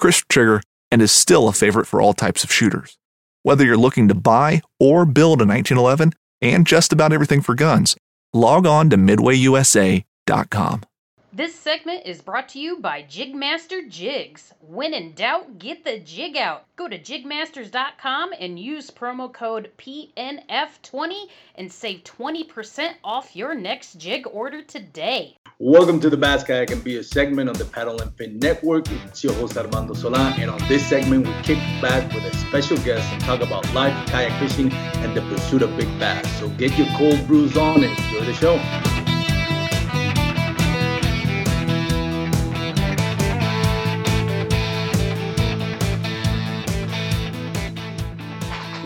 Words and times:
crisp 0.00 0.24
trigger, 0.28 0.62
and 0.90 1.00
is 1.00 1.12
still 1.12 1.46
a 1.46 1.52
favorite 1.52 1.86
for 1.86 2.00
all 2.00 2.12
types 2.12 2.42
of 2.42 2.50
shooters. 2.52 2.98
Whether 3.42 3.64
you're 3.64 3.76
looking 3.76 4.08
to 4.08 4.14
buy 4.14 4.62
or 4.80 5.06
build 5.06 5.40
a 5.40 5.46
1911 5.46 6.14
and 6.42 6.66
just 6.66 6.92
about 6.92 7.12
everything 7.12 7.40
for 7.42 7.54
guns, 7.54 7.96
log 8.32 8.66
on 8.66 8.90
to 8.90 8.96
midwayusa.com. 8.96 10.82
This 11.32 11.54
segment 11.54 12.06
is 12.06 12.20
brought 12.20 12.48
to 12.50 12.58
you 12.58 12.78
by 12.78 13.04
Jigmaster 13.04 13.88
Jigs. 13.88 14.52
When 14.66 14.92
in 14.92 15.12
doubt, 15.12 15.60
get 15.60 15.84
the 15.84 16.00
jig 16.00 16.36
out. 16.36 16.64
Go 16.74 16.88
to 16.88 16.98
jigmasters.com 16.98 18.32
and 18.40 18.58
use 18.58 18.90
promo 18.90 19.32
code 19.32 19.70
PNF20 19.78 21.26
and 21.54 21.70
save 21.70 22.02
20% 22.02 22.94
off 23.04 23.36
your 23.36 23.54
next 23.54 24.00
jig 24.00 24.26
order 24.26 24.60
today. 24.62 25.36
Welcome 25.60 26.00
to 26.00 26.10
the 26.10 26.16
Bass 26.16 26.42
Kayak 26.42 26.72
and 26.72 26.82
Beer 26.82 27.04
segment 27.04 27.48
on 27.48 27.54
the 27.54 27.64
Paddle 27.64 28.02
and 28.02 28.12
Fin 28.16 28.40
Network. 28.40 28.90
It's 29.04 29.22
your 29.22 29.34
host 29.34 29.56
Armando 29.56 29.94
Sola, 29.94 30.34
and 30.36 30.50
on 30.50 30.58
this 30.66 30.84
segment, 30.84 31.28
we 31.28 31.32
kick 31.44 31.58
back 31.80 32.12
with 32.12 32.24
a 32.24 32.36
special 32.38 32.78
guest 32.78 33.06
and 33.12 33.22
talk 33.22 33.40
about 33.40 33.72
life, 33.72 33.94
kayak 34.08 34.36
fishing, 34.40 34.72
and 34.72 35.16
the 35.16 35.20
pursuit 35.22 35.62
of 35.62 35.76
big 35.76 35.86
bass. 36.00 36.28
So 36.40 36.48
get 36.48 36.76
your 36.76 36.88
cold 36.96 37.24
brews 37.28 37.56
on 37.56 37.84
and 37.84 37.96
enjoy 37.96 38.24
the 38.24 38.34
show. 38.34 39.09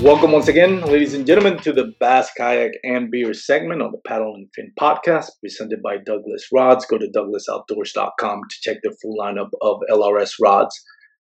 Welcome 0.00 0.32
once 0.32 0.48
again, 0.48 0.80
ladies 0.82 1.14
and 1.14 1.24
gentlemen, 1.24 1.56
to 1.58 1.72
the 1.72 1.92
Bass 2.00 2.28
Kayak 2.36 2.72
and 2.82 3.10
Beer 3.12 3.32
segment 3.32 3.80
on 3.80 3.92
the 3.92 4.00
Paddle 4.04 4.34
and 4.34 4.48
Fin 4.54 4.72
podcast, 4.78 5.26
presented 5.40 5.82
by 5.82 5.98
Douglas 5.98 6.48
Rods. 6.52 6.84
Go 6.84 6.98
to 6.98 7.06
douglasoutdoors.com 7.06 8.40
to 8.50 8.56
check 8.60 8.78
the 8.82 8.94
full 9.00 9.16
lineup 9.16 9.50
of 9.62 9.78
LRS 9.88 10.32
rods, 10.42 10.78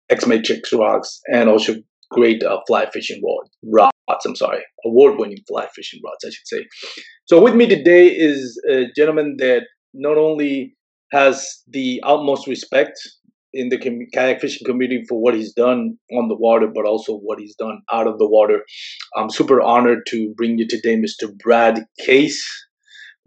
X 0.09 0.27
Matrix 0.27 0.73
rods, 0.73 1.21
and 1.33 1.49
also 1.49 1.75
great 2.11 2.43
uh, 2.43 2.59
fly 2.67 2.87
fishing 2.91 3.21
rod, 3.25 3.49
rods. 3.63 4.25
I'm 4.25 4.35
sorry, 4.35 4.61
award-winning 4.85 5.39
fly 5.47 5.67
fishing 5.73 6.01
rods, 6.05 6.25
I 6.25 6.29
should 6.29 6.47
say. 6.47 6.65
So 7.25 7.41
with 7.41 7.55
me 7.55 7.65
today 7.65 8.07
is 8.07 8.61
a 8.69 8.87
gentleman 8.95 9.37
that 9.39 9.63
not 9.93 10.17
only 10.17 10.75
has 11.11 11.63
the 11.67 12.01
utmost 12.05 12.45
respect 12.45 12.99
in 13.53 13.69
the 13.69 13.77
kayak 14.13 14.41
fishing 14.41 14.65
community 14.65 15.03
for 15.07 15.19
what 15.19 15.33
he's 15.33 15.53
done 15.53 15.97
on 16.11 16.27
the 16.27 16.35
water, 16.35 16.67
but 16.67 16.85
also 16.85 17.17
what 17.17 17.39
he's 17.39 17.55
done 17.55 17.81
out 17.91 18.07
of 18.07 18.19
the 18.19 18.27
water. 18.27 18.63
I'm 19.15 19.29
super 19.29 19.61
honored 19.61 20.05
to 20.09 20.33
bring 20.35 20.57
you 20.57 20.67
today, 20.67 20.95
Mr. 20.95 21.35
Brad 21.37 21.85
Case. 21.99 22.45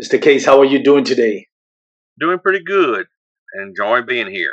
Mr. 0.03 0.21
Case, 0.21 0.45
how 0.45 0.61
are 0.61 0.65
you 0.65 0.83
doing 0.83 1.05
today? 1.05 1.47
Doing 2.19 2.39
pretty 2.39 2.63
good. 2.65 3.07
Enjoy 3.61 4.03
being 4.03 4.31
here. 4.31 4.53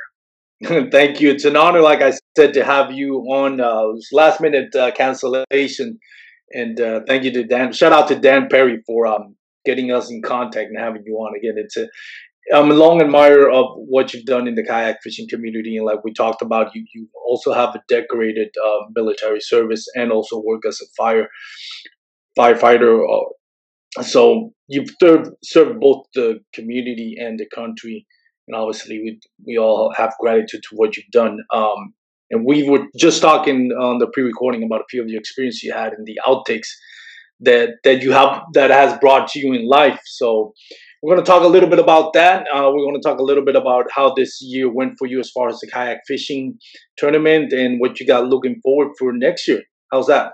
Thank 0.91 1.21
you. 1.21 1.31
It's 1.31 1.45
an 1.45 1.55
honor, 1.55 1.81
like 1.81 2.01
I 2.01 2.13
said, 2.35 2.53
to 2.55 2.65
have 2.65 2.91
you 2.91 3.19
on. 3.31 3.61
Uh, 3.61 3.93
last 4.11 4.41
minute 4.41 4.75
uh, 4.75 4.91
cancellation, 4.91 5.99
and 6.51 6.81
uh, 6.81 7.01
thank 7.07 7.23
you 7.23 7.31
to 7.31 7.43
Dan. 7.45 7.71
Shout 7.71 7.93
out 7.93 8.09
to 8.09 8.15
Dan 8.15 8.49
Perry 8.49 8.81
for 8.85 9.07
um, 9.07 9.35
getting 9.65 9.91
us 9.91 10.11
in 10.11 10.21
contact 10.21 10.69
and 10.69 10.77
having 10.77 11.03
you 11.05 11.15
on 11.15 11.35
again. 11.37 11.53
It's 11.55 11.77
a 11.77 11.87
I'm 12.53 12.71
a 12.71 12.75
long 12.75 13.01
admirer 13.01 13.51
of 13.51 13.65
what 13.75 14.13
you've 14.13 14.25
done 14.25 14.47
in 14.47 14.55
the 14.55 14.63
kayak 14.63 14.97
fishing 15.03 15.27
community, 15.29 15.77
and 15.77 15.85
like 15.85 16.03
we 16.03 16.13
talked 16.13 16.41
about, 16.41 16.73
you 16.73 16.85
you 16.93 17.07
also 17.27 17.53
have 17.53 17.75
a 17.75 17.81
decorated 17.87 18.49
uh, 18.63 18.85
military 18.95 19.41
service 19.41 19.85
and 19.95 20.11
also 20.11 20.41
work 20.43 20.63
as 20.67 20.79
a 20.81 20.87
fire 20.97 21.27
firefighter. 22.37 23.03
Uh, 23.05 24.03
so 24.03 24.51
you've 24.67 24.89
served 25.01 25.29
served 25.43 25.79
both 25.79 26.05
the 26.15 26.39
community 26.53 27.15
and 27.19 27.39
the 27.39 27.47
country, 27.53 28.05
and 28.47 28.55
obviously 28.55 28.99
we 28.99 29.19
we 29.45 29.57
all 29.57 29.93
have 29.95 30.13
gratitude 30.19 30.61
to 30.69 30.75
what 30.75 30.97
you've 30.97 31.11
done. 31.11 31.37
Um, 31.53 31.93
and 32.31 32.45
we 32.45 32.67
were 32.69 32.85
just 32.97 33.21
talking 33.21 33.71
on 33.71 33.97
the 33.97 34.07
pre-recording 34.07 34.63
about 34.63 34.81
a 34.81 34.89
few 34.89 35.01
of 35.01 35.07
the 35.07 35.17
experience 35.17 35.63
you 35.63 35.73
had 35.73 35.93
in 35.93 36.03
the 36.05 36.19
outtakes 36.27 36.67
that 37.41 37.69
that 37.83 38.01
you 38.01 38.11
have 38.11 38.41
that 38.53 38.69
has 38.69 38.97
brought 38.99 39.27
to 39.29 39.39
you 39.39 39.53
in 39.53 39.67
life. 39.67 39.99
So 40.05 40.53
we're 41.01 41.15
going 41.15 41.23
to 41.23 41.29
talk 41.29 41.43
a 41.43 41.47
little 41.47 41.69
bit 41.69 41.79
about 41.79 42.13
that. 42.13 42.45
Uh, 42.53 42.69
we're 42.73 42.83
going 42.83 42.99
to 42.99 43.07
talk 43.07 43.19
a 43.19 43.23
little 43.23 43.43
bit 43.43 43.55
about 43.55 43.85
how 43.95 44.13
this 44.13 44.39
year 44.41 44.71
went 44.71 44.95
for 44.97 45.07
you 45.07 45.19
as 45.19 45.31
far 45.31 45.47
as 45.47 45.59
the 45.59 45.67
kayak 45.67 45.99
fishing 46.05 46.57
tournament 46.97 47.53
and 47.53 47.79
what 47.79 47.99
you 47.99 48.05
got 48.05 48.25
looking 48.27 48.59
forward 48.61 48.93
for 48.99 49.13
next 49.13 49.47
year. 49.47 49.61
How's 49.91 50.07
that? 50.07 50.33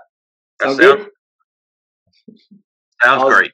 Sound 0.60 0.78
good? 0.78 1.08
Sounds 3.02 3.22
great. 3.22 3.52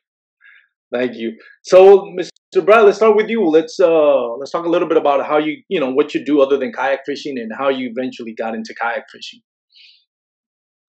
Thank 0.93 1.17
you. 1.17 1.37
So, 1.63 2.13
Mr. 2.19 2.65
Brad, 2.65 2.85
let's 2.85 2.99
start 2.99 3.17
with 3.17 3.29
you. 3.29 3.45
Let's 3.47 3.79
uh, 3.81 4.35
let's 4.35 4.51
talk 4.51 4.67
a 4.67 4.69
little 4.69 4.89
bit 4.89 4.99
about 4.99 5.27
how 5.27 5.39
you 5.39 5.63
you 5.69 5.81
know 5.81 5.91
what 5.91 6.15
you 6.15 6.25
do 6.25 6.41
other 6.41 6.59
than 6.59 6.73
kayak 6.73 7.01
fishing 7.07 7.39
and 7.39 7.51
how 7.59 7.69
you 7.69 7.91
eventually 7.95 8.35
got 8.35 8.55
into 8.55 8.75
kayak 8.75 9.05
fishing. 9.11 9.41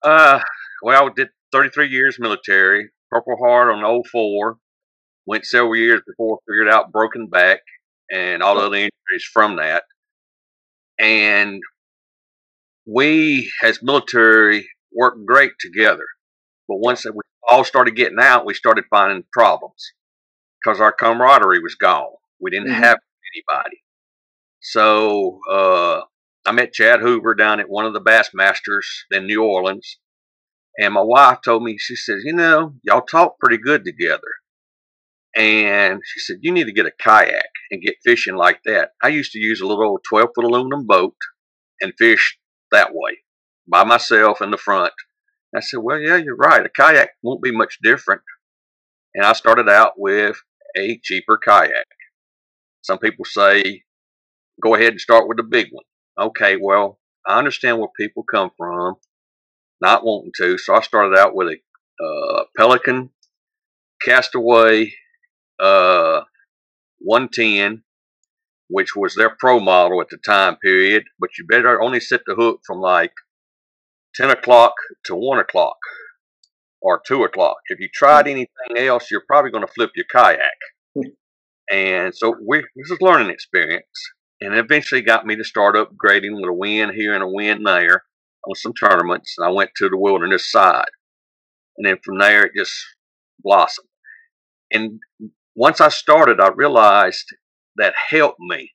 Uh, 0.04 0.40
well, 0.82 1.06
I 1.06 1.10
did 1.16 1.30
33 1.54 1.88
years 1.88 2.18
military, 2.20 2.90
Purple 3.10 3.38
Heart 3.42 3.76
on 3.76 4.04
04 4.12 4.58
Went 5.26 5.46
several 5.46 5.76
years 5.76 6.02
before 6.06 6.40
figured 6.48 6.70
out 6.70 6.92
broken 6.92 7.28
back 7.28 7.60
and 8.12 8.44
all 8.44 8.56
the 8.56 8.62
other 8.62 8.76
injuries 8.76 9.24
from 9.32 9.56
that. 9.58 9.84
And 11.00 11.62
we, 12.86 13.52
as 13.64 13.82
military, 13.82 14.68
worked 14.94 15.26
great 15.26 15.54
together. 15.60 16.06
But 16.68 16.78
once 16.78 17.06
we 17.06 17.22
all 17.50 17.64
started 17.64 17.96
getting 17.96 18.20
out, 18.20 18.46
we 18.46 18.54
started 18.54 18.86
finding 18.90 19.24
problems 19.32 19.94
because 20.64 20.80
our 20.80 20.92
camaraderie 20.92 21.60
was 21.60 21.76
gone. 21.76 22.08
We 22.40 22.52
didn't 22.52 22.72
mm-hmm. 22.72 22.84
have 22.84 23.00
anybody. 23.36 23.84
So 24.62 25.40
uh, 25.50 26.02
I 26.46 26.52
met 26.52 26.74
Chad 26.74 27.00
Hoover 27.02 27.36
down 27.36 27.60
at 27.60 27.70
one 27.70 27.86
of 27.86 27.94
the 27.94 28.02
Bassmasters 28.02 28.86
in 29.12 29.26
New 29.26 29.44
Orleans. 29.44 29.98
And 30.78 30.94
my 30.94 31.02
wife 31.02 31.40
told 31.44 31.64
me, 31.64 31.78
she 31.78 31.96
says, 31.96 32.24
you 32.24 32.34
know, 32.34 32.74
y'all 32.84 33.02
talk 33.02 33.40
pretty 33.40 33.62
good 33.62 33.86
together. 33.86 34.22
And 35.36 36.02
she 36.06 36.20
said, 36.20 36.38
You 36.42 36.52
need 36.52 36.66
to 36.66 36.74
get 36.74 36.86
a 36.86 36.92
kayak 37.00 37.50
and 37.72 37.82
get 37.82 37.96
fishing 38.04 38.36
like 38.36 38.60
that. 38.66 38.92
I 39.02 39.08
used 39.10 39.32
to 39.32 39.40
use 39.40 39.62
a 39.62 39.68
little 39.68 39.84
old 39.84 40.02
12 40.08 40.30
foot 40.36 40.46
aluminum 40.46 40.86
boat 40.86 41.16
and 41.82 41.94
fish 41.98 42.38
that 42.72 42.92
way 42.94 43.20
by 43.68 43.84
myself 43.84 44.42
in 44.42 44.52
the 44.52 44.58
front. 44.58 44.94
I 45.56 45.60
said, 45.60 45.80
Well, 45.82 46.00
yeah, 46.00 46.18
you're 46.18 46.36
right. 46.36 46.66
A 46.66 46.70
kayak 46.70 47.10
won't 47.22 47.42
be 47.42 47.52
much 47.52 47.78
different. 47.82 48.22
And 49.16 49.26
I 49.26 49.34
started 49.34 49.70
out 49.70 49.94
with 49.98 50.38
a 50.78 51.00
cheaper 51.04 51.38
kayak. 51.38 51.88
Some 52.82 53.00
people 53.00 53.26
say, 53.26 53.84
Go 54.62 54.76
ahead 54.76 54.92
and 54.92 55.02
start 55.02 55.28
with 55.28 55.38
the 55.38 55.44
big 55.44 55.68
one. 55.72 55.86
Okay, 56.28 56.58
well, 56.62 57.00
I 57.26 57.40
understand 57.40 57.80
where 57.80 57.88
people 57.98 58.24
come 58.24 58.52
from, 58.58 58.96
not 59.82 60.06
wanting 60.06 60.32
to. 60.38 60.58
So 60.58 60.76
I 60.76 60.82
started 60.82 61.18
out 61.18 61.34
with 61.34 61.48
a 61.48 62.04
uh, 62.04 62.44
Pelican, 62.56 63.10
Castaway, 64.02 64.94
uh, 65.64 66.24
110, 67.00 67.84
which 68.68 68.96
was 68.96 69.16
their 69.16 69.36
pro 69.40 69.60
model 69.60 70.02
at 70.02 70.10
the 70.10 70.18
time 70.18 70.58
period. 70.58 71.04
But 71.20 71.32
you 71.38 71.46
better 71.48 71.82
only 71.82 72.00
set 72.00 72.22
the 72.26 72.36
hook 72.36 72.62
from 72.66 72.80
like 72.80 73.14
10 74.16 74.30
o'clock 74.30 74.74
to 75.06 75.16
1 75.16 75.40
o'clock 75.40 75.78
or 76.82 77.02
2 77.08 77.24
o'clock. 77.24 77.58
If 77.68 77.80
you 77.80 77.90
tried 77.94 78.28
anything 78.28 78.78
else, 78.78 79.10
you're 79.10 79.24
probably 79.28 79.52
going 79.52 79.66
to 79.66 79.74
flip 79.74 79.92
your 79.96 80.06
kayak. 80.12 80.40
and 81.72 82.14
so 82.16 82.36
we, 82.46 82.60
this 82.76 82.92
is 82.92 82.98
learning 83.02 83.30
experience. 83.30 84.12
And 84.42 84.56
eventually 84.56 85.02
got 85.02 85.26
me 85.26 85.38
to 85.38 85.44
start 85.46 85.76
upgrading 85.76 86.36
with 86.36 86.50
a 86.50 86.54
win 86.54 86.94
here 86.94 87.14
and 87.14 87.24
a 87.24 87.28
win 87.28 87.64
there 87.64 88.04
on 88.46 88.56
some 88.56 88.74
tournaments. 88.74 89.36
And 89.38 89.48
I 89.48 89.52
went 89.52 89.70
to 89.78 89.88
the 89.88 89.98
wilderness 89.98 90.52
side. 90.52 90.90
And 91.78 91.88
then 91.88 91.98
from 92.04 92.20
there, 92.20 92.44
it 92.44 92.52
just 92.56 92.74
blossomed. 93.42 93.88
And 94.72 95.00
once 95.56 95.82
I 95.82 95.90
started, 95.90 96.40
I 96.40 96.50
realized 96.50 97.26
that 97.76 97.94
helped 98.10 98.40
me. 98.40 98.72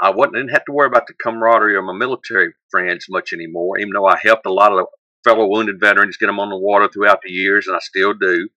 I 0.00 0.10
wasn't, 0.10 0.34
didn't 0.34 0.50
have 0.50 0.64
to 0.64 0.72
worry 0.72 0.86
about 0.86 1.06
the 1.06 1.14
camaraderie 1.22 1.76
of 1.76 1.84
my 1.84 1.92
military 1.92 2.54
friends 2.70 3.06
much 3.08 3.32
anymore, 3.32 3.78
even 3.78 3.92
though 3.92 4.06
I 4.06 4.18
helped 4.22 4.46
a 4.46 4.52
lot 4.52 4.72
of 4.72 4.86
fellow 5.24 5.46
wounded 5.46 5.78
veterans 5.78 6.16
get 6.16 6.26
them 6.26 6.40
on 6.40 6.50
the 6.50 6.56
water 6.56 6.88
throughout 6.88 7.20
the 7.22 7.30
years, 7.30 7.66
and 7.66 7.76
I 7.76 7.80
still 7.80 8.14
do, 8.14 8.48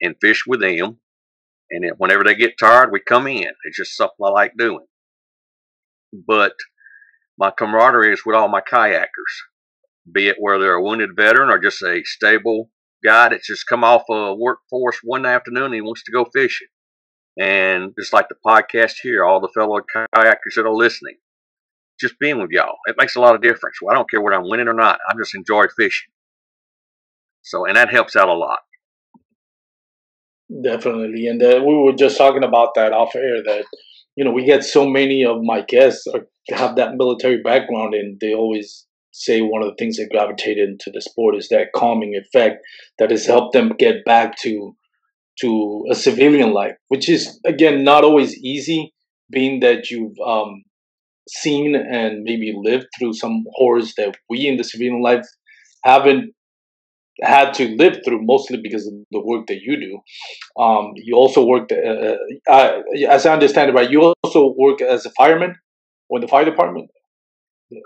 and 0.00 0.16
fish 0.20 0.44
with 0.46 0.60
them. 0.60 0.98
And 1.70 1.90
whenever 1.98 2.24
they 2.24 2.34
get 2.34 2.58
tired, 2.58 2.90
we 2.92 3.00
come 3.00 3.26
in. 3.26 3.52
It's 3.64 3.76
just 3.76 3.96
something 3.96 4.16
I 4.22 4.30
like 4.30 4.52
doing. 4.56 4.86
But 6.12 6.54
my 7.38 7.50
camaraderie 7.50 8.12
is 8.12 8.24
with 8.26 8.34
all 8.34 8.48
my 8.48 8.60
kayakers, 8.60 9.06
be 10.10 10.28
it 10.28 10.36
whether 10.40 10.58
they're 10.58 10.74
a 10.74 10.82
wounded 10.82 11.10
veteran 11.14 11.50
or 11.50 11.58
just 11.58 11.82
a 11.82 12.02
stable 12.04 12.70
guy 13.04 13.28
that's 13.28 13.46
just 13.46 13.66
come 13.66 13.84
off 13.84 14.02
a 14.10 14.34
workforce 14.34 14.98
one 15.02 15.24
afternoon 15.24 15.66
and 15.66 15.74
he 15.74 15.80
wants 15.80 16.02
to 16.04 16.12
go 16.12 16.24
fishing. 16.24 16.68
And 17.38 17.92
just 17.98 18.12
like 18.12 18.28
the 18.28 18.34
podcast 18.44 18.94
here, 19.02 19.24
all 19.24 19.40
the 19.40 19.48
fellow 19.48 19.78
kayakers 19.78 20.56
that 20.56 20.66
are 20.66 20.74
listening, 20.74 21.16
just 22.00 22.18
being 22.18 22.40
with 22.40 22.50
y'all, 22.50 22.76
it 22.86 22.96
makes 22.98 23.14
a 23.14 23.20
lot 23.20 23.34
of 23.34 23.42
difference. 23.42 23.76
Well, 23.80 23.92
I 23.92 23.94
don't 23.96 24.10
care 24.10 24.20
whether 24.20 24.36
I'm 24.36 24.48
winning 24.48 24.68
or 24.68 24.74
not. 24.74 24.98
I 25.08 25.14
just 25.16 25.34
enjoy 25.34 25.66
fishing. 25.76 26.10
So, 27.42 27.64
and 27.64 27.76
that 27.76 27.90
helps 27.90 28.16
out 28.16 28.28
a 28.28 28.34
lot. 28.34 28.58
Definitely. 30.62 31.26
And 31.26 31.42
uh, 31.42 31.62
we 31.64 31.74
were 31.74 31.92
just 31.92 32.18
talking 32.18 32.42
about 32.42 32.74
that 32.74 32.92
off 32.92 33.14
air 33.14 33.42
that, 33.44 33.64
you 34.16 34.24
know, 34.24 34.32
we 34.32 34.44
get 34.44 34.64
so 34.64 34.88
many 34.88 35.24
of 35.24 35.42
my 35.42 35.60
guests 35.60 36.06
have 36.50 36.76
that 36.76 36.96
military 36.96 37.42
background 37.42 37.94
and 37.94 38.18
they 38.20 38.34
always 38.34 38.86
say 39.12 39.40
one 39.42 39.62
of 39.62 39.68
the 39.68 39.74
things 39.78 39.96
that 39.96 40.08
gravitated 40.10 40.68
into 40.68 40.90
the 40.92 41.00
sport 41.00 41.36
is 41.36 41.48
that 41.48 41.72
calming 41.74 42.14
effect 42.14 42.64
that 42.98 43.10
has 43.10 43.26
helped 43.26 43.52
them 43.52 43.72
get 43.78 44.04
back 44.04 44.36
to 44.38 44.74
to 45.40 45.84
a 45.90 45.94
civilian 45.94 46.52
life, 46.52 46.76
which 46.88 47.08
is 47.08 47.40
again 47.44 47.84
not 47.84 48.04
always 48.04 48.36
easy, 48.38 48.92
being 49.30 49.60
that 49.60 49.90
you've 49.90 50.18
um, 50.24 50.62
seen 51.28 51.74
and 51.74 52.22
maybe 52.22 52.54
lived 52.56 52.86
through 52.98 53.12
some 53.12 53.44
horrors 53.52 53.94
that 53.96 54.16
we 54.28 54.46
in 54.46 54.56
the 54.56 54.64
civilian 54.64 55.02
life 55.02 55.26
haven't 55.84 56.32
had 57.22 57.52
to 57.52 57.74
live 57.76 57.98
through, 58.04 58.20
mostly 58.22 58.60
because 58.62 58.86
of 58.86 58.94
the 59.10 59.20
work 59.20 59.46
that 59.48 59.60
you 59.60 59.76
do. 59.76 60.62
Um, 60.62 60.92
you 60.94 61.16
also 61.16 61.44
worked, 61.44 61.72
uh, 61.72 62.16
uh, 62.48 62.82
as 63.08 63.26
I 63.26 63.32
understand 63.32 63.70
it, 63.70 63.74
right? 63.74 63.90
You 63.90 64.14
also 64.22 64.54
work 64.56 64.80
as 64.80 65.04
a 65.04 65.10
fireman 65.10 65.56
or 66.08 66.18
in 66.18 66.22
the 66.22 66.28
fire 66.28 66.44
department. 66.44 66.90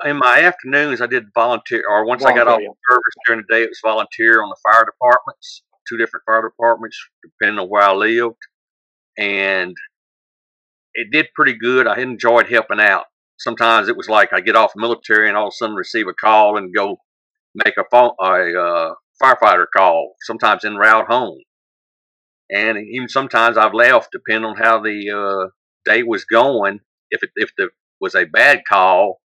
In 0.05 0.19
my 0.19 0.43
afternoons, 0.43 1.01
I 1.01 1.07
did 1.07 1.25
volunteer, 1.35 1.83
or 1.89 2.07
once 2.07 2.23
volunteer, 2.23 2.43
I 2.43 2.45
got 2.45 2.55
off 2.55 2.61
yeah. 2.61 2.69
service 2.89 3.15
during 3.27 3.45
the 3.49 3.55
day, 3.55 3.63
it 3.65 3.71
was 3.71 3.81
volunteer 3.83 4.43
on 4.43 4.49
the 4.49 4.57
fire 4.63 4.85
departments 4.85 5.63
two 5.89 5.97
different 5.97 6.25
fire 6.27 6.43
departments, 6.43 6.99
depending 7.23 7.59
on 7.59 7.69
where 7.69 7.83
I 7.83 7.93
lived. 7.93 8.37
And 9.19 9.75
it 10.95 11.09
did 11.11 11.29
pretty 11.35 11.55
good. 11.55 11.87
I 11.87 12.01
enjoyed 12.01 12.49
helping 12.49 12.81
out. 12.81 13.05
Sometimes 13.39 13.89
it 13.89 13.97
was 13.97 14.09
like 14.09 14.33
I 14.33 14.41
get 14.41 14.57
off 14.57 14.73
military 14.77 15.29
and 15.29 15.37
all 15.37 15.49
of 15.49 15.53
a 15.53 15.57
sudden 15.57 15.75
receive 15.75 16.07
a 16.07 16.15
call 16.15 16.57
and 16.57 16.75
go 16.75 16.99
make 17.55 17.77
a 17.77 17.85
phone 17.91 18.13
a 18.21 18.61
uh, 18.61 18.95
firefighter 19.23 19.67
call. 19.75 20.15
Sometimes 20.23 20.65
en 20.65 20.77
route 20.77 21.07
home, 21.09 21.39
and 22.51 22.79
even 22.79 23.09
sometimes 23.09 23.57
I've 23.57 23.75
left 23.75 24.11
depending 24.13 24.51
on 24.51 24.57
how 24.57 24.81
the 24.81 25.11
uh, 25.11 25.51
day 25.91 26.03
was 26.03 26.25
going. 26.25 26.81
If 27.11 27.23
it 27.23 27.31
if 27.35 27.51
the 27.57 27.71
was 28.01 28.15
a 28.15 28.25
bad 28.25 28.63
call, 28.69 29.21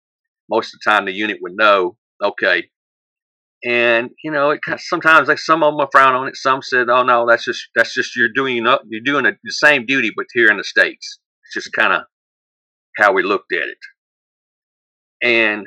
most 0.49 0.73
of 0.73 0.79
the 0.83 0.89
time 0.89 1.05
the 1.05 1.11
unit 1.11 1.37
would 1.41 1.55
know. 1.55 1.97
Okay, 2.23 2.69
and 3.63 4.09
you 4.23 4.31
know, 4.31 4.51
it 4.51 4.61
sometimes 4.77 5.27
like 5.27 5.39
some 5.39 5.63
of 5.63 5.75
them 5.75 5.87
frown 5.91 6.15
on 6.15 6.27
it. 6.27 6.35
Some 6.35 6.61
said, 6.61 6.89
"Oh 6.89 7.03
no, 7.03 7.25
that's 7.27 7.45
just 7.45 7.67
that's 7.75 7.93
just 7.93 8.15
you're 8.15 8.29
doing 8.33 8.57
you're 8.57 9.01
doing 9.03 9.25
a, 9.25 9.31
the 9.43 9.51
same 9.51 9.85
duty, 9.85 10.11
but 10.15 10.27
here 10.33 10.49
in 10.49 10.57
the 10.57 10.63
states." 10.63 11.19
It's 11.43 11.65
just 11.65 11.73
kind 11.73 11.93
of 11.93 12.03
how 12.97 13.13
we 13.13 13.23
looked 13.23 13.53
at 13.53 13.67
it, 13.69 13.77
and 15.21 15.65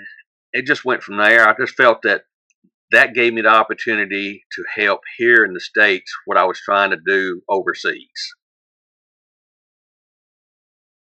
it 0.53 0.67
just 0.67 0.85
went 0.85 1.03
from 1.03 1.17
there. 1.17 1.49
I 1.49 1.55
just 1.59 1.75
felt 1.75 2.03
that 2.03 2.23
that 2.93 3.15
gave 3.15 3.33
me 3.33 3.43
the 3.43 3.49
opportunity 3.49 4.45
to 4.53 4.65
help 4.83 5.01
here 5.17 5.45
in 5.45 5.53
the 5.53 5.61
states 5.61 6.13
what 6.27 6.37
I 6.37 6.45
was 6.45 6.61
trying 6.61 6.91
to 6.91 6.99
do 7.05 7.43
overseas. 7.49 8.35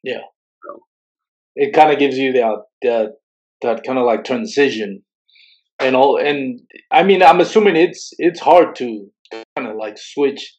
Yeah, 0.04 0.22
so. 0.64 0.84
it 1.56 1.74
kind 1.74 1.92
of 1.92 1.98
gives 1.98 2.18
you 2.18 2.34
that 2.34 2.58
that 2.84 3.14
that 3.62 3.84
kind 3.84 3.98
of 3.98 4.06
like 4.06 4.24
transition 4.24 5.04
and 5.80 5.96
all 5.96 6.18
and 6.18 6.62
i 6.92 7.04
mean 7.04 7.22
i'm 7.22 7.40
assuming 7.40 7.76
it's 7.76 8.12
it's 8.18 8.40
hard 8.40 8.76
to 8.76 9.10
kind 9.32 9.68
of 9.68 9.76
like 9.76 9.98
switch 9.98 10.56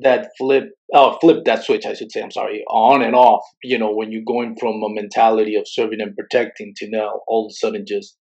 that 0.00 0.30
flip 0.38 0.70
uh 0.94 1.16
flip 1.20 1.44
that 1.44 1.62
switch 1.64 1.84
i 1.86 1.94
should 1.94 2.10
say 2.10 2.22
i'm 2.22 2.30
sorry 2.30 2.64
on 2.68 3.02
and 3.02 3.14
off 3.14 3.42
you 3.62 3.78
know 3.78 3.92
when 3.92 4.10
you're 4.10 4.22
going 4.26 4.56
from 4.58 4.82
a 4.82 4.88
mentality 4.88 5.54
of 5.54 5.66
serving 5.66 6.00
and 6.00 6.16
protecting 6.16 6.72
to 6.76 6.88
now 6.88 7.20
all 7.26 7.46
of 7.46 7.50
a 7.50 7.54
sudden 7.54 7.84
just 7.86 8.16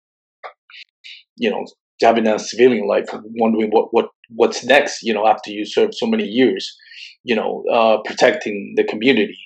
you 1.38 1.50
know 1.50 1.66
having 2.02 2.28
a 2.28 2.40
civilian 2.40 2.88
life 2.88 3.06
wondering 3.36 3.70
what 3.72 3.88
what 3.92 4.10
what's 4.30 4.64
next 4.64 5.04
you 5.04 5.14
know 5.14 5.28
after 5.28 5.52
you 5.52 5.66
serve 5.66 5.94
so 5.94 6.06
many 6.06 6.24
years 6.24 6.76
you 7.24 7.36
know 7.36 7.64
uh 7.72 7.98
protecting 8.06 8.74
the 8.76 8.84
community. 8.84 9.38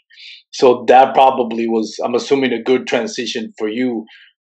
So 0.52 0.86
that 0.88 1.14
probably 1.14 1.68
was 1.68 1.98
i'm 2.04 2.16
assuming 2.16 2.54
a 2.54 2.64
good 2.64 2.88
transition 2.88 3.54
for 3.58 3.68
you 3.68 4.06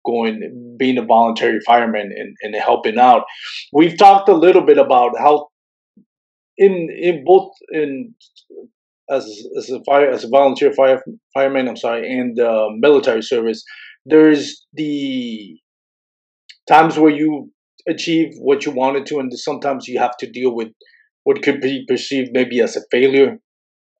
going 0.07 0.75
being 0.79 0.97
a 0.97 1.05
voluntary 1.05 1.59
fireman 1.65 2.09
and, 2.15 2.35
and 2.41 2.55
helping 2.55 2.97
out. 2.97 3.23
We've 3.73 3.97
talked 3.97 4.29
a 4.29 4.35
little 4.35 4.63
bit 4.63 4.77
about 4.77 5.11
how 5.19 5.49
in 6.57 6.89
in 6.99 7.23
both 7.23 7.51
in 7.71 8.15
as 9.09 9.25
as 9.57 9.69
a 9.69 9.83
fire 9.83 10.09
as 10.09 10.23
a 10.23 10.29
volunteer 10.29 10.73
fire 10.73 11.01
fireman 11.33 11.67
i'm 11.67 11.77
sorry 11.77 12.11
and 12.11 12.39
uh, 12.39 12.67
military 12.77 13.21
service 13.21 13.63
there's 14.05 14.65
the 14.73 15.57
times 16.67 16.97
where 16.97 17.11
you 17.11 17.51
achieve 17.87 18.33
what 18.39 18.65
you 18.65 18.71
wanted 18.71 19.05
to 19.05 19.19
and 19.19 19.31
sometimes 19.33 19.87
you 19.87 19.99
have 19.99 20.17
to 20.17 20.29
deal 20.29 20.53
with 20.53 20.69
what 21.23 21.41
could 21.41 21.61
be 21.61 21.85
perceived 21.87 22.31
maybe 22.33 22.61
as 22.61 22.75
a 22.75 22.81
failure 22.91 23.37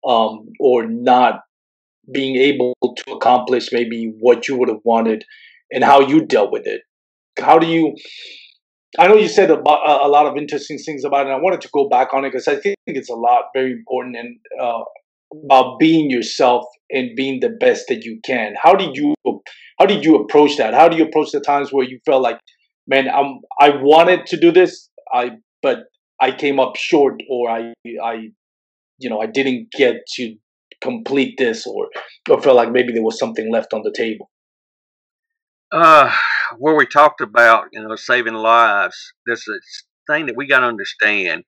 um, 0.06 0.48
or 0.60 0.88
not 0.88 1.42
being 2.14 2.36
able 2.36 2.74
to 2.98 3.12
accomplish 3.12 3.70
maybe 3.72 4.14
what 4.20 4.48
you 4.48 4.58
would 4.58 4.70
have 4.70 4.84
wanted 4.84 5.24
and 5.72 5.84
how 5.84 6.02
you 6.02 6.26
dealt 6.26 6.52
with 6.52 6.66
it. 6.66 6.82
How 7.40 7.60
do 7.60 7.68
you? 7.68 7.96
I 8.98 9.08
know 9.08 9.16
you 9.16 9.28
said 9.28 9.52
a, 9.52 9.60
a 9.60 10.10
lot 10.10 10.26
of 10.26 10.38
interesting 10.38 10.78
things 10.78 11.04
about 11.04 11.28
it. 11.28 11.32
I 11.32 11.38
wanted 11.38 11.62
to 11.62 11.70
go 11.74 11.88
back 11.90 12.14
on 12.14 12.26
it 12.26 12.32
because 12.32 12.48
I 12.48 12.56
think 12.56 12.78
it's 12.86 13.10
a 13.10 13.16
lot 13.16 13.46
very 13.54 13.74
important 13.74 14.16
and 14.16 14.38
uh, 14.62 14.82
about 15.46 15.78
being 15.80 16.10
yourself 16.10 16.66
and 16.90 17.16
being 17.16 17.40
the 17.40 17.50
best 17.50 17.86
that 17.90 18.04
you 18.04 18.20
can. 18.24 18.54
How 18.62 18.74
did 18.74 18.96
you 18.96 19.14
how 19.80 19.86
did 19.86 20.04
you 20.04 20.16
approach 20.16 20.58
that? 20.58 20.74
How 20.74 20.88
do 20.90 20.98
you 20.98 21.06
approach 21.06 21.32
the 21.32 21.42
times 21.42 21.72
where 21.72 21.86
you 21.86 22.00
felt 22.06 22.24
like, 22.24 22.40
man, 22.88 23.08
I'm 23.10 23.40
I 23.60 23.70
wanted 23.70 24.26
to 24.28 24.38
do 24.38 24.52
this, 24.52 24.90
I 25.14 25.32
but 25.62 25.80
I 26.22 26.32
came 26.32 26.60
up 26.60 26.76
short, 26.76 27.22
or 27.30 27.50
I 27.50 27.74
I 28.04 28.30
you 29.00 29.10
know 29.10 29.20
I 29.20 29.28
didn't 29.28 29.72
get 29.72 29.96
to 30.16 30.36
complete 30.82 31.36
this, 31.38 31.68
or 31.68 31.90
or 32.30 32.42
felt 32.42 32.56
like 32.56 32.72
maybe 32.72 32.94
there 32.94 33.04
was 33.04 33.20
something 33.20 33.52
left 33.52 33.74
on 33.74 33.82
the 33.84 33.94
table. 33.96 34.30
Uh, 35.72 36.14
where 36.58 36.76
we 36.76 36.86
talked 36.86 37.20
about, 37.20 37.68
you 37.74 37.82
know, 37.82 37.96
saving 37.96 38.34
lives, 38.34 39.14
there's 39.26 39.48
a 39.50 39.60
thing 40.10 40.28
that 40.28 40.38
we 40.38 40.48
got 40.48 40.62
to 40.62 40.68
understand. 40.68 41.44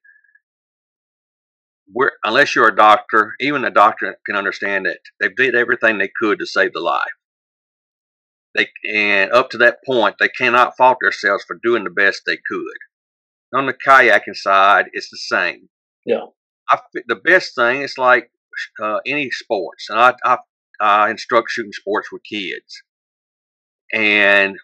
We're, 1.92 2.12
unless 2.22 2.54
you're 2.54 2.68
a 2.68 2.76
doctor, 2.76 3.34
even 3.40 3.64
a 3.64 3.70
doctor 3.70 4.16
can 4.26 4.36
understand 4.36 4.86
that 4.86 4.98
they 5.18 5.28
did 5.28 5.54
everything 5.54 5.98
they 5.98 6.10
could 6.20 6.38
to 6.38 6.46
save 6.46 6.74
the 6.74 6.80
life. 6.80 7.02
They 8.54 8.68
and 8.92 9.32
up 9.32 9.50
to 9.50 9.58
that 9.58 9.78
point, 9.86 10.16
they 10.18 10.28
cannot 10.28 10.76
fault 10.76 10.98
themselves 11.00 11.44
for 11.44 11.58
doing 11.62 11.84
the 11.84 11.90
best 11.90 12.22
they 12.26 12.36
could. 12.36 13.58
On 13.58 13.66
the 13.66 13.74
kayaking 13.74 14.34
side, 14.34 14.86
it's 14.92 15.08
the 15.08 15.16
same. 15.16 15.68
Yeah, 16.04 16.26
I, 16.68 16.80
the 17.06 17.16
best 17.16 17.54
thing 17.54 17.82
is 17.82 17.96
like 17.96 18.30
uh, 18.82 18.98
any 19.06 19.30
sports, 19.30 19.86
and 19.88 19.98
I, 19.98 20.14
I 20.24 20.38
I 20.80 21.10
instruct 21.10 21.50
shooting 21.50 21.72
sports 21.72 22.10
with 22.12 22.22
kids 22.24 22.82
and 23.92 24.56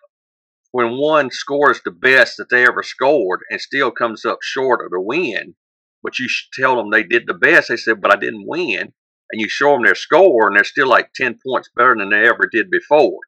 when 0.73 0.99
one 0.99 1.30
scores 1.30 1.80
the 1.85 1.90
best 1.90 2.37
that 2.37 2.50
they 2.50 2.66
ever 2.66 2.83
scored 2.83 3.40
and 3.50 3.61
still 3.61 3.90
comes 3.90 4.25
up 4.25 4.38
short 4.42 4.85
of 4.85 4.90
the 4.90 5.00
win, 5.00 5.54
but 6.02 6.18
you 6.18 6.28
tell 6.52 6.76
them 6.76 6.90
they 6.90 7.02
did 7.02 7.25
the 7.26 7.35
best. 7.35 7.68
They 7.68 7.76
said, 7.76 8.00
but 8.00 8.12
I 8.12 8.16
didn't 8.16 8.47
win. 8.47 8.92
And 9.30 9.40
you 9.40 9.49
show 9.49 9.73
them 9.73 9.83
their 9.83 9.95
score, 9.95 10.47
and 10.47 10.56
they're 10.56 10.64
still 10.64 10.88
like 10.88 11.12
10 11.14 11.38
points 11.45 11.71
better 11.75 11.97
than 11.99 12.11
they 12.11 12.28
ever 12.28 12.49
did 12.52 12.71
before. 12.71 13.21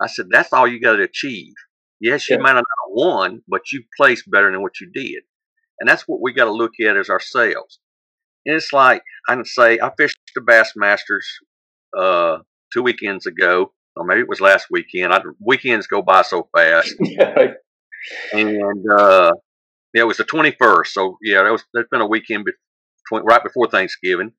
I 0.00 0.06
said, 0.06 0.26
that's 0.30 0.52
all 0.52 0.68
you 0.68 0.80
got 0.80 0.96
to 0.96 1.02
achieve. 1.02 1.54
Yes, 2.00 2.30
you 2.30 2.36
yeah. 2.36 2.42
might 2.42 2.52
not 2.52 2.58
have 2.58 2.90
won, 2.90 3.42
but 3.48 3.72
you 3.72 3.82
placed 3.96 4.30
better 4.30 4.50
than 4.50 4.62
what 4.62 4.80
you 4.80 4.90
did. 4.92 5.22
And 5.80 5.88
that's 5.88 6.06
what 6.06 6.20
we 6.20 6.32
got 6.32 6.44
to 6.44 6.52
look 6.52 6.72
at 6.80 6.96
as 6.96 7.10
ourselves. 7.10 7.80
And 8.46 8.54
it's 8.56 8.72
like, 8.72 9.02
I 9.28 9.34
can 9.34 9.44
say, 9.44 9.78
I 9.82 9.90
fished 9.96 10.18
the 10.34 10.40
Bassmasters 10.40 11.26
uh, 11.98 12.38
two 12.72 12.82
weekends 12.82 13.26
ago, 13.26 13.72
or 13.96 14.04
maybe 14.04 14.20
it 14.20 14.28
was 14.28 14.40
last 14.40 14.66
weekend. 14.70 15.12
I, 15.12 15.20
weekends 15.40 15.86
go 15.86 16.02
by 16.02 16.22
so 16.22 16.48
fast. 16.56 16.94
yeah. 17.00 17.52
And 18.32 18.84
uh, 18.90 19.32
yeah, 19.94 20.02
it 20.02 20.06
was 20.06 20.16
the 20.16 20.24
21st. 20.24 20.86
So 20.86 21.16
yeah, 21.22 21.42
that 21.42 21.52
was, 21.52 21.64
there's 21.74 21.88
been 21.90 22.00
a 22.00 22.06
weekend 22.06 22.44
be- 22.44 22.52
right 23.12 23.42
before 23.42 23.68
Thanksgiving. 23.68 24.32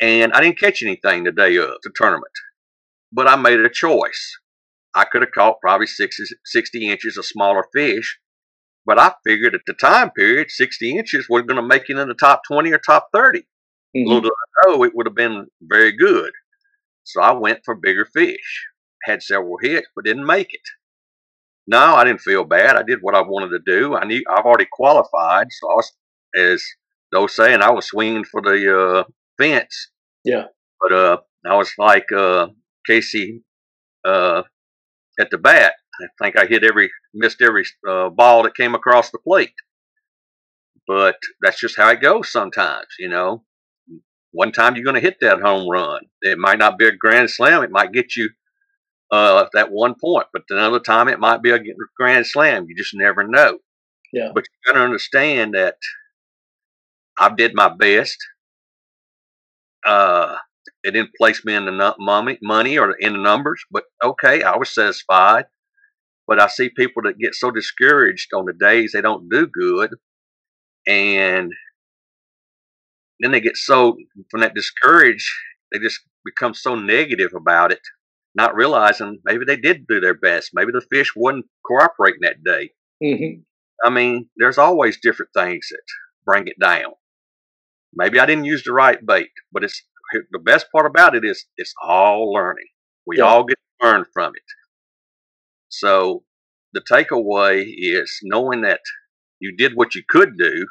And 0.00 0.32
I 0.32 0.40
didn't 0.40 0.60
catch 0.60 0.82
anything 0.82 1.24
the 1.24 1.32
day 1.32 1.56
of 1.56 1.70
the 1.82 1.90
tournament, 1.96 2.32
but 3.12 3.26
I 3.26 3.34
made 3.36 3.58
a 3.58 3.68
choice. 3.68 4.38
I 4.94 5.04
could 5.04 5.22
have 5.22 5.32
caught 5.32 5.60
probably 5.60 5.86
60, 5.86 6.22
60 6.44 6.88
inches 6.88 7.16
of 7.16 7.26
smaller 7.26 7.64
fish, 7.74 8.18
but 8.86 8.98
I 8.98 9.12
figured 9.26 9.54
at 9.54 9.62
the 9.66 9.74
time 9.74 10.10
period, 10.10 10.50
60 10.50 10.96
inches 10.96 11.26
was 11.28 11.42
going 11.42 11.56
to 11.56 11.62
make 11.62 11.90
it 11.90 11.98
in 11.98 12.08
the 12.08 12.14
top 12.14 12.42
20 12.48 12.72
or 12.72 12.78
top 12.78 13.08
30. 13.12 13.40
Mm-hmm. 13.40 14.06
Little 14.06 14.22
did 14.22 14.30
I 14.30 14.70
know 14.70 14.84
it 14.84 14.92
would 14.94 15.06
have 15.06 15.14
been 15.14 15.46
very 15.60 15.92
good. 15.92 16.30
So 17.08 17.22
I 17.22 17.32
went 17.32 17.60
for 17.64 17.74
bigger 17.74 18.04
fish. 18.04 18.66
Had 19.04 19.22
several 19.22 19.56
hits, 19.62 19.88
but 19.96 20.04
didn't 20.04 20.26
make 20.26 20.52
it. 20.52 20.60
No, 21.66 21.94
I 21.94 22.04
didn't 22.04 22.20
feel 22.20 22.44
bad. 22.44 22.76
I 22.76 22.82
did 22.82 22.98
what 23.00 23.14
I 23.14 23.22
wanted 23.22 23.50
to 23.50 23.60
do. 23.64 23.94
I 23.94 24.04
knew 24.04 24.22
I've 24.30 24.44
already 24.44 24.68
qualified, 24.70 25.46
so 25.50 25.70
I 25.70 25.74
was, 25.74 25.92
as 26.36 26.64
those 27.12 27.34
saying, 27.34 27.62
I 27.62 27.70
was 27.70 27.86
swinging 27.86 28.24
for 28.24 28.42
the 28.42 28.78
uh, 28.78 29.04
fence. 29.38 29.90
Yeah. 30.24 30.44
But 30.80 30.92
uh, 30.92 31.16
I 31.46 31.56
was 31.56 31.72
like 31.78 32.10
uh, 32.12 32.48
Casey 32.86 33.42
uh, 34.04 34.42
at 35.18 35.30
the 35.30 35.38
bat. 35.38 35.74
I 36.00 36.06
think 36.22 36.38
I 36.38 36.46
hit 36.46 36.64
every, 36.64 36.90
missed 37.14 37.40
every 37.40 37.64
uh, 37.88 38.10
ball 38.10 38.42
that 38.42 38.56
came 38.56 38.74
across 38.74 39.10
the 39.10 39.18
plate. 39.18 39.54
But 40.86 41.16
that's 41.40 41.60
just 41.60 41.76
how 41.76 41.90
it 41.90 42.02
goes 42.02 42.30
sometimes, 42.30 42.88
you 42.98 43.08
know. 43.08 43.44
One 44.38 44.52
time 44.52 44.76
you're 44.76 44.84
going 44.84 44.94
to 44.94 45.00
hit 45.00 45.16
that 45.20 45.40
home 45.40 45.68
run. 45.68 46.02
It 46.22 46.38
might 46.38 46.60
not 46.60 46.78
be 46.78 46.86
a 46.86 46.92
grand 46.92 47.28
slam. 47.28 47.64
It 47.64 47.72
might 47.72 47.90
get 47.90 48.14
you 48.14 48.30
uh, 49.10 49.46
that 49.52 49.72
one 49.72 49.96
point, 50.00 50.28
but 50.32 50.42
another 50.48 50.78
time 50.78 51.08
it 51.08 51.18
might 51.18 51.42
be 51.42 51.50
a 51.50 51.58
grand 51.96 52.24
slam. 52.24 52.66
You 52.68 52.76
just 52.76 52.94
never 52.94 53.26
know. 53.26 53.58
Yeah. 54.12 54.30
But 54.32 54.44
you 54.44 54.72
got 54.72 54.78
to 54.78 54.84
understand 54.84 55.54
that 55.54 55.74
I 57.18 57.34
did 57.34 57.56
my 57.56 57.68
best. 57.68 58.16
Uh, 59.84 60.36
it 60.84 60.92
didn't 60.92 61.16
place 61.18 61.44
me 61.44 61.56
in 61.56 61.64
the 61.64 61.94
money, 61.98 62.38
money 62.40 62.78
or 62.78 62.92
in 62.92 63.14
the 63.14 63.18
numbers, 63.18 63.60
but 63.72 63.86
okay, 64.04 64.44
I 64.44 64.56
was 64.56 64.72
satisfied. 64.72 65.46
But 66.28 66.40
I 66.40 66.46
see 66.46 66.68
people 66.68 67.02
that 67.02 67.18
get 67.18 67.34
so 67.34 67.50
discouraged 67.50 68.32
on 68.34 68.44
the 68.44 68.52
days 68.52 68.92
they 68.92 69.00
don't 69.00 69.28
do 69.28 69.48
good, 69.48 69.94
and 70.86 71.52
then 73.20 73.32
they 73.32 73.40
get 73.40 73.56
so 73.56 73.96
from 74.30 74.40
that 74.40 74.54
discouraged, 74.54 75.28
they 75.72 75.78
just 75.78 76.00
become 76.24 76.54
so 76.54 76.74
negative 76.74 77.32
about 77.34 77.72
it, 77.72 77.80
not 78.34 78.54
realizing 78.54 79.20
maybe 79.24 79.44
they 79.44 79.56
did 79.56 79.86
do 79.86 80.00
their 80.00 80.14
best. 80.14 80.50
Maybe 80.54 80.72
the 80.72 80.86
fish 80.92 81.12
wasn't 81.16 81.46
cooperating 81.66 82.20
that 82.22 82.44
day. 82.44 82.70
Mm-hmm. 83.02 83.40
I 83.84 83.90
mean, 83.90 84.28
there's 84.36 84.58
always 84.58 84.98
different 85.00 85.30
things 85.34 85.68
that 85.70 85.82
bring 86.24 86.48
it 86.48 86.58
down. 86.60 86.92
Maybe 87.94 88.20
I 88.20 88.26
didn't 88.26 88.44
use 88.44 88.64
the 88.64 88.72
right 88.72 89.04
bait, 89.04 89.30
but 89.52 89.64
it's 89.64 89.82
the 90.30 90.38
best 90.38 90.66
part 90.72 90.86
about 90.86 91.14
it 91.14 91.24
is 91.24 91.46
it's 91.56 91.74
all 91.82 92.32
learning. 92.32 92.66
We 93.06 93.18
yeah. 93.18 93.24
all 93.24 93.44
get 93.44 93.56
to 93.80 93.86
learn 93.86 94.04
from 94.12 94.32
it. 94.34 94.42
So 95.68 96.24
the 96.72 96.80
takeaway 96.80 97.64
is 97.66 98.18
knowing 98.22 98.62
that 98.62 98.80
you 99.40 99.56
did 99.56 99.72
what 99.74 99.94
you 99.94 100.02
could 100.08 100.36
do, 100.36 100.66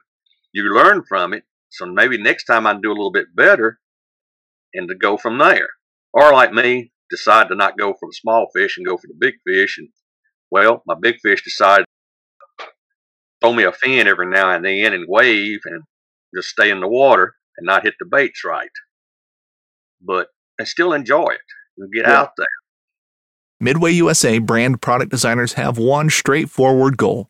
you 0.53 0.63
learn 0.63 1.03
from 1.07 1.33
it. 1.33 1.43
So 1.69 1.85
maybe 1.85 2.21
next 2.21 2.45
time 2.45 2.65
I 2.65 2.73
do 2.73 2.89
a 2.89 2.93
little 2.93 3.11
bit 3.11 3.35
better 3.35 3.79
and 4.73 4.87
to 4.87 4.95
go 4.95 5.17
from 5.17 5.37
there. 5.37 5.67
Or 6.13 6.31
like 6.31 6.53
me, 6.53 6.91
decide 7.09 7.49
to 7.49 7.55
not 7.55 7.77
go 7.77 7.93
for 7.93 8.07
the 8.09 8.13
small 8.13 8.47
fish 8.55 8.77
and 8.77 8.85
go 8.85 8.97
for 8.97 9.07
the 9.07 9.15
big 9.17 9.35
fish. 9.45 9.77
And 9.77 9.89
well, 10.49 10.83
my 10.87 10.95
big 10.99 11.17
fish 11.21 11.43
decided 11.43 11.85
to 12.59 12.65
throw 13.41 13.53
me 13.53 13.63
a 13.63 13.71
fin 13.71 14.07
every 14.07 14.27
now 14.27 14.51
and 14.51 14.65
then 14.65 14.93
and 14.93 15.05
wave 15.07 15.59
and 15.65 15.83
just 16.35 16.49
stay 16.49 16.69
in 16.69 16.79
the 16.79 16.87
water 16.87 17.35
and 17.57 17.65
not 17.65 17.83
hit 17.83 17.95
the 17.99 18.05
baits 18.05 18.43
right 18.45 18.69
but 20.01 20.27
I 20.59 20.63
still 20.63 20.93
enjoy 20.93 21.29
it 21.29 21.41
and 21.77 21.91
get 21.91 22.05
yeah. 22.05 22.19
out 22.19 22.31
there. 22.37 22.47
Midway 23.59 23.91
USA 23.93 24.39
brand 24.39 24.81
product 24.81 25.11
designers 25.11 25.53
have 25.53 25.77
one 25.77 26.09
straightforward 26.09 26.97
goal 26.97 27.29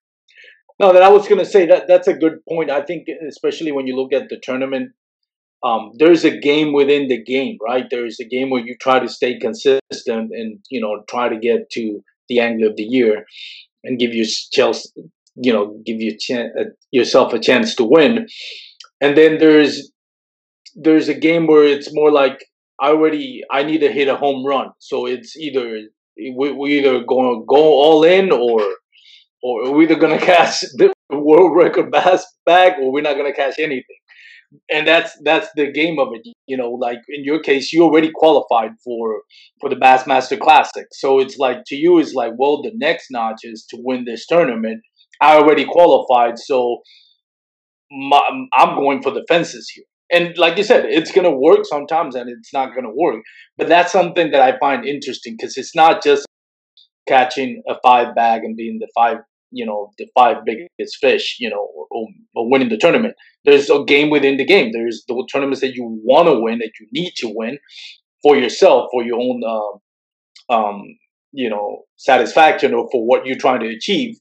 No, 0.81 0.91
that 0.93 1.03
I 1.03 1.09
was 1.09 1.27
going 1.27 1.37
to 1.37 1.45
say 1.45 1.67
that 1.67 1.87
that's 1.87 2.07
a 2.07 2.13
good 2.15 2.43
point. 2.49 2.71
I 2.71 2.81
think, 2.81 3.05
especially 3.29 3.71
when 3.71 3.85
you 3.85 3.95
look 3.95 4.11
at 4.11 4.29
the 4.29 4.39
tournament, 4.41 4.93
um, 5.63 5.91
there's 5.99 6.25
a 6.25 6.35
game 6.35 6.73
within 6.73 7.07
the 7.07 7.23
game, 7.23 7.59
right? 7.61 7.85
There's 7.87 8.19
a 8.19 8.25
game 8.25 8.49
where 8.49 8.65
you 8.65 8.75
try 8.81 8.97
to 8.97 9.07
stay 9.07 9.37
consistent 9.37 9.81
and 10.01 10.57
you 10.71 10.81
know 10.81 11.03
try 11.07 11.29
to 11.29 11.37
get 11.37 11.69
to 11.73 12.03
the 12.29 12.39
angler 12.39 12.69
of 12.69 12.77
the 12.77 12.83
year 12.83 13.25
and 13.83 13.99
give 13.99 14.15
you 14.15 14.25
chance, 14.51 14.91
you 15.35 15.53
know, 15.53 15.79
give 15.85 16.01
you 16.01 16.17
uh, 16.35 16.63
yourself 16.89 17.31
a 17.33 17.39
chance 17.39 17.75
to 17.75 17.83
win. 17.83 18.25
And 18.99 19.15
then 19.15 19.37
there's 19.37 19.91
there's 20.73 21.09
a 21.09 21.13
game 21.13 21.45
where 21.45 21.63
it's 21.63 21.93
more 21.93 22.11
like 22.11 22.43
I 22.81 22.87
already 22.87 23.43
I 23.51 23.61
need 23.61 23.81
to 23.81 23.91
hit 23.91 24.07
a 24.07 24.15
home 24.15 24.43
run. 24.43 24.71
So 24.79 25.05
it's 25.05 25.37
either 25.37 25.81
we 26.17 26.51
we 26.51 26.79
either 26.79 27.03
going 27.03 27.39
to 27.39 27.45
go 27.45 27.63
all 27.83 28.03
in 28.03 28.31
or 28.31 28.61
or 29.41 29.73
we're 29.73 29.83
either 29.83 29.95
gonna 29.95 30.19
catch 30.19 30.61
the 30.75 30.93
world 31.09 31.55
record 31.55 31.91
bass 31.91 32.25
bag 32.45 32.73
or 32.79 32.91
we're 32.91 33.01
not 33.01 33.17
gonna 33.17 33.33
catch 33.33 33.59
anything. 33.59 33.97
And 34.69 34.85
that's 34.85 35.17
that's 35.23 35.47
the 35.55 35.71
game 35.71 35.97
of 35.97 36.09
it. 36.13 36.27
You 36.45 36.57
know, 36.57 36.71
like 36.71 36.99
in 37.07 37.23
your 37.23 37.41
case, 37.41 37.71
you 37.71 37.83
already 37.83 38.11
qualified 38.13 38.71
for 38.83 39.21
for 39.61 39.69
the 39.69 39.77
Bassmaster 39.77 40.37
Classic. 40.37 40.87
So 40.91 41.19
it's 41.19 41.37
like 41.37 41.63
to 41.67 41.75
you, 41.75 41.99
it's 41.99 42.13
like, 42.13 42.33
well, 42.37 42.61
the 42.61 42.71
next 42.75 43.07
notch 43.11 43.39
is 43.43 43.65
to 43.69 43.77
win 43.79 44.03
this 44.03 44.27
tournament. 44.27 44.81
I 45.21 45.37
already 45.37 45.65
qualified, 45.65 46.37
so 46.37 46.81
my, 47.91 48.19
I'm 48.53 48.75
going 48.75 49.01
for 49.01 49.11
the 49.11 49.23
fences 49.29 49.69
here 49.69 49.85
and 50.11 50.37
like 50.37 50.57
you 50.57 50.63
said 50.63 50.85
it's 50.85 51.11
going 51.11 51.23
to 51.23 51.31
work 51.31 51.59
sometimes 51.63 52.15
and 52.15 52.29
it's 52.29 52.53
not 52.53 52.73
going 52.73 52.83
to 52.83 52.93
work 52.93 53.21
but 53.57 53.67
that's 53.67 53.91
something 53.91 54.31
that 54.31 54.41
i 54.41 54.57
find 54.59 54.85
interesting 54.85 55.35
because 55.37 55.57
it's 55.57 55.75
not 55.75 56.03
just 56.03 56.25
catching 57.07 57.61
a 57.67 57.75
five 57.83 58.13
bag 58.13 58.43
and 58.43 58.55
being 58.55 58.77
the 58.79 58.87
five 58.93 59.17
you 59.51 59.65
know 59.65 59.91
the 59.97 60.07
five 60.15 60.37
biggest 60.45 60.97
fish 60.99 61.37
you 61.39 61.49
know 61.49 61.67
or, 61.91 62.07
or 62.35 62.49
winning 62.49 62.69
the 62.69 62.77
tournament. 62.77 63.15
There's 63.45 63.69
a 63.69 63.83
game 63.83 64.09
within 64.09 64.37
the 64.37 64.45
game. 64.45 64.71
There's 64.71 65.03
the 65.07 65.27
tournaments 65.31 65.61
that 65.61 65.73
you 65.73 65.99
want 66.03 66.27
to 66.27 66.39
win 66.39 66.59
that 66.59 66.71
you 66.79 66.87
need 66.91 67.13
to 67.17 67.31
win 67.33 67.57
for 68.21 68.35
yourself 68.37 68.89
for 68.91 69.03
your 69.03 69.19
own 69.19 69.41
uh, 69.43 70.53
um 70.53 70.83
you 71.31 71.49
know 71.49 71.83
satisfaction 71.97 72.73
or 72.73 72.87
for 72.91 73.05
what 73.05 73.25
you're 73.25 73.37
trying 73.37 73.61
to 73.61 73.67
achieve. 73.67 74.15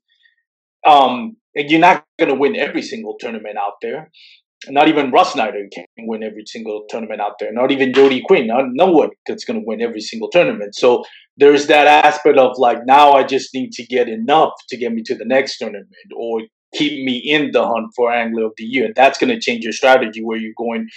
Um 0.87 1.37
and 1.55 1.71
you're 1.71 1.81
not 1.81 2.05
going 2.19 2.29
to 2.29 2.39
win 2.39 2.55
every 2.55 2.81
single 2.83 3.17
tournament 3.19 3.57
out 3.59 3.75
there 3.83 4.11
not 4.69 4.89
even 4.89 5.11
Russ 5.11 5.33
Snyder 5.33 5.67
can 5.73 5.85
win 5.99 6.23
every 6.23 6.45
single 6.47 6.85
tournament 6.89 7.21
out 7.21 7.39
there. 7.41 7.53
Not 7.53 7.71
even 7.71 7.95
Jody 7.95 8.23
Queen. 8.23 8.47
Not, 8.47 8.65
no 8.73 8.87
one 8.87 9.11
that's 9.27 9.45
going 9.45 9.59
to 9.59 9.67
win 9.67 9.81
every 9.81 10.01
single 10.01 10.29
tournament. 10.29 10.75
So 10.75 11.05
there's 11.37 11.67
that 11.69 11.87
aspect 11.87 12.37
of 12.39 12.59
like 12.59 12.79
now 12.85 13.13
I 13.13 13.25
just 13.25 13.55
need 13.55 13.73
to 13.73 13.87
get 13.87 14.09
enough 14.09 14.53
to 14.69 14.77
get 14.77 14.93
me 14.93 15.03
to 15.05 15.15
the 15.15 15.25
next 15.25 15.59
tournament 15.59 15.89
or 16.15 16.43
keep 16.75 17.05
me 17.05 17.17
in 17.25 17.51
the 17.53 17.67
hunt 17.67 17.93
for 17.97 18.13
Angler 18.13 18.45
of 18.45 18.53
the 18.59 18.65
Year. 18.65 18.91
That's 18.95 19.19
going 19.19 19.31
to 19.31 19.41
change 19.41 19.65
your 19.65 19.73
strategy 19.73 20.23
where 20.23 20.39
you're 20.39 20.53
going. 20.57 20.89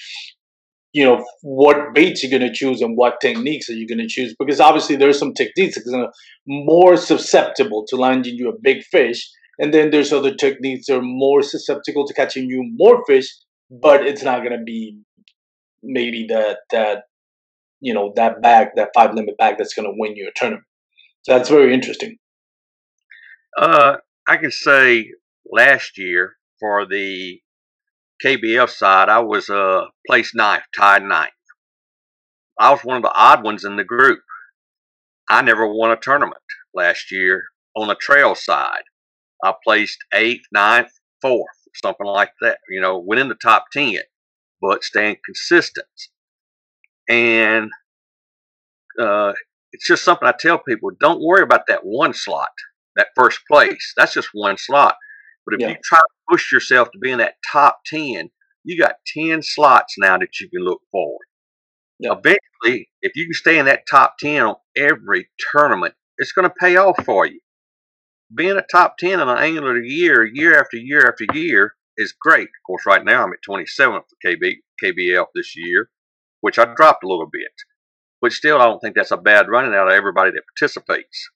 You 0.91 1.05
know 1.05 1.25
what 1.41 1.95
baits 1.95 2.21
you're 2.21 2.37
going 2.37 2.47
to 2.47 2.55
choose 2.55 2.81
and 2.81 2.95
what 2.95 3.19
techniques 3.19 3.67
are 3.69 3.73
you 3.73 3.87
going 3.87 3.97
to 3.97 4.07
choose 4.07 4.35
because 4.37 4.59
obviously 4.59 4.95
there's 4.95 5.17
some 5.17 5.33
techniques 5.33 5.75
that 5.75 5.97
are 5.97 6.11
more 6.45 6.97
susceptible 6.97 7.83
to 7.87 7.95
landing 7.95 8.35
you 8.35 8.49
a 8.49 8.59
big 8.61 8.83
fish, 8.83 9.27
and 9.57 9.73
then 9.73 9.89
there's 9.89 10.13
other 10.13 10.35
techniques 10.35 10.85
that 10.85 10.97
are 10.97 11.01
more 11.01 11.41
susceptible 11.41 12.05
to 12.05 12.13
catching 12.13 12.45
you 12.45 12.63
more 12.75 13.03
fish 13.07 13.27
but 13.81 14.05
it's 14.05 14.23
not 14.23 14.39
going 14.39 14.57
to 14.57 14.63
be 14.63 14.99
maybe 15.81 16.27
that 16.29 16.59
that 16.71 17.03
you 17.81 17.93
know 17.93 18.13
that 18.15 18.41
bag, 18.41 18.69
that 18.75 18.91
five 18.93 19.13
limit 19.13 19.37
bag 19.37 19.55
that's 19.57 19.73
going 19.73 19.87
to 19.87 19.95
win 19.97 20.15
you 20.15 20.27
a 20.27 20.31
tournament. 20.39 20.65
So 21.23 21.33
that's 21.33 21.49
very 21.49 21.73
interesting. 21.73 22.17
Uh, 23.57 23.97
I 24.27 24.37
can 24.37 24.51
say 24.51 25.09
last 25.51 25.97
year 25.97 26.33
for 26.59 26.85
the 26.85 27.39
KBF 28.23 28.69
side, 28.69 29.09
I 29.09 29.19
was 29.19 29.49
uh 29.49 29.85
placed 30.07 30.35
ninth, 30.35 30.63
tied 30.75 31.03
ninth. 31.03 31.31
I 32.59 32.71
was 32.71 32.81
one 32.83 32.97
of 32.97 33.03
the 33.03 33.13
odd 33.13 33.43
ones 33.43 33.65
in 33.65 33.75
the 33.75 33.83
group. 33.83 34.19
I 35.29 35.41
never 35.41 35.67
won 35.67 35.91
a 35.91 35.97
tournament 35.97 36.41
last 36.73 37.11
year 37.11 37.43
on 37.75 37.87
the 37.87 37.95
trail 37.95 38.35
side. 38.35 38.83
I 39.43 39.53
placed 39.63 39.97
eighth, 40.13 40.45
ninth, 40.53 40.91
fourth, 41.21 41.47
something 41.73 42.07
like 42.07 42.31
that. 42.41 42.59
You 42.69 42.81
know, 42.81 42.97
went 42.97 43.21
in 43.21 43.29
the 43.29 43.35
top 43.35 43.65
ten, 43.71 43.99
but 44.61 44.83
staying 44.83 45.17
consistent. 45.25 45.87
And 47.09 47.69
uh, 48.99 49.33
it's 49.71 49.87
just 49.87 50.03
something 50.03 50.27
I 50.27 50.33
tell 50.37 50.59
people: 50.59 50.91
don't 50.99 51.21
worry 51.21 51.43
about 51.43 51.67
that 51.67 51.81
one 51.83 52.13
slot, 52.13 52.51
that 52.95 53.07
first 53.15 53.39
place. 53.49 53.93
That's 53.97 54.13
just 54.13 54.29
one 54.33 54.57
slot. 54.57 54.95
But 55.45 55.55
if 55.55 55.59
yeah. 55.59 55.69
you 55.69 55.75
try 55.83 55.99
to 55.99 56.05
push 56.29 56.51
yourself 56.51 56.91
to 56.91 56.99
be 56.99 57.11
in 57.11 57.17
that 57.17 57.35
top 57.51 57.79
ten, 57.85 58.29
you 58.63 58.79
got 58.79 58.95
ten 59.05 59.41
slots 59.41 59.95
now 59.97 60.17
that 60.17 60.39
you 60.39 60.49
can 60.49 60.63
look 60.63 60.81
forward. 60.91 61.25
Yeah. 61.99 62.11
Eventually, 62.13 62.89
if 63.01 63.15
you 63.15 63.25
can 63.25 63.33
stay 63.33 63.59
in 63.59 63.65
that 63.65 63.83
top 63.89 64.15
ten 64.19 64.43
on 64.43 64.55
every 64.75 65.29
tournament, 65.51 65.93
it's 66.17 66.31
going 66.31 66.47
to 66.47 66.55
pay 66.59 66.77
off 66.77 67.03
for 67.05 67.25
you. 67.25 67.39
Being 68.35 68.57
a 68.57 68.63
top 68.71 68.97
ten 68.97 69.19
in 69.19 69.27
an 69.27 69.37
angular 69.37 69.79
year, 69.79 70.25
year 70.25 70.59
after 70.59 70.77
year 70.77 71.07
after 71.07 71.25
year, 71.33 71.73
is 71.97 72.13
great. 72.19 72.47
Of 72.47 72.65
course, 72.65 72.85
right 72.85 73.03
now 73.03 73.23
I'm 73.23 73.33
at 73.33 73.39
27th 73.47 74.03
for 74.09 74.17
KB, 74.25 74.55
KBF 74.83 75.25
this 75.35 75.53
year, 75.55 75.89
which 76.41 76.57
I 76.57 76.65
dropped 76.65 77.03
a 77.03 77.07
little 77.07 77.29
bit. 77.31 77.51
But 78.21 78.31
still, 78.31 78.59
I 78.59 78.65
don't 78.65 78.79
think 78.79 78.95
that's 78.95 79.11
a 79.11 79.17
bad 79.17 79.49
running 79.49 79.73
out 79.75 79.87
of 79.87 79.93
everybody 79.93 80.31
that 80.31 80.43
participates. 80.57 81.29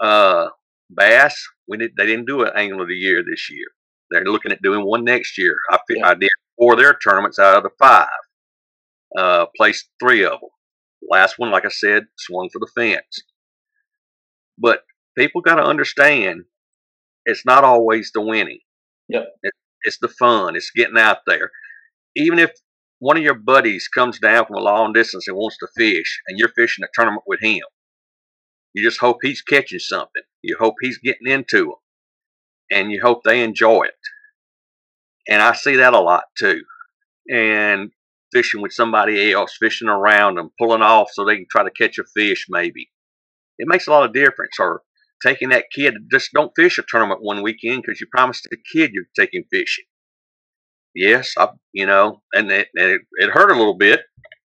Uh, 0.00 0.48
Bass, 0.90 1.46
we 1.66 1.78
did, 1.78 1.92
they 1.96 2.06
didn't 2.06 2.26
do 2.26 2.42
an 2.42 2.52
angle 2.54 2.82
of 2.82 2.88
the 2.88 2.94
year 2.94 3.22
this 3.22 3.50
year. 3.50 3.66
They're 4.10 4.24
looking 4.24 4.52
at 4.52 4.62
doing 4.62 4.84
one 4.84 5.04
next 5.04 5.38
year. 5.38 5.56
I, 5.70 5.78
yeah. 5.90 6.08
I 6.08 6.14
did 6.14 6.30
four 6.56 6.74
of 6.74 6.78
their 6.78 6.94
tournaments 6.94 7.38
out 7.38 7.56
of 7.56 7.62
the 7.62 7.70
five. 7.78 8.08
Uh, 9.16 9.46
placed 9.56 9.90
three 10.00 10.24
of 10.24 10.32
them. 10.40 10.50
Last 11.08 11.38
one, 11.38 11.50
like 11.50 11.64
I 11.64 11.70
said, 11.70 12.06
swung 12.16 12.48
for 12.52 12.58
the 12.58 12.70
fence. 12.74 13.22
But 14.58 14.82
people 15.16 15.40
got 15.40 15.56
to 15.56 15.64
understand 15.64 16.44
it's 17.24 17.46
not 17.46 17.64
always 17.64 18.10
the 18.12 18.20
winning. 18.20 18.60
Yep. 19.08 19.26
It, 19.42 19.52
it's 19.82 19.98
the 19.98 20.08
fun. 20.08 20.56
It's 20.56 20.70
getting 20.70 20.98
out 20.98 21.18
there. 21.26 21.50
Even 22.16 22.38
if 22.38 22.50
one 22.98 23.16
of 23.16 23.22
your 23.22 23.34
buddies 23.34 23.88
comes 23.88 24.18
down 24.18 24.46
from 24.46 24.56
a 24.56 24.60
long 24.60 24.92
distance 24.92 25.28
and 25.28 25.36
wants 25.36 25.58
to 25.58 25.68
fish, 25.76 26.20
and 26.26 26.38
you're 26.38 26.48
fishing 26.50 26.84
a 26.84 26.88
tournament 26.94 27.24
with 27.26 27.40
him, 27.40 27.64
you 28.72 28.82
just 28.82 29.00
hope 29.00 29.18
he's 29.22 29.42
catching 29.42 29.78
something. 29.78 30.22
You 30.42 30.56
hope 30.58 30.74
he's 30.80 30.98
getting 30.98 31.26
into 31.26 31.64
them, 31.64 31.74
and 32.70 32.90
you 32.90 33.00
hope 33.02 33.22
they 33.24 33.42
enjoy 33.42 33.82
it. 33.82 33.94
And 35.28 35.40
I 35.40 35.54
see 35.54 35.76
that 35.76 35.94
a 35.94 36.00
lot 36.00 36.24
too. 36.38 36.62
And 37.30 37.90
fishing 38.32 38.60
with 38.60 38.72
somebody 38.72 39.32
else, 39.32 39.56
fishing 39.58 39.88
around 39.88 40.36
them, 40.36 40.50
pulling 40.58 40.82
off 40.82 41.08
so 41.12 41.24
they 41.24 41.36
can 41.36 41.46
try 41.50 41.62
to 41.62 41.70
catch 41.70 41.98
a 41.98 42.04
fish, 42.04 42.46
maybe. 42.48 42.90
It 43.58 43.68
makes 43.68 43.86
a 43.86 43.90
lot 43.90 44.04
of 44.04 44.12
difference. 44.12 44.56
Or 44.58 44.82
taking 45.24 45.48
that 45.50 45.66
kid, 45.74 45.94
just 46.10 46.30
don't 46.32 46.52
fish 46.56 46.78
a 46.78 46.82
tournament 46.82 47.22
one 47.22 47.42
weekend 47.42 47.82
because 47.82 48.00
you 48.00 48.06
promised 48.10 48.46
the 48.50 48.56
kid 48.72 48.92
you're 48.92 49.04
taking 49.16 49.44
fishing. 49.50 49.84
Yes, 50.94 51.34
I, 51.36 51.48
you 51.72 51.86
know, 51.86 52.22
and 52.32 52.50
it, 52.50 52.68
it, 52.74 53.00
it 53.14 53.30
hurt 53.30 53.50
a 53.50 53.56
little 53.56 53.76
bit 53.76 54.00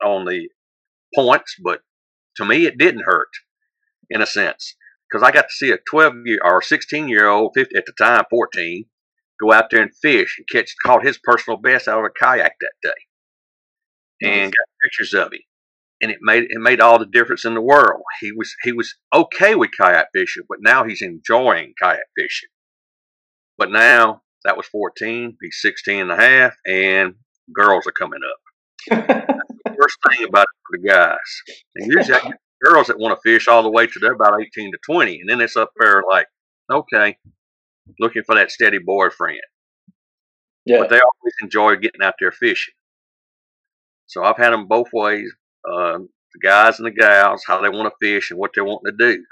on 0.03 0.25
the 0.25 0.49
points, 1.15 1.57
but 1.63 1.81
to 2.37 2.45
me, 2.45 2.67
it 2.67 2.79
didn't 2.79 3.05
hurt 3.05 3.29
in 4.11 4.23
a 4.23 4.27
sense 4.27 4.75
because 5.09 5.27
I 5.27 5.31
got 5.31 5.43
to 5.43 5.55
see 5.55 5.71
a 5.71 5.79
12 5.91 6.15
year 6.25 6.39
or 6.43 6.63
16 6.63 7.09
year 7.09 7.29
old, 7.29 7.53
50 7.55 7.77
at 7.77 7.85
the 7.87 7.93
time, 7.99 8.25
14, 8.31 8.85
go 9.41 9.53
out 9.53 9.71
there 9.71 9.83
and 9.83 9.95
fish 9.95 10.37
and 10.39 10.47
catch, 10.51 10.75
caught 10.85 11.05
his 11.05 11.19
personal 11.23 11.59
best 11.59 11.87
out 11.87 11.99
of 11.99 12.05
a 12.05 12.11
kayak 12.11 12.55
that 12.61 12.73
day, 12.83 14.29
and 14.29 14.53
got 14.53 14.67
pictures 14.83 15.15
of 15.15 15.33
him, 15.33 15.41
and 16.03 16.11
it 16.11 16.19
made 16.21 16.45
it 16.51 16.61
made 16.61 16.81
all 16.81 16.99
the 16.99 17.07
difference 17.07 17.45
in 17.45 17.55
the 17.55 17.63
world. 17.63 18.03
He 18.21 18.33
was 18.33 18.55
he 18.65 18.73
was 18.73 18.97
okay 19.15 19.55
with 19.55 19.71
kayak 19.79 20.09
fishing, 20.13 20.43
but 20.49 20.59
now 20.61 20.85
he's 20.85 21.01
enjoying 21.01 21.75
kayak 21.81 22.03
fishing. 22.19 22.51
But 23.57 23.71
now 23.71 24.23
that 24.45 24.57
was 24.57 24.67
14, 24.67 25.37
he's 25.41 25.59
16 25.63 26.01
and 26.01 26.11
a 26.11 26.17
half, 26.17 26.55
and 26.67 27.15
girls 27.55 27.87
are 27.87 27.93
coming 27.93 28.21
up. 28.29 28.41
the 29.65 29.77
worst 29.79 29.99
thing 30.09 30.27
about 30.27 30.43
it 30.43 30.59
for 30.67 30.79
the 30.79 30.89
guys. 30.89 31.43
And 31.77 31.93
usually 31.93 32.33
girls 32.63 32.89
that 32.89 32.99
want 32.99 33.17
to 33.17 33.31
fish 33.31 33.47
all 33.47 33.63
the 33.63 33.71
way 33.71 33.87
to 33.87 33.99
they're 34.01 34.15
about 34.15 34.41
18 34.41 34.73
to 34.73 34.79
20. 34.85 35.21
And 35.21 35.31
then 35.31 35.41
it's 35.41 35.57
up 35.57 35.71
there 35.79 36.03
like, 36.11 36.27
okay, 36.73 37.17
looking 38.01 38.25
for 38.25 38.35
that 38.35 38.51
steady 38.51 38.79
boyfriend. 38.79 39.41
Yeah. 40.65 40.79
But 40.79 40.91
they 40.91 40.97
always 40.97 41.35
enjoy 41.43 41.77
getting 41.77 42.03
out 42.03 42.15
there 42.21 42.33
fishing. 42.33 42.75
So 44.07 44.25
I've 44.25 44.37
had 44.37 44.51
them 44.51 44.67
both 44.67 44.89
ways 44.93 45.33
uh, 45.71 45.99
the 45.99 46.41
guys 46.43 46.79
and 46.79 46.87
the 46.87 46.91
gals, 46.91 47.45
how 47.47 47.61
they 47.61 47.69
want 47.69 47.93
to 47.93 48.07
fish 48.07 48.31
and 48.31 48.39
what 48.39 48.53
they're 48.55 48.65
wanting 48.65 48.93
to 48.93 49.15
do. 49.15 49.25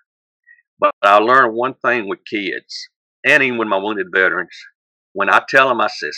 But 0.78 0.92
I 1.02 1.18
learned 1.18 1.54
one 1.54 1.74
thing 1.74 2.08
with 2.08 2.20
kids, 2.28 2.88
and 3.24 3.42
even 3.42 3.58
with 3.58 3.68
my 3.68 3.78
wounded 3.78 4.08
veterans. 4.14 4.56
When 5.12 5.28
I 5.28 5.42
tell 5.48 5.68
them, 5.68 5.80
I 5.80 5.88
says, 5.88 6.16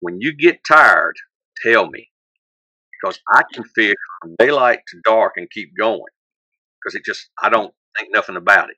when 0.00 0.20
you 0.20 0.34
get 0.34 0.60
tired, 0.66 1.16
tell 1.62 1.88
me. 1.90 2.08
Because 3.00 3.20
I 3.32 3.42
can 3.52 3.64
fish 3.64 3.94
from 4.20 4.34
daylight 4.38 4.80
to 4.88 5.00
dark 5.04 5.34
and 5.36 5.50
keep 5.50 5.70
going 5.78 6.02
because 6.78 6.94
it 6.94 7.04
just 7.04 7.28
I 7.40 7.48
don't 7.48 7.72
think 7.96 8.10
nothing 8.12 8.36
about 8.36 8.70
it. 8.70 8.76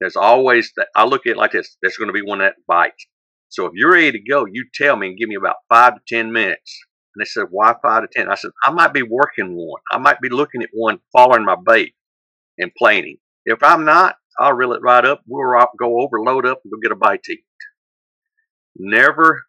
There's 0.00 0.16
always 0.16 0.72
that 0.76 0.88
I 0.94 1.04
look 1.04 1.26
at 1.26 1.32
it 1.32 1.36
like 1.36 1.52
this. 1.52 1.76
There's 1.82 1.96
going 1.96 2.08
to 2.08 2.12
be 2.12 2.22
one 2.22 2.40
that 2.40 2.54
bites. 2.66 3.06
So 3.48 3.66
if 3.66 3.72
you're 3.74 3.92
ready 3.92 4.12
to 4.12 4.18
go, 4.18 4.44
you 4.50 4.66
tell 4.74 4.96
me 4.96 5.08
and 5.08 5.18
give 5.18 5.28
me 5.28 5.36
about 5.36 5.56
five 5.68 5.94
to 5.94 6.00
ten 6.08 6.32
minutes. 6.32 6.78
And 7.16 7.22
they 7.22 7.28
said, 7.28 7.46
why 7.50 7.74
five 7.80 8.02
to 8.02 8.08
ten? 8.12 8.30
I 8.30 8.34
said, 8.34 8.50
I 8.62 8.70
might 8.70 8.92
be 8.92 9.02
working 9.02 9.56
one. 9.56 9.80
I 9.90 9.96
might 9.96 10.20
be 10.20 10.28
looking 10.28 10.62
at 10.62 10.68
one, 10.74 10.98
following 11.12 11.46
my 11.46 11.56
bait 11.56 11.94
and 12.58 12.70
planing. 12.76 13.16
If 13.46 13.62
I'm 13.62 13.86
not, 13.86 14.16
I'll 14.38 14.52
reel 14.52 14.74
it 14.74 14.82
right 14.82 15.04
up. 15.04 15.22
We'll 15.26 15.50
go 15.78 16.02
over, 16.02 16.20
load 16.20 16.44
up, 16.44 16.60
and 16.62 16.70
go 16.70 16.78
get 16.78 16.92
a 16.92 16.96
bite 16.96 17.22
to 17.22 17.32
eat. 17.32 17.44
Never 18.76 19.44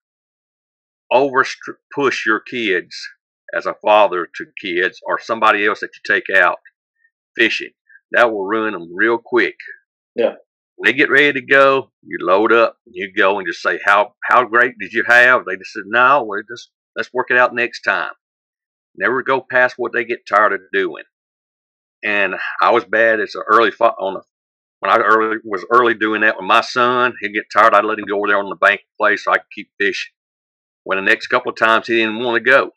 over 1.11 1.45
push 1.93 2.25
your 2.25 2.39
kids 2.39 2.95
as 3.53 3.65
a 3.65 3.75
father 3.81 4.29
to 4.35 4.45
kids 4.61 5.01
or 5.05 5.19
somebody 5.19 5.65
else 5.65 5.81
that 5.81 5.89
you 5.93 6.15
take 6.15 6.29
out 6.33 6.59
fishing. 7.35 7.71
That 8.11 8.31
will 8.31 8.45
ruin 8.45 8.71
them 8.71 8.95
real 8.95 9.17
quick. 9.17 9.55
Yeah. 10.15 10.35
When 10.77 10.89
they 10.89 10.97
get 10.97 11.09
ready 11.09 11.33
to 11.33 11.45
go, 11.45 11.91
you 12.01 12.19
load 12.21 12.53
up, 12.53 12.77
you 12.85 13.11
go 13.13 13.39
and 13.39 13.47
just 13.47 13.61
say, 13.61 13.79
How 13.83 14.13
how 14.23 14.45
great 14.45 14.75
did 14.79 14.93
you 14.93 15.03
have? 15.05 15.43
They 15.45 15.57
just 15.57 15.73
said, 15.73 15.83
No, 15.87 16.23
we're 16.23 16.43
just 16.43 16.69
let's 16.97 17.13
work 17.13 17.27
it 17.29 17.37
out 17.37 17.55
next 17.55 17.81
time. 17.81 18.11
Never 18.97 19.21
go 19.21 19.45
past 19.49 19.75
what 19.77 19.93
they 19.93 20.03
get 20.03 20.27
tired 20.27 20.53
of 20.53 20.61
doing. 20.73 21.03
And 22.03 22.35
I 22.61 22.71
was 22.71 22.83
bad 22.83 23.21
as 23.21 23.35
an 23.35 23.43
early 23.47 23.71
on 23.79 24.17
a 24.17 24.21
when 24.79 24.91
I 24.91 24.97
early 24.97 25.37
was 25.43 25.65
early 25.71 25.95
doing 25.95 26.21
that 26.21 26.37
with 26.37 26.45
my 26.45 26.61
son, 26.61 27.13
he'd 27.21 27.33
get 27.33 27.45
tired. 27.51 27.73
I'd 27.73 27.85
let 27.85 27.97
him 27.97 28.05
go 28.05 28.17
over 28.17 28.27
there 28.27 28.37
on 28.37 28.49
the 28.49 28.55
bank 28.55 28.81
place 28.99 29.23
so 29.23 29.31
I 29.31 29.37
could 29.37 29.51
keep 29.53 29.69
fishing. 29.79 30.11
When 30.83 30.97
the 30.97 31.09
next 31.09 31.27
couple 31.27 31.51
of 31.51 31.57
times 31.57 31.87
he 31.87 31.95
didn't 31.95 32.23
want 32.23 32.35
to 32.35 32.49
go, 32.49 32.71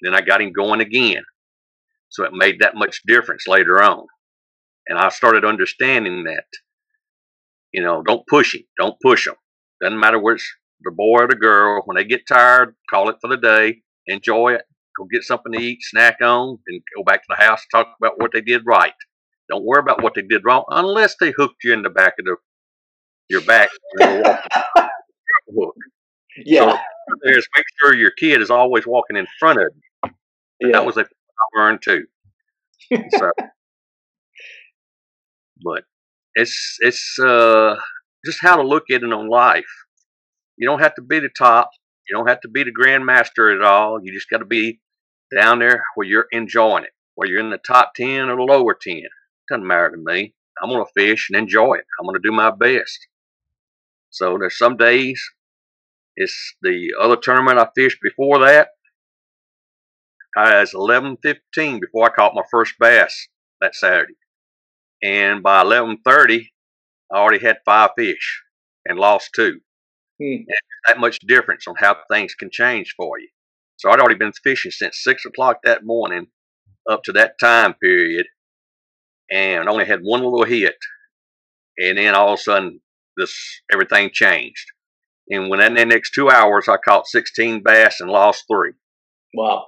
then 0.00 0.14
I 0.14 0.22
got 0.22 0.40
him 0.40 0.52
going 0.52 0.80
again. 0.80 1.22
So 2.08 2.24
it 2.24 2.32
made 2.32 2.60
that 2.60 2.76
much 2.76 3.02
difference 3.06 3.46
later 3.46 3.82
on. 3.82 4.06
And 4.88 4.98
I 4.98 5.10
started 5.10 5.44
understanding 5.44 6.24
that, 6.24 6.46
you 7.72 7.82
know, 7.82 8.02
don't 8.02 8.26
push 8.26 8.54
him, 8.54 8.62
don't 8.78 8.96
push 9.02 9.26
him. 9.26 9.34
Doesn't 9.82 10.00
matter 10.00 10.18
which 10.18 10.56
the 10.82 10.90
boy 10.90 11.20
or 11.22 11.28
the 11.28 11.36
girl. 11.36 11.82
When 11.84 11.96
they 11.96 12.04
get 12.04 12.26
tired, 12.26 12.74
call 12.90 13.08
it 13.08 13.16
for 13.20 13.28
the 13.28 13.36
day, 13.36 13.82
enjoy 14.06 14.54
it, 14.54 14.62
go 14.98 15.04
get 15.04 15.22
something 15.24 15.52
to 15.52 15.60
eat, 15.60 15.78
snack 15.82 16.18
on, 16.22 16.58
and 16.66 16.82
go 16.96 17.02
back 17.04 17.22
to 17.22 17.26
the 17.36 17.42
house, 17.44 17.62
talk 17.70 17.94
about 18.00 18.20
what 18.20 18.32
they 18.32 18.40
did 18.40 18.62
right. 18.66 18.92
Don't 19.48 19.64
worry 19.64 19.80
about 19.80 20.02
what 20.02 20.14
they 20.14 20.22
did 20.22 20.44
wrong 20.44 20.64
unless 20.70 21.16
they 21.20 21.30
hooked 21.30 21.62
you 21.64 21.72
in 21.72 21.82
the 21.82 21.90
back 21.90 22.14
of 22.18 22.24
the 22.26 22.36
your 23.28 23.40
back. 23.42 23.68
hook. 24.00 25.74
Yeah. 26.44 26.72
So, 26.72 26.78
there's 27.22 27.46
make 27.56 27.64
sure 27.80 27.94
your 27.94 28.10
kid 28.12 28.40
is 28.42 28.50
always 28.50 28.86
walking 28.86 29.16
in 29.16 29.26
front 29.38 29.60
of 29.60 29.68
you. 29.74 30.10
Yeah. 30.60 30.72
That 30.72 30.86
was 30.86 30.96
a 30.96 31.02
I 31.02 31.58
learned 31.60 31.80
too. 31.82 32.06
So, 33.18 33.30
but 35.64 35.84
it's 36.34 36.76
it's 36.80 37.18
uh, 37.18 37.76
just 38.24 38.40
how 38.40 38.56
to 38.56 38.62
look 38.62 38.84
at 38.90 39.02
it 39.02 39.12
on 39.12 39.28
life. 39.28 39.64
You 40.56 40.68
don't 40.68 40.80
have 40.80 40.94
to 40.96 41.02
be 41.02 41.20
the 41.20 41.30
top. 41.36 41.70
You 42.08 42.16
don't 42.16 42.28
have 42.28 42.40
to 42.42 42.48
be 42.48 42.64
the 42.64 42.72
grandmaster 42.72 43.54
at 43.54 43.62
all. 43.62 44.00
You 44.02 44.12
just 44.14 44.30
got 44.30 44.38
to 44.38 44.46
be 44.46 44.80
down 45.36 45.60
there 45.60 45.84
where 45.96 46.06
you're 46.06 46.28
enjoying 46.32 46.84
it, 46.84 46.92
where 47.16 47.28
you're 47.28 47.40
in 47.40 47.50
the 47.50 47.58
top 47.58 47.94
ten 47.94 48.28
or 48.30 48.36
the 48.36 48.42
lower 48.42 48.74
ten. 48.80 49.04
Doesn't 49.50 49.66
matter 49.66 49.90
to 49.92 49.98
me. 49.98 50.34
I'm 50.62 50.70
gonna 50.70 50.86
fish 50.96 51.28
and 51.30 51.38
enjoy 51.38 51.74
it. 51.74 51.86
I'm 52.00 52.06
gonna 52.06 52.20
do 52.22 52.32
my 52.32 52.50
best. 52.50 53.08
So 54.10 54.38
there's 54.38 54.58
some 54.58 54.76
days 54.76 55.22
It's 56.16 56.54
the 56.62 56.94
other 57.00 57.16
tournament 57.16 57.58
I 57.58 57.68
fished 57.76 58.00
before 58.02 58.40
that. 58.40 58.70
I 60.36 60.60
was 60.60 60.74
11:15 60.74 61.80
before 61.80 62.06
I 62.06 62.14
caught 62.14 62.34
my 62.34 62.44
first 62.50 62.78
bass 62.78 63.28
that 63.60 63.74
Saturday, 63.74 64.16
and 65.02 65.42
by 65.42 65.62
11:30, 65.62 66.52
I 67.12 67.16
already 67.18 67.44
had 67.44 67.60
five 67.64 67.90
fish 67.96 68.42
and 68.86 68.98
lost 68.98 69.32
two. 69.34 69.62
Hmm. 70.22 70.44
that 70.86 70.98
much 70.98 71.18
difference 71.20 71.66
on 71.68 71.74
how 71.78 71.96
things 72.10 72.34
can 72.34 72.50
change 72.50 72.94
for 72.96 73.18
you. 73.18 73.28
So 73.76 73.90
I'd 73.90 74.00
already 74.00 74.18
been 74.18 74.32
fishing 74.32 74.70
since 74.70 75.02
six 75.02 75.24
o'clock 75.26 75.58
that 75.64 75.84
morning 75.84 76.28
up 76.88 77.02
to 77.04 77.12
that 77.12 77.38
time 77.38 77.74
period, 77.74 78.26
and 79.30 79.68
only 79.68 79.84
had 79.84 80.00
one 80.00 80.22
little 80.22 80.44
hit. 80.44 80.76
And 81.78 81.98
then 81.98 82.14
all 82.14 82.32
of 82.32 82.38
a 82.38 82.42
sudden, 82.42 82.80
this 83.16 83.34
everything 83.72 84.10
changed. 84.12 84.66
And 85.28 85.50
within 85.50 85.74
the 85.74 85.84
next 85.84 86.12
two 86.12 86.30
hours, 86.30 86.68
I 86.68 86.76
caught 86.76 87.06
16 87.06 87.62
bass 87.62 88.00
and 88.00 88.10
lost 88.10 88.44
three. 88.48 88.72
Wow. 89.34 89.66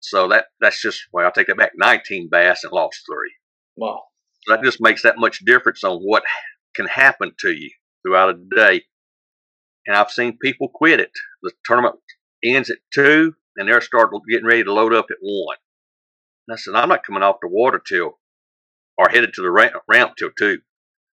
So 0.00 0.28
that 0.28 0.46
that's 0.60 0.80
just 0.80 1.02
well, 1.12 1.26
I 1.26 1.30
take 1.30 1.48
that 1.48 1.58
back. 1.58 1.72
19 1.76 2.28
bass 2.30 2.64
and 2.64 2.72
lost 2.72 3.02
three. 3.06 3.32
Wow. 3.76 4.02
So 4.42 4.54
that 4.54 4.64
just 4.64 4.80
makes 4.80 5.02
that 5.02 5.18
much 5.18 5.44
difference 5.44 5.84
on 5.84 5.98
what 5.98 6.24
can 6.74 6.86
happen 6.86 7.32
to 7.40 7.50
you 7.52 7.70
throughout 8.02 8.30
a 8.30 8.38
day. 8.56 8.84
And 9.86 9.96
I've 9.96 10.10
seen 10.10 10.38
people 10.38 10.68
quit 10.68 11.00
it. 11.00 11.12
The 11.42 11.52
tournament 11.64 11.96
ends 12.44 12.70
at 12.70 12.78
two, 12.92 13.34
and 13.56 13.68
they're 13.68 13.80
starting 13.80 14.20
getting 14.28 14.46
ready 14.46 14.64
to 14.64 14.72
load 14.72 14.94
up 14.94 15.06
at 15.10 15.16
one. 15.20 15.56
And 16.46 16.54
I 16.54 16.58
said, 16.58 16.74
I'm 16.74 16.88
not 16.88 17.04
coming 17.04 17.22
off 17.22 17.36
the 17.40 17.48
water 17.48 17.80
till 17.84 18.18
or 18.98 19.08
headed 19.08 19.32
to 19.34 19.42
the 19.42 19.50
ramp, 19.50 19.74
ramp 19.88 20.12
till 20.18 20.30
two, 20.38 20.58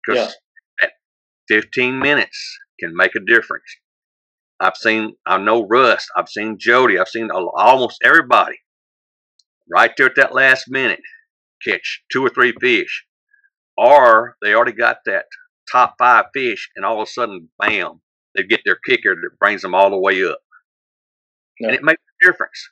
because 0.06 0.34
yeah. 0.82 0.90
15 1.50 2.00
minutes 2.00 2.58
can 2.80 2.96
make 2.96 3.16
a 3.16 3.20
difference. 3.20 3.66
I've 4.60 4.78
seen, 4.78 5.16
I 5.26 5.38
know 5.38 5.68
Russ, 5.68 6.08
I've 6.16 6.30
seen 6.30 6.58
Jody, 6.58 6.98
I've 6.98 7.10
seen 7.10 7.30
almost 7.32 8.00
everybody 8.04 8.56
right 9.70 9.92
there 9.98 10.08
at 10.08 10.16
that 10.16 10.34
last 10.34 10.70
minute 10.70 11.02
catch 11.66 12.04
two 12.12 12.26
or 12.26 12.30
three 12.30 12.54
fish, 12.62 13.06
or 13.78 14.38
they 14.42 14.54
already 14.54 14.74
got 14.74 14.98
that 15.06 15.26
top 15.70 15.96
five 15.98 16.26
fish, 16.34 16.70
and 16.76 16.86
all 16.86 17.02
of 17.02 17.08
a 17.08 17.12
sudden, 17.12 17.50
bam, 17.60 18.02
they 18.36 18.44
get 18.44 18.62
their 18.66 18.78
kicker 18.88 19.16
that 19.16 19.40
brings 19.40 19.62
them 19.62 19.76
all 19.76 19.90
the 19.90 19.98
way 19.98 20.24
up. 20.26 20.40
Yeah. 21.60 21.68
And 21.68 21.76
it 21.76 21.84
makes 21.84 22.02
a 22.02 22.26
difference. 22.26 22.70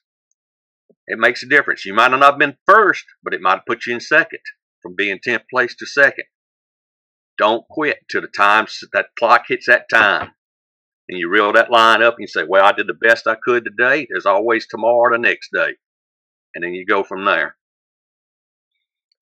It 1.08 1.19
makes 1.19 1.43
a 1.43 1.47
difference. 1.47 1.86
You 1.86 1.93
might 1.93 2.12
not 2.12 2.21
have 2.21 2.38
been 2.38 2.58
first, 2.67 3.06
but 3.24 3.34
it 3.34 3.41
might 3.41 3.56
have 3.56 3.65
put 3.67 3.86
you 3.86 3.93
in 3.93 4.00
second 4.00 4.39
from 4.82 4.95
being 4.95 5.19
10th 5.19 5.43
place 5.50 5.76
to 5.76 5.86
second. 5.86 6.26
Don't 7.38 7.67
quit 7.69 8.00
till 8.10 8.21
the 8.21 8.28
time 8.28 8.67
that 8.93 9.08
clock 9.17 9.45
hits 9.47 9.67
that 9.67 9.89
time. 9.89 10.32
And 11.10 11.19
you 11.19 11.30
reel 11.30 11.52
that 11.54 11.71
line 11.71 12.02
up 12.02 12.13
and 12.13 12.21
you 12.21 12.28
say, 12.28 12.43
Well, 12.47 12.63
I 12.63 12.71
did 12.71 12.88
the 12.88 12.93
best 12.93 13.28
I 13.28 13.36
could 13.36 13.65
today. 13.65 14.08
There's 14.10 14.26
always 14.26 14.67
tomorrow 14.67 15.12
the 15.12 15.17
next 15.17 15.50
day. 15.54 15.76
And 16.56 16.63
then 16.63 16.74
you 16.74 16.86
go 16.86 17.04
from 17.04 17.26
there. 17.26 17.56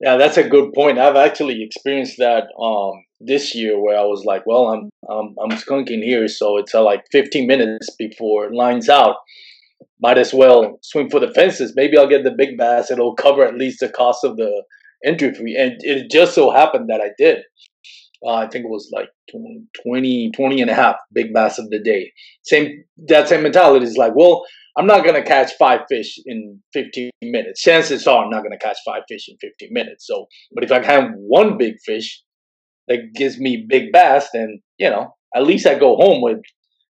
Yeah, 0.01 0.15
that's 0.15 0.37
a 0.37 0.47
good 0.47 0.71
point. 0.73 0.97
I've 0.97 1.17
actually 1.17 1.61
experienced 1.61 2.17
that 2.19 2.45
um, 2.59 3.03
this 3.19 3.53
year 3.53 3.79
where 3.81 3.97
I 3.97 4.03
was 4.03 4.23
like, 4.25 4.45
well, 4.45 4.67
I'm 4.67 4.89
I'm, 5.09 5.35
I'm 5.43 5.57
skunking 5.57 6.03
here, 6.03 6.27
so 6.27 6.57
it's 6.57 6.73
uh, 6.73 6.83
like 6.83 7.03
15 7.11 7.47
minutes 7.47 7.89
before 7.97 8.53
lines 8.53 8.87
out. 8.87 9.15
Might 10.01 10.17
as 10.17 10.33
well 10.33 10.79
swing 10.81 11.09
for 11.09 11.19
the 11.19 11.31
fences. 11.33 11.73
Maybe 11.75 11.97
I'll 11.97 12.07
get 12.07 12.23
the 12.23 12.31
big 12.31 12.57
bass. 12.57 12.89
It'll 12.89 13.15
cover 13.15 13.43
at 13.43 13.55
least 13.55 13.81
the 13.81 13.89
cost 13.89 14.23
of 14.23 14.37
the 14.37 14.63
entry 15.05 15.33
fee. 15.33 15.57
And 15.57 15.73
it 15.79 16.09
just 16.09 16.33
so 16.35 16.51
happened 16.51 16.89
that 16.89 17.01
I 17.01 17.09
did. 17.17 17.39
Uh, 18.25 18.33
I 18.35 18.47
think 18.47 18.65
it 18.65 18.69
was 18.69 18.89
like 18.93 19.09
20, 19.85 20.31
20 20.35 20.61
and 20.61 20.69
a 20.69 20.73
half 20.73 20.95
big 21.13 21.33
bass 21.33 21.57
of 21.57 21.69
the 21.69 21.79
day. 21.79 22.11
Same 22.43 22.83
that 23.07 23.27
same 23.27 23.43
mentality 23.43 23.85
is 23.85 23.97
like, 23.97 24.13
well, 24.15 24.43
I'm 24.79 24.87
not 24.87 25.03
gonna 25.03 25.23
catch 25.23 25.51
five 25.59 25.81
fish 25.89 26.17
in 26.25 26.57
15 26.71 27.11
minutes. 27.21 27.61
Chances 27.61 28.07
are 28.07 28.23
I'm 28.23 28.29
not 28.29 28.43
gonna 28.43 28.57
catch 28.57 28.77
five 28.85 29.03
fish 29.09 29.27
in 29.27 29.35
15 29.41 29.73
minutes. 29.73 30.07
So, 30.07 30.27
but 30.53 30.63
if 30.63 30.71
I 30.71 30.79
can 30.79 30.85
have 30.85 31.11
one 31.15 31.57
big 31.57 31.75
fish 31.85 32.23
that 32.87 33.13
gives 33.13 33.37
me 33.37 33.65
big 33.67 33.91
bass, 33.91 34.29
then 34.33 34.61
you 34.77 34.89
know 34.89 35.13
at 35.35 35.43
least 35.43 35.67
I 35.67 35.77
go 35.77 35.97
home 35.97 36.21
with 36.21 36.39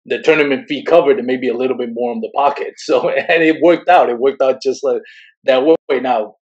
the 0.04 0.20
tournament 0.20 0.66
fee 0.68 0.84
covered 0.84 1.16
and 1.16 1.26
maybe 1.26 1.48
a 1.48 1.56
little 1.56 1.76
bit 1.76 1.88
more 1.92 2.12
in 2.12 2.20
the 2.20 2.30
pocket. 2.34 2.74
So, 2.78 3.08
and 3.08 3.42
it 3.42 3.62
worked 3.62 3.88
out. 3.88 4.10
It 4.10 4.18
worked 4.18 4.42
out 4.42 4.60
just 4.62 4.84
like 4.84 5.00
that 5.44 5.64
way. 5.64 5.76
Now, 6.00 6.34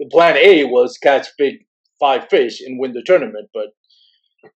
the 0.00 0.08
plan 0.10 0.38
A 0.38 0.64
was 0.64 0.96
catch 0.96 1.26
big 1.36 1.56
five 2.00 2.26
fish 2.30 2.62
and 2.62 2.80
win 2.80 2.92
the 2.92 3.02
tournament, 3.04 3.50
but 3.52 3.66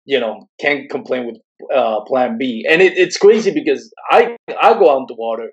you 0.06 0.18
know 0.18 0.48
can't 0.58 0.88
complain 0.88 1.26
with 1.26 1.36
uh, 1.74 2.00
plan 2.06 2.38
B. 2.38 2.64
And 2.66 2.80
it, 2.80 2.96
it's 2.96 3.18
crazy 3.18 3.50
because 3.50 3.92
I 4.10 4.38
I 4.58 4.72
go 4.72 4.90
out 4.90 5.00
in 5.00 5.06
the 5.06 5.16
water 5.18 5.50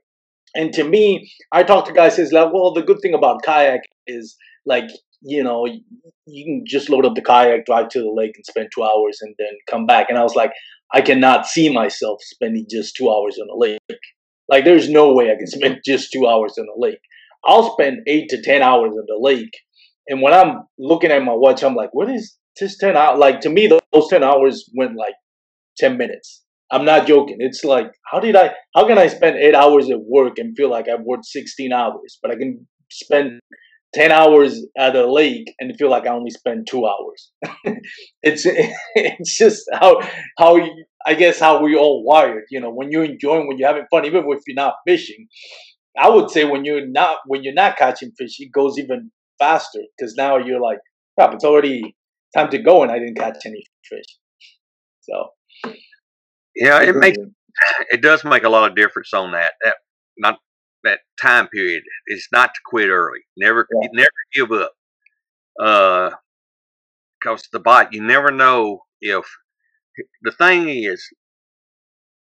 and 0.57 0.73
to 0.73 0.83
me, 0.83 1.31
I 1.51 1.63
talk 1.63 1.85
to 1.85 1.93
guys 1.93 2.15
says 2.15 2.33
like, 2.33 2.51
well, 2.51 2.73
the 2.73 2.81
good 2.81 2.99
thing 2.99 3.13
about 3.13 3.43
kayak 3.43 3.81
is 4.07 4.35
like 4.65 4.89
you 5.21 5.43
know 5.43 5.65
you 6.25 6.45
can 6.45 6.63
just 6.65 6.89
load 6.89 7.05
up 7.05 7.13
the 7.15 7.21
kayak, 7.21 7.65
drive 7.65 7.89
to 7.89 7.99
the 7.99 8.11
lake, 8.11 8.33
and 8.35 8.45
spend 8.45 8.69
two 8.73 8.83
hours, 8.83 9.19
and 9.21 9.35
then 9.37 9.53
come 9.69 9.85
back. 9.85 10.07
And 10.09 10.17
I 10.17 10.23
was 10.23 10.35
like, 10.35 10.51
I 10.93 11.01
cannot 11.01 11.45
see 11.45 11.71
myself 11.71 12.19
spending 12.23 12.65
just 12.69 12.95
two 12.95 13.09
hours 13.09 13.37
on 13.39 13.47
a 13.49 13.57
lake. 13.57 13.79
Like, 14.49 14.65
there's 14.65 14.89
no 14.89 15.13
way 15.13 15.31
I 15.31 15.35
can 15.35 15.47
spend 15.47 15.81
just 15.85 16.11
two 16.11 16.27
hours 16.27 16.57
on 16.57 16.65
a 16.75 16.79
lake. 16.79 16.99
I'll 17.45 17.71
spend 17.73 17.99
eight 18.07 18.29
to 18.29 18.41
ten 18.41 18.63
hours 18.63 18.91
on 18.91 19.05
the 19.07 19.19
lake, 19.19 19.55
and 20.09 20.23
when 20.23 20.33
I'm 20.33 20.63
looking 20.79 21.11
at 21.11 21.23
my 21.23 21.33
watch, 21.33 21.63
I'm 21.63 21.75
like, 21.75 21.93
what 21.93 22.09
is 22.09 22.35
this 22.59 22.77
ten 22.79 22.97
hours? 22.97 23.19
Like 23.19 23.41
to 23.41 23.49
me, 23.49 23.67
those 23.67 24.09
ten 24.09 24.23
hours 24.23 24.67
went 24.73 24.95
like 24.95 25.13
ten 25.77 25.97
minutes. 25.97 26.43
I'm 26.71 26.85
not 26.85 27.07
joking. 27.07 27.37
It's 27.39 27.63
like, 27.63 27.91
how 28.11 28.19
did 28.19 28.35
I, 28.35 28.53
how 28.75 28.87
can 28.87 28.97
I 28.97 29.07
spend 29.07 29.37
eight 29.37 29.55
hours 29.55 29.89
at 29.89 29.99
work 30.01 30.37
and 30.37 30.55
feel 30.55 30.69
like 30.69 30.87
I've 30.89 31.05
worked 31.05 31.25
16 31.25 31.71
hours, 31.71 32.19
but 32.21 32.31
I 32.31 32.35
can 32.35 32.67
spend 32.91 33.39
10 33.95 34.11
hours 34.11 34.65
at 34.77 34.95
a 34.95 35.09
lake 35.09 35.53
and 35.59 35.77
feel 35.77 35.89
like 35.89 36.05
I 36.05 36.09
only 36.09 36.31
spent 36.31 36.67
two 36.67 36.85
hours. 36.85 37.31
it's, 38.21 38.43
it's 38.95 39.37
just 39.37 39.63
how, 39.73 40.01
how, 40.37 40.59
I 41.05 41.13
guess 41.13 41.39
how 41.39 41.61
we 41.63 41.75
all 41.77 42.03
wired, 42.03 42.43
you 42.51 42.59
know, 42.59 42.71
when 42.71 42.91
you're 42.91 43.05
enjoying, 43.05 43.47
when 43.47 43.57
you're 43.57 43.69
having 43.69 43.85
fun, 43.89 44.05
even 44.05 44.25
if 44.27 44.41
you're 44.45 44.55
not 44.55 44.75
fishing, 44.85 45.27
I 45.97 46.09
would 46.09 46.29
say 46.29 46.43
when 46.43 46.65
you're 46.65 46.87
not, 46.87 47.19
when 47.27 47.43
you're 47.43 47.53
not 47.53 47.77
catching 47.77 48.11
fish, 48.17 48.35
it 48.39 48.51
goes 48.51 48.77
even 48.77 49.09
faster 49.39 49.79
because 49.97 50.15
now 50.15 50.37
you're 50.37 50.61
like, 50.61 50.79
crap, 51.17 51.33
it's 51.33 51.45
already 51.45 51.95
time 52.35 52.49
to 52.49 52.59
go 52.59 52.83
and 52.83 52.91
I 52.91 52.99
didn't 52.99 53.17
catch 53.17 53.37
any 53.45 53.63
fish. 53.89 54.05
So 55.01 55.29
yeah, 56.57 56.81
it 56.81 56.95
makes 56.95 57.17
it 57.89 58.01
does 58.01 58.23
make 58.23 58.43
a 58.43 58.49
lot 58.49 58.69
of 58.69 58.75
difference 58.75 59.13
on 59.13 59.31
that. 59.31 59.53
That 59.63 59.75
not 60.17 60.39
that 60.83 60.99
time 61.21 61.47
period 61.47 61.83
is 62.07 62.27
not 62.31 62.53
to 62.53 62.59
quit 62.65 62.89
early. 62.89 63.19
Never 63.37 63.67
yeah. 63.81 63.89
never 63.93 64.09
give 64.33 64.51
up. 64.51 64.73
Uh, 65.59 66.11
because 67.19 67.47
the 67.51 67.59
bite, 67.59 67.93
you 67.93 68.03
never 68.03 68.31
know 68.31 68.81
if 69.01 69.25
the 70.21 70.31
thing 70.31 70.69
is, 70.69 71.03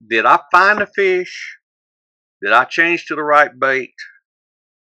did 0.08 0.26
I 0.26 0.40
find 0.52 0.82
a 0.82 0.88
fish? 0.88 1.58
Did 2.44 2.54
I 2.54 2.66
change 2.66 3.06
to 3.06 3.16
the 3.16 3.24
right 3.24 3.52
bait? 3.58 3.94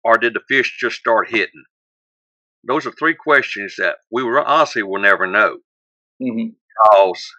Or 0.04 0.18
did 0.18 0.34
the 0.34 0.42
fish 0.50 0.78
just 0.80 0.98
start 0.98 1.30
hitting? 1.30 1.64
Those 2.68 2.86
are 2.86 2.92
three 2.92 3.16
questions 3.16 3.76
that 3.78 3.98
we 4.12 4.24
honestly 4.24 4.84
will 4.84 5.02
never 5.02 5.28
know. 5.28 5.58
Mm-hmm. 6.22 6.50
Because 6.50 7.34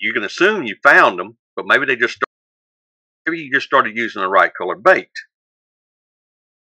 you 0.00 0.12
can 0.12 0.24
assume 0.24 0.64
you 0.64 0.76
found 0.82 1.18
them, 1.18 1.36
but 1.56 1.66
maybe 1.66 1.86
they 1.86 1.96
just 1.96 2.18
maybe 3.26 3.42
you 3.42 3.52
just 3.52 3.66
started 3.66 3.96
using 3.96 4.22
the 4.22 4.28
right 4.28 4.52
color 4.54 4.76
bait 4.76 5.10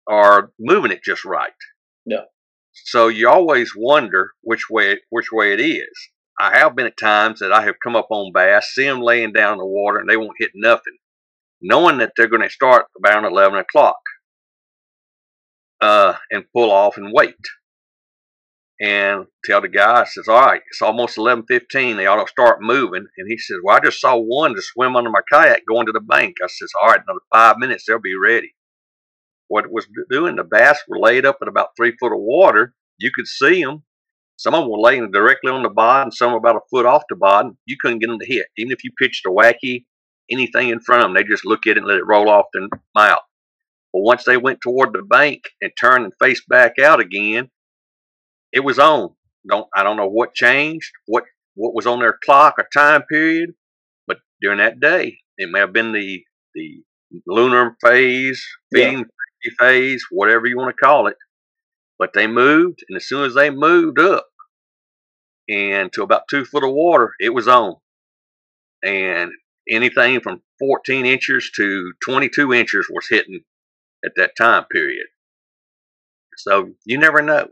or 0.08 0.52
moving 0.60 0.92
it 0.92 1.04
just 1.04 1.24
right. 1.26 1.52
Yeah. 2.06 2.26
So 2.74 3.08
you 3.08 3.30
always 3.30 3.74
wonder 3.76 4.32
which 4.42 4.70
way 4.70 5.00
which 5.10 5.32
way 5.32 5.54
it 5.54 5.60
is. 5.60 5.90
I 6.40 6.58
have 6.58 6.76
been 6.76 6.86
at 6.86 6.98
times 6.98 7.40
that 7.40 7.52
I 7.52 7.64
have 7.64 7.76
come 7.84 7.96
up 7.96 8.08
on 8.10 8.32
bass, 8.34 8.72
see 8.74 8.86
them 8.86 9.02
laying 9.02 9.34
down 9.34 9.54
in 9.54 9.58
the 9.60 9.66
water, 9.66 10.00
and 10.00 10.10
they 10.10 10.16
won't 10.16 10.38
hit 10.40 10.52
nothing, 10.56 10.98
knowing 11.62 11.98
that 11.98 12.14
they're 12.16 12.28
going 12.28 12.44
to 12.44 12.50
start 12.50 12.86
about 12.98 13.26
eleven 13.26 13.60
o'clock, 13.60 14.00
uh, 15.82 16.16
and 16.32 16.46
pull 16.54 16.72
off 16.72 16.98
and 16.98 17.12
wait 17.14 17.36
and 18.82 19.26
tell 19.44 19.62
the 19.62 19.68
guy, 19.68 20.02
I 20.02 20.06
says, 20.06 20.28
all 20.28 20.40
right, 20.40 20.62
it's 20.70 20.82
almost 20.82 21.18
11.15. 21.18 21.98
They 21.98 22.06
ought 22.06 22.24
to 22.24 22.32
start 22.32 22.62
moving. 22.62 23.06
And 23.18 23.28
he 23.30 23.38
says, 23.38 23.58
well, 23.64 23.76
I 23.76 23.82
just 23.82 24.00
saw 24.00 24.16
one 24.16 24.56
to 24.56 24.62
swim 24.62 24.96
under 24.96 25.10
my 25.10 25.22
kayak 25.30 25.64
going 25.68 25.86
to 25.88 25.92
the 25.92 26.00
bank. 26.00 26.36
I 26.42 26.48
says, 26.48 26.72
all 26.82 26.90
right, 26.90 27.02
another 27.06 27.20
five 27.32 27.58
minutes, 27.58 27.86
they'll 27.86 28.00
be 28.00 28.16
ready. 28.16 28.56
What 29.50 29.66
it 29.66 29.72
was 29.72 29.88
doing, 30.10 30.36
the 30.36 30.44
bass 30.44 30.80
were 30.88 31.00
laid 31.00 31.26
up 31.26 31.40
in 31.42 31.48
about 31.48 31.70
three 31.76 31.94
foot 32.00 32.14
of 32.14 32.20
water. 32.20 32.74
You 33.00 33.12
could 33.14 33.28
see 33.28 33.64
them. 33.64 33.84
Some 34.38 34.54
of 34.54 34.62
them 34.62 34.72
were 34.72 34.80
laying 34.80 35.12
directly 35.12 35.52
on 35.52 35.64
the 35.64 35.70
bottom, 35.70 36.12
some 36.12 36.34
about 36.34 36.56
a 36.56 36.62
foot 36.70 36.86
off 36.86 37.04
the 37.10 37.18
bottom. 37.18 37.58
You 37.66 37.76
couldn't 37.82 38.00
get 38.00 38.08
them 38.08 38.20
to 38.20 38.26
hit. 38.26 38.46
Even 38.58 38.72
if 38.72 38.86
you 38.86 38.92
pitched 38.98 39.26
a 39.26 39.30
wacky, 39.30 39.86
anything 40.32 40.70
in 40.70 40.80
front 40.80 41.02
of 41.02 41.08
them, 41.08 41.16
they 41.16 41.24
just 41.30 41.46
look 41.46 41.68
at 41.68 41.72
it 41.72 41.80
and 41.80 41.88
let 41.88 41.98
it 41.98 42.08
roll 42.08 42.30
off 42.30 42.46
their 42.54 42.70
mouth. 42.96 43.20
But 43.92 44.02
once 44.02 44.24
they 44.24 44.38
went 44.38 44.62
toward 44.62 44.94
the 44.94 45.02
bank 45.02 45.42
and 45.62 45.72
turned 45.78 46.06
and 46.06 46.14
faced 46.22 46.48
back 46.48 46.80
out 46.80 47.02
again, 47.02 47.50
it 48.52 48.62
was 48.62 48.80
on. 48.80 49.12
Don't 49.48 49.68
I 49.76 49.84
don't 49.84 49.98
know 49.98 50.10
what 50.10 50.34
changed, 50.34 50.92
what 51.06 51.24
what 51.56 51.74
was 51.74 51.88
on 51.88 52.00
their 52.00 52.18
clock 52.24 52.56
or 52.58 52.68
time 52.74 53.04
period, 53.04 53.52
but 54.08 54.20
during 54.42 54.60
that 54.60 54.80
day, 54.80 55.20
it 55.38 55.50
may 55.50 55.60
have 55.60 55.74
been 55.74 55.92
the 55.92 56.24
the 56.54 56.84
lunar 57.28 57.76
phase, 57.82 58.46
feeding 58.74 59.06
yeah. 59.44 59.52
phase, 59.60 60.04
whatever 60.12 60.48
you 60.48 60.58
want 60.58 60.76
to 60.76 60.86
call 60.86 61.08
it. 61.08 61.18
But 61.98 62.14
they 62.14 62.28
moved, 62.28 62.84
and 62.88 62.96
as 62.96 63.08
soon 63.08 63.26
as 63.26 63.34
they 63.34 63.50
moved 63.50 64.00
up 64.00 64.26
and 65.50 65.92
to 65.94 66.04
about 66.04 66.28
two 66.30 66.46
foot 66.46 66.64
of 66.64 66.72
water, 66.72 67.12
it 67.20 67.34
was 67.34 67.48
on. 67.48 67.76
And 68.84 69.32
anything 69.68 70.22
from 70.22 70.42
14 70.60 71.06
inches 71.06 71.52
to 71.56 71.92
22 72.06 72.54
inches 72.54 72.88
was 72.90 73.08
hitting 73.10 73.42
at 74.06 74.12
that 74.16 74.32
time 74.38 74.66
period. 74.72 75.08
So 76.38 76.72
you 76.86 76.98
never 76.98 77.22
know. 77.22 77.48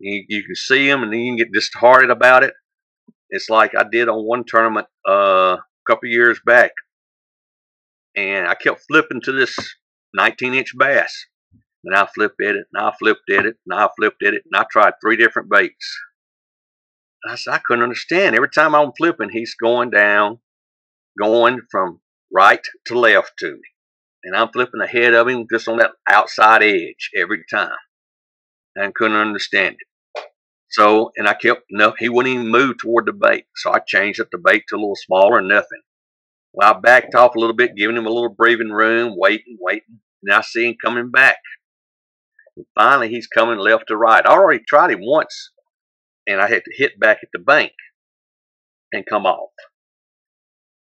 You, 0.00 0.24
you 0.28 0.42
can 0.42 0.54
see 0.54 0.88
them 0.88 1.02
and 1.02 1.12
you 1.12 1.30
can 1.30 1.36
get 1.36 1.52
disheartened 1.52 2.10
about 2.10 2.42
it. 2.42 2.54
It's 3.28 3.48
like 3.48 3.74
I 3.76 3.84
did 3.84 4.08
on 4.08 4.26
one 4.26 4.44
tournament 4.46 4.86
uh, 5.08 5.56
a 5.58 5.64
couple 5.86 6.08
years 6.08 6.40
back. 6.44 6.72
And 8.16 8.48
I 8.48 8.54
kept 8.54 8.82
flipping 8.88 9.20
to 9.22 9.32
this 9.32 9.56
19 10.14 10.54
inch 10.54 10.76
bass. 10.76 11.26
And 11.84 11.94
I 11.96 12.06
flipped 12.14 12.42
at 12.42 12.56
it, 12.56 12.66
and 12.74 12.84
I 12.84 12.92
flipped 12.98 13.30
at 13.30 13.46
it, 13.46 13.56
and 13.66 13.80
I 13.80 13.88
flipped 13.96 14.22
at 14.22 14.34
it, 14.34 14.42
and 14.44 14.60
I 14.60 14.66
tried 14.70 14.94
three 15.00 15.16
different 15.16 15.48
baits. 15.48 15.98
I 17.26 17.36
said, 17.36 17.54
I 17.54 17.60
couldn't 17.64 17.82
understand. 17.82 18.34
Every 18.36 18.50
time 18.50 18.74
I'm 18.74 18.92
flipping, 18.96 19.30
he's 19.30 19.54
going 19.54 19.90
down, 19.90 20.40
going 21.18 21.60
from 21.70 22.00
right 22.32 22.66
to 22.86 22.98
left 22.98 23.32
to 23.38 23.52
me. 23.52 23.60
And 24.24 24.36
I'm 24.36 24.50
flipping 24.52 24.80
ahead 24.80 25.14
of 25.14 25.28
him 25.28 25.46
just 25.50 25.68
on 25.68 25.78
that 25.78 25.92
outside 26.08 26.62
edge 26.62 27.10
every 27.16 27.44
time. 27.50 27.76
And 28.76 28.94
couldn't 28.94 29.16
understand 29.16 29.76
it. 29.80 29.89
So, 30.70 31.10
and 31.16 31.26
I 31.26 31.34
kept, 31.34 31.62
no, 31.70 31.94
he 31.98 32.08
wouldn't 32.08 32.34
even 32.34 32.48
move 32.48 32.78
toward 32.78 33.06
the 33.06 33.12
bait. 33.12 33.46
So 33.56 33.72
I 33.72 33.80
changed 33.80 34.20
up 34.20 34.28
the 34.30 34.38
bait 34.38 34.64
to 34.68 34.76
a 34.76 34.78
little 34.78 34.96
smaller, 34.96 35.40
nothing. 35.40 35.82
Well, 36.52 36.74
I 36.74 36.78
backed 36.78 37.14
off 37.14 37.34
a 37.34 37.38
little 37.38 37.56
bit, 37.56 37.76
giving 37.76 37.96
him 37.96 38.06
a 38.06 38.10
little 38.10 38.28
breathing 38.28 38.70
room, 38.70 39.14
waiting, 39.16 39.56
waiting. 39.60 40.00
And 40.22 40.32
I 40.32 40.42
see 40.42 40.68
him 40.68 40.76
coming 40.82 41.10
back. 41.10 41.38
And 42.56 42.66
finally, 42.74 43.08
he's 43.08 43.26
coming 43.26 43.58
left 43.58 43.84
to 43.88 43.96
right. 43.96 44.24
I 44.24 44.30
already 44.30 44.62
tried 44.66 44.92
him 44.92 45.00
once, 45.02 45.50
and 46.26 46.40
I 46.40 46.48
had 46.48 46.62
to 46.64 46.76
hit 46.76 47.00
back 47.00 47.18
at 47.22 47.30
the 47.32 47.38
bank 47.38 47.72
and 48.92 49.06
come 49.06 49.26
off. 49.26 49.50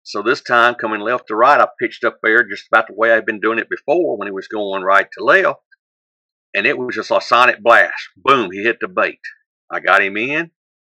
So 0.03 0.23
this 0.23 0.41
time, 0.41 0.75
coming 0.75 1.01
left 1.01 1.29
to 1.29 1.37
right, 1.37 1.61
I 1.61 1.69
pitched 1.81 2.03
up 2.03 2.19
there 2.23 2.43
just 2.49 2.67
about 2.73 2.89
the 2.89 2.95
way 2.95 3.13
I'd 3.13 3.27
been 3.27 3.41
doing 3.41 3.59
it 3.59 3.69
before 3.71 4.17
when 4.17 4.27
he 4.27 4.33
was 4.33 4.49
going 4.49 4.83
right 4.83 5.07
to 5.17 5.25
left. 5.25 5.61
And 6.55 6.67
it 6.67 6.77
was 6.77 6.97
just 6.97 7.13
a 7.13 7.21
sonic 7.21 7.63
blast. 7.63 8.09
Boom, 8.17 8.51
he 8.51 8.63
hit 8.65 8.79
the 8.81 8.89
bait. 8.89 9.21
I 9.71 9.81
got 9.81 10.03
him 10.03 10.17
in, 10.17 10.51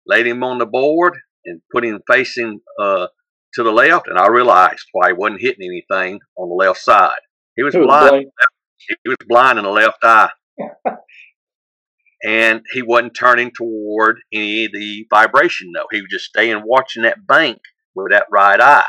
laid 0.07 0.27
him 0.27 0.43
on 0.43 0.59
the 0.59 0.67
board, 0.67 1.19
and 1.45 1.61
put 1.73 1.85
him 1.85 2.01
facing 2.11 2.61
uh, 2.81 3.09
to 3.55 3.63
the 3.63 3.73
left. 3.73 4.09
And 4.09 4.19
I 4.19 4.29
realized 4.29 4.87
why 4.93 5.09
he 5.09 5.13
wasn't 5.13 5.41
hitting 5.41 5.67
anything 5.67 6.21
on 6.37 6.49
the 6.49 6.55
left 6.55 6.81
side. 6.81 7.19
He 7.57 7.63
was, 7.63 7.75
he 7.75 7.81
was 7.81 7.87
blind. 7.87 8.11
blind. 8.11 8.27
He 8.89 9.09
was 9.09 9.17
blind 9.29 9.59
in 9.59 9.65
the 9.65 9.71
left 9.71 9.99
eye. 10.03 10.31
and 12.25 12.63
he 12.73 12.83
wasn't 12.83 13.15
turning 13.15 13.51
toward 13.51 14.21
any 14.33 14.67
of 14.67 14.73
the 14.73 15.07
vibration 15.13 15.73
though. 15.75 15.87
He 15.91 16.01
was 16.01 16.11
just 16.11 16.27
staying 16.27 16.63
watching 16.65 17.03
that 17.03 17.27
bank 17.27 17.59
with 17.95 18.11
that 18.11 18.27
right 18.31 18.61
eye. 18.61 18.85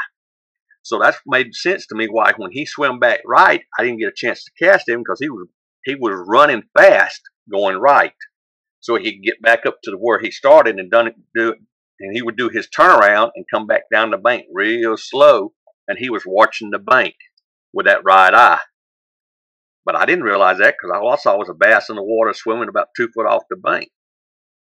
So 0.84 1.00
that 1.00 1.16
made 1.26 1.56
sense 1.56 1.88
to 1.88 1.96
me 1.96 2.08
why 2.08 2.34
when 2.36 2.52
he 2.52 2.66
swam 2.66 3.00
back 3.00 3.22
right, 3.26 3.62
I 3.78 3.84
didn't 3.84 4.00
get 4.00 4.10
a 4.10 4.16
chance 4.16 4.44
to 4.44 4.66
cast 4.66 4.88
him 4.88 5.00
because 5.00 5.20
he 5.20 5.30
was 5.30 5.48
he 5.86 5.96
was 5.96 6.24
running 6.28 6.64
fast 6.78 7.22
going 7.52 7.78
right. 7.78 8.14
So 8.84 8.98
he 8.98 9.14
could 9.14 9.24
get 9.24 9.42
back 9.42 9.66
up 9.66 9.78
to 9.86 9.94
where 9.94 10.20
he 10.20 10.30
started 10.30 10.78
and 10.78 10.92
done 10.92 11.08
it 11.08 11.16
do 11.34 11.52
it 11.52 11.60
and 12.02 12.14
he 12.14 12.22
would 12.22 12.36
do 12.36 12.50
his 12.50 12.68
turnaround 12.68 13.32
and 13.34 13.46
come 13.50 13.66
back 13.66 13.84
down 13.92 14.12
the 14.12 14.18
bank 14.18 14.44
real 14.52 14.98
slow 14.98 15.54
and 15.88 15.98
he 15.98 16.10
was 16.10 16.24
watching 16.26 16.70
the 16.70 16.80
bank 16.80 17.16
with 17.72 17.86
that 17.86 18.04
right 18.04 18.34
eye. 18.34 18.60
But 19.86 19.96
I 19.96 20.06
didn't 20.06 20.26
realize 20.26 20.58
that 20.58 20.76
because 20.78 20.94
all 20.94 21.10
I 21.10 21.16
saw 21.16 21.38
was 21.38 21.48
a 21.48 21.54
bass 21.54 21.90
in 21.90 21.96
the 21.96 22.04
water 22.04 22.34
swimming 22.34 22.68
about 22.68 22.90
two 22.96 23.08
foot 23.16 23.26
off 23.26 23.44
the 23.50 23.56
bank. 23.56 23.90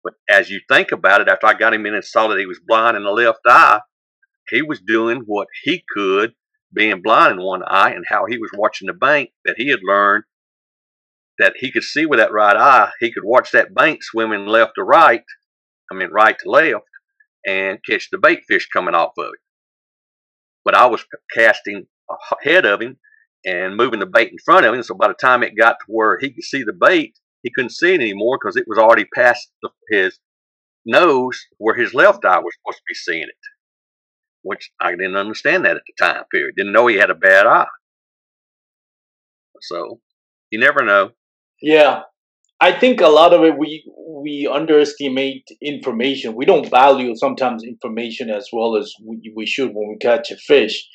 But 0.02 0.14
as 0.30 0.48
you 0.48 0.60
think 0.66 0.92
about 0.92 1.20
it, 1.20 1.28
after 1.28 1.46
I 1.46 1.52
got 1.52 1.74
him 1.74 1.84
in 1.84 1.94
and 1.94 2.04
saw 2.04 2.28
that 2.28 2.38
he 2.38 2.46
was 2.46 2.60
blind 2.66 2.96
in 2.96 3.04
the 3.04 3.10
left 3.10 3.40
eye, 3.46 3.80
he 4.48 4.62
was 4.62 4.80
doing 4.80 5.24
what 5.26 5.48
he 5.62 5.84
could, 5.94 6.32
being 6.72 7.02
blind 7.02 7.32
in 7.32 7.44
one 7.44 7.62
eye, 7.66 7.90
and 7.90 8.04
how 8.08 8.24
he 8.24 8.38
was 8.38 8.50
watching 8.54 8.86
the 8.86 8.94
bank 8.94 9.32
that 9.44 9.56
he 9.58 9.68
had 9.68 9.80
learned 9.82 10.24
that 11.38 11.54
he 11.58 11.70
could 11.70 11.82
see 11.82 12.06
with 12.06 12.18
that 12.18 12.32
right 12.32 12.56
eye. 12.56 12.90
He 13.00 13.12
could 13.12 13.24
watch 13.24 13.52
that 13.52 13.74
bank 13.74 14.02
swimming 14.02 14.46
left 14.46 14.72
to 14.76 14.84
right, 14.84 15.24
I 15.90 15.94
mean 15.94 16.10
right 16.10 16.38
to 16.38 16.50
left, 16.50 16.84
and 17.46 17.78
catch 17.88 18.08
the 18.10 18.18
bait 18.18 18.40
fish 18.48 18.68
coming 18.72 18.94
off 18.94 19.12
of 19.18 19.26
it. 19.26 19.40
But 20.64 20.74
I 20.74 20.86
was 20.86 21.04
casting 21.32 21.86
ahead 22.42 22.66
of 22.66 22.80
him 22.80 22.98
and 23.44 23.76
moving 23.76 24.00
the 24.00 24.06
bait 24.06 24.32
in 24.32 24.38
front 24.44 24.66
of 24.66 24.74
him. 24.74 24.82
So 24.82 24.94
by 24.94 25.08
the 25.08 25.14
time 25.14 25.42
it 25.42 25.56
got 25.56 25.76
to 25.80 25.86
where 25.86 26.18
he 26.18 26.30
could 26.30 26.44
see 26.44 26.62
the 26.62 26.72
bait, 26.72 27.16
he 27.42 27.52
couldn't 27.54 27.70
see 27.70 27.94
it 27.94 28.00
anymore 28.00 28.38
because 28.40 28.56
it 28.56 28.66
was 28.66 28.78
already 28.78 29.04
past 29.14 29.50
the, 29.62 29.70
his 29.90 30.18
nose 30.84 31.38
where 31.58 31.76
his 31.76 31.94
left 31.94 32.24
eye 32.24 32.38
was 32.38 32.54
supposed 32.60 32.78
to 32.78 32.82
be 32.88 32.94
seeing 32.94 33.22
it 33.22 33.36
which 34.46 34.70
I 34.80 34.92
didn't 34.92 35.16
understand 35.16 35.64
that 35.64 35.74
at 35.74 35.82
the 35.86 36.04
time 36.04 36.22
period. 36.30 36.54
Didn't 36.56 36.72
know 36.72 36.86
he 36.86 36.96
had 36.96 37.10
a 37.10 37.16
bad 37.16 37.46
eye. 37.46 37.66
So 39.60 40.00
you 40.50 40.60
never 40.60 40.84
know. 40.84 41.10
Yeah. 41.60 42.02
I 42.60 42.72
think 42.72 43.00
a 43.00 43.08
lot 43.08 43.34
of 43.34 43.42
it 43.44 43.58
we 43.58 43.84
we 44.24 44.48
underestimate 44.50 45.46
information. 45.62 46.34
We 46.34 46.46
don't 46.46 46.70
value 46.70 47.14
sometimes 47.16 47.64
information 47.64 48.30
as 48.30 48.48
well 48.52 48.76
as 48.76 48.92
we, 49.04 49.32
we 49.36 49.46
should 49.46 49.74
when 49.74 49.88
we 49.90 49.96
catch 49.98 50.30
a 50.30 50.36
fish, 50.36 50.88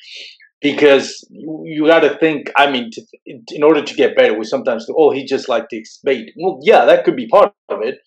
because 0.60 1.26
you, 1.30 1.86
got 1.86 2.00
to 2.00 2.18
think. 2.18 2.50
I 2.56 2.70
mean, 2.70 2.90
to, 2.92 3.02
in 3.26 3.62
order 3.62 3.82
to 3.82 3.94
get 3.94 4.16
better, 4.16 4.36
we 4.36 4.44
sometimes 4.44 4.86
go, 4.86 4.94
"Oh, 4.98 5.10
he 5.12 5.24
just 5.24 5.48
like 5.48 5.68
to 5.70 5.82
bait." 6.04 6.32
Well, 6.36 6.58
yeah, 6.62 6.84
that 6.84 7.04
could 7.04 7.16
be 7.16 7.28
part 7.28 7.54
of 7.68 7.82
it, 7.82 7.98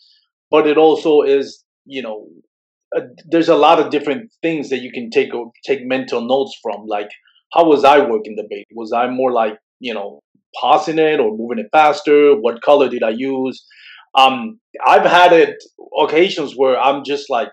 but 0.51 0.67
it 0.67 0.77
also 0.77 1.21
is, 1.21 1.63
you 1.85 2.01
know, 2.01 2.27
there's 3.29 3.49
a 3.49 3.55
lot 3.55 3.79
of 3.79 3.89
different 3.89 4.31
things 4.41 4.69
that 4.69 4.81
you 4.81 4.91
can 4.91 5.09
take 5.09 5.31
take 5.65 5.85
mental 5.85 6.21
notes 6.21 6.57
from. 6.61 6.85
Like, 6.87 7.09
how 7.53 7.65
was 7.65 7.85
I 7.85 7.99
working 7.99 8.35
the 8.35 8.47
bait? 8.49 8.67
Was 8.73 8.91
I 8.93 9.09
more 9.09 9.31
like 9.31 9.57
you 9.79 9.93
know 9.93 10.21
pausing 10.59 10.99
it 10.99 11.19
or 11.19 11.35
moving 11.35 11.59
it 11.59 11.67
faster? 11.71 12.35
What 12.35 12.61
color 12.61 12.89
did 12.89 13.03
I 13.03 13.09
use? 13.09 13.65
Um, 14.15 14.59
I've 14.85 15.05
had 15.05 15.33
it 15.33 15.55
occasions 15.99 16.53
where 16.55 16.79
I'm 16.79 17.03
just 17.03 17.29
like, 17.29 17.49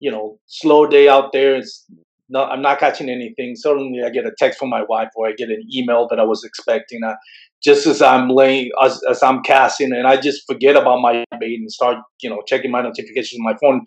you 0.00 0.10
know, 0.10 0.38
slow 0.46 0.86
day 0.86 1.08
out 1.08 1.32
there. 1.32 1.56
It's 1.56 1.84
not, 2.28 2.52
I'm 2.52 2.62
not 2.62 2.78
catching 2.78 3.08
anything. 3.08 3.56
Suddenly, 3.56 4.02
I 4.04 4.10
get 4.10 4.26
a 4.26 4.32
text 4.38 4.58
from 4.58 4.70
my 4.70 4.84
wife 4.88 5.08
or 5.16 5.26
I 5.26 5.32
get 5.32 5.48
an 5.48 5.62
email 5.74 6.06
that 6.10 6.20
I 6.20 6.24
was 6.24 6.44
expecting. 6.44 7.02
Uh, 7.02 7.14
just 7.60 7.88
as 7.88 8.00
I'm 8.00 8.28
laying, 8.28 8.70
as, 8.80 9.00
as 9.10 9.20
I'm 9.20 9.42
casting, 9.42 9.92
and 9.92 10.06
I 10.06 10.16
just 10.16 10.42
forget 10.46 10.76
about 10.76 11.00
my 11.00 11.24
bait 11.40 11.58
and 11.58 11.72
start, 11.72 11.96
you 12.22 12.30
know, 12.30 12.40
checking 12.46 12.70
my 12.70 12.82
notifications 12.82 13.40
on 13.40 13.44
my 13.44 13.56
phone 13.60 13.84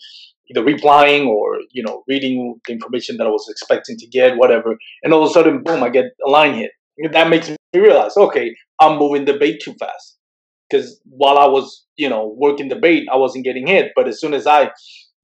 either 0.52 0.64
replying 0.64 1.28
or 1.28 1.60
you 1.72 1.84
know 1.84 2.04
reading 2.08 2.60
the 2.68 2.74
information 2.74 3.18
that 3.18 3.28
I 3.28 3.30
was 3.30 3.48
expecting 3.50 3.98
to 3.98 4.08
get, 4.08 4.38
whatever. 4.38 4.78
And 5.04 5.14
all 5.14 5.24
of 5.24 5.30
a 5.30 5.34
sudden, 5.34 5.64
boom, 5.64 5.84
I 5.84 5.90
get 5.90 6.06
a 6.26 6.30
line 6.30 6.56
hit. 6.56 6.72
That 7.12 7.30
makes 7.30 7.50
me 7.50 7.58
realize, 7.74 8.16
okay, 8.18 8.54
I'm 8.80 8.98
moving 9.00 9.26
the 9.26 9.38
bait 9.38 9.62
too 9.64 9.74
fast. 9.80 10.18
Because 10.70 11.00
while 11.06 11.38
I 11.38 11.46
was, 11.46 11.86
you 11.98 12.10
know, 12.10 12.34
working 12.38 12.70
the 12.70 12.76
bait, 12.76 13.08
I 13.12 13.18
wasn't 13.18 13.46
getting 13.46 13.68
hit. 13.68 13.92
But 13.96 14.08
as 14.08 14.20
soon 14.20 14.34
as 14.34 14.48
I 14.48 14.72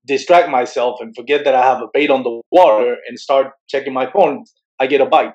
distract 0.06 0.50
myself 0.50 1.00
and 1.00 1.16
forget 1.16 1.44
that 1.46 1.56
I 1.56 1.64
have 1.64 1.82
a 1.82 1.88
bait 1.94 2.10
on 2.10 2.24
the 2.24 2.42
water 2.52 2.96
and 3.08 3.20
start 3.20 3.48
checking 3.68 3.94
my 3.94 4.10
phone, 4.12 4.44
I 4.80 4.88
get 4.88 5.02
a 5.02 5.06
bite. 5.06 5.34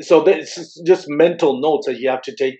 So 0.00 0.26
it's 0.26 0.80
just 0.86 1.06
mental 1.08 1.60
notes 1.60 1.86
that 1.86 1.98
you 1.98 2.10
have 2.10 2.22
to 2.22 2.34
take, 2.34 2.56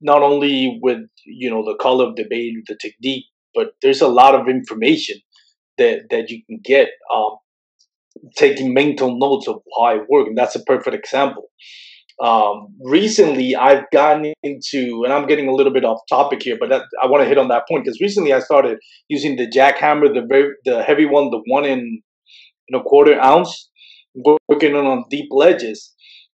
not 0.00 0.22
only 0.22 0.78
with 0.82 0.98
you 1.24 1.50
know 1.50 1.64
the 1.64 1.76
color 1.80 2.06
of 2.06 2.16
the 2.16 2.24
bait, 2.28 2.54
the 2.66 2.76
technique, 2.76 3.24
but 3.54 3.74
there's 3.80 4.00
a 4.00 4.08
lot 4.08 4.34
of 4.34 4.48
information 4.48 5.18
that 5.78 6.10
that 6.10 6.30
you 6.30 6.42
can 6.46 6.60
get 6.62 6.88
um, 7.14 7.36
taking 8.36 8.74
mental 8.74 9.18
notes 9.18 9.48
of 9.48 9.62
how 9.76 9.84
I 9.84 9.98
work, 10.08 10.26
and 10.26 10.36
that's 10.36 10.56
a 10.56 10.62
perfect 10.64 10.96
example. 10.96 11.50
Um, 12.22 12.68
recently, 12.80 13.56
I've 13.56 13.84
gotten 13.92 14.32
into, 14.42 15.02
and 15.04 15.12
I'm 15.12 15.26
getting 15.26 15.48
a 15.48 15.54
little 15.54 15.72
bit 15.72 15.84
off 15.84 16.00
topic 16.08 16.42
here, 16.42 16.56
but 16.58 16.68
that, 16.68 16.82
I 17.02 17.06
want 17.06 17.22
to 17.22 17.28
hit 17.28 17.38
on 17.38 17.48
that 17.48 17.66
point 17.68 17.84
because 17.84 18.00
recently 18.00 18.32
I 18.32 18.38
started 18.38 18.78
using 19.08 19.36
the 19.36 19.48
jackhammer, 19.48 20.12
the 20.14 20.24
very 20.28 20.52
the 20.64 20.82
heavy 20.84 21.06
one, 21.06 21.30
the 21.30 21.42
one 21.46 21.64
in, 21.64 22.02
in 22.68 22.78
a 22.78 22.82
quarter 22.82 23.20
ounce, 23.20 23.68
working 24.48 24.76
on, 24.76 25.04
deep 25.10 25.28
ledges. 25.30 25.92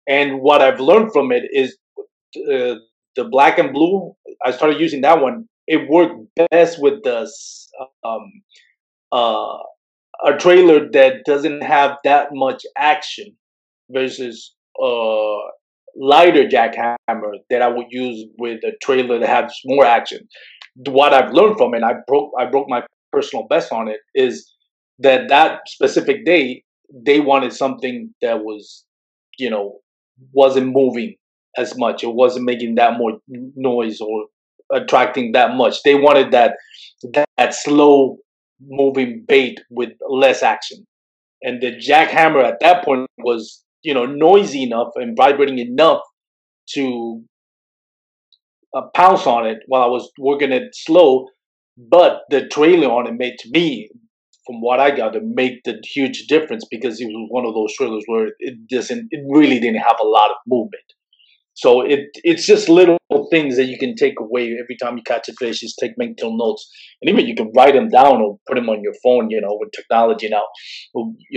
And 0.08 0.40
what 0.40 0.62
I've 0.62 0.80
learned 0.80 1.12
from 1.12 1.30
it 1.30 1.44
is 1.52 1.76
uh, 1.98 2.76
the 3.16 3.24
black 3.30 3.58
and 3.58 3.72
blue. 3.72 4.14
I 4.44 4.52
started 4.52 4.80
using 4.80 5.02
that 5.02 5.20
one. 5.20 5.46
It 5.66 5.90
worked 5.90 6.14
best 6.50 6.80
with 6.80 7.02
the 7.02 7.30
um, 8.04 8.32
uh, 9.12 9.58
a 10.24 10.36
trailer 10.38 10.88
that 10.92 11.24
doesn't 11.26 11.62
have 11.62 11.96
that 12.04 12.28
much 12.32 12.62
action 12.78 13.36
versus 13.90 14.54
a 14.80 15.38
lighter 15.98 16.44
jackhammer 16.44 17.32
that 17.50 17.62
I 17.62 17.68
would 17.68 17.86
use 17.90 18.26
with 18.38 18.62
a 18.64 18.72
trailer 18.82 19.18
that 19.18 19.28
has 19.28 19.52
more 19.64 19.84
action. 19.84 20.20
What 20.88 21.14
I've 21.14 21.32
learned 21.32 21.56
from 21.56 21.74
it, 21.74 21.82
I 21.82 21.94
broke 22.06 22.32
I 22.38 22.46
broke 22.46 22.68
my 22.68 22.82
personal 23.12 23.46
best 23.48 23.72
on 23.72 23.88
it, 23.88 24.00
is 24.14 24.52
that 24.98 25.28
that 25.28 25.60
specific 25.66 26.24
day 26.24 26.62
they 26.92 27.20
wanted 27.20 27.52
something 27.52 28.14
that 28.22 28.44
was, 28.44 28.84
you 29.38 29.50
know, 29.50 29.78
wasn't 30.32 30.72
moving 30.72 31.16
as 31.56 31.76
much. 31.76 32.04
It 32.04 32.14
wasn't 32.14 32.44
making 32.44 32.76
that 32.76 32.98
more 32.98 33.18
noise 33.28 34.00
or 34.00 34.26
attracting 34.72 35.32
that 35.32 35.56
much. 35.56 35.82
They 35.82 35.94
wanted 35.94 36.30
that 36.32 36.56
that, 37.14 37.26
that 37.38 37.54
slow 37.54 38.18
moving 38.60 39.24
bait 39.26 39.60
with 39.70 39.90
less 40.08 40.42
action. 40.42 40.86
And 41.42 41.60
the 41.60 41.72
jackhammer 41.72 42.44
at 42.44 42.60
that 42.60 42.84
point 42.84 43.06
was, 43.18 43.62
you 43.82 43.94
know, 43.94 44.06
noisy 44.06 44.62
enough 44.62 44.88
and 44.96 45.16
vibrating 45.16 45.58
enough 45.58 46.00
to 46.74 47.22
uh, 48.74 48.82
pounce 48.94 49.26
on 49.26 49.46
it 49.46 49.58
while 49.66 49.82
I 49.82 49.86
was 49.86 50.10
working 50.18 50.52
it 50.52 50.74
slow. 50.74 51.26
But 51.78 52.22
the 52.30 52.48
trailer 52.48 52.88
on 52.88 53.06
it 53.06 53.14
made 53.18 53.36
to 53.40 53.50
me, 53.50 53.90
from 54.46 54.60
what 54.60 54.80
I 54.80 54.96
got, 54.96 55.10
to 55.12 55.20
make 55.22 55.62
the 55.64 55.80
huge 55.84 56.26
difference 56.26 56.64
because 56.70 57.00
it 57.00 57.06
was 57.06 57.28
one 57.30 57.44
of 57.44 57.54
those 57.54 57.74
trailers 57.74 58.04
where 58.06 58.28
it 58.38 58.68
doesn't, 58.68 59.08
it 59.10 59.20
really 59.28 59.60
didn't 59.60 59.82
have 59.82 59.96
a 60.02 60.06
lot 60.06 60.30
of 60.30 60.36
movement. 60.46 60.84
So 61.56 61.80
it 61.80 62.10
it's 62.22 62.46
just 62.46 62.68
little 62.68 62.98
things 63.30 63.56
that 63.56 63.64
you 63.64 63.78
can 63.78 63.96
take 63.96 64.20
away 64.20 64.56
every 64.62 64.76
time 64.76 64.98
you 64.98 65.02
catch 65.06 65.28
a 65.30 65.32
fish. 65.32 65.60
Just 65.60 65.78
take 65.80 65.92
mental 65.96 66.36
notes, 66.36 66.70
and 67.00 67.08
even 67.10 67.26
you 67.26 67.34
can 67.34 67.50
write 67.56 67.72
them 67.72 67.88
down 67.88 68.20
or 68.20 68.38
put 68.46 68.56
them 68.56 68.68
on 68.68 68.82
your 68.82 68.92
phone. 69.02 69.30
You 69.30 69.40
know, 69.40 69.56
with 69.58 69.70
technology 69.72 70.28
now, 70.28 70.42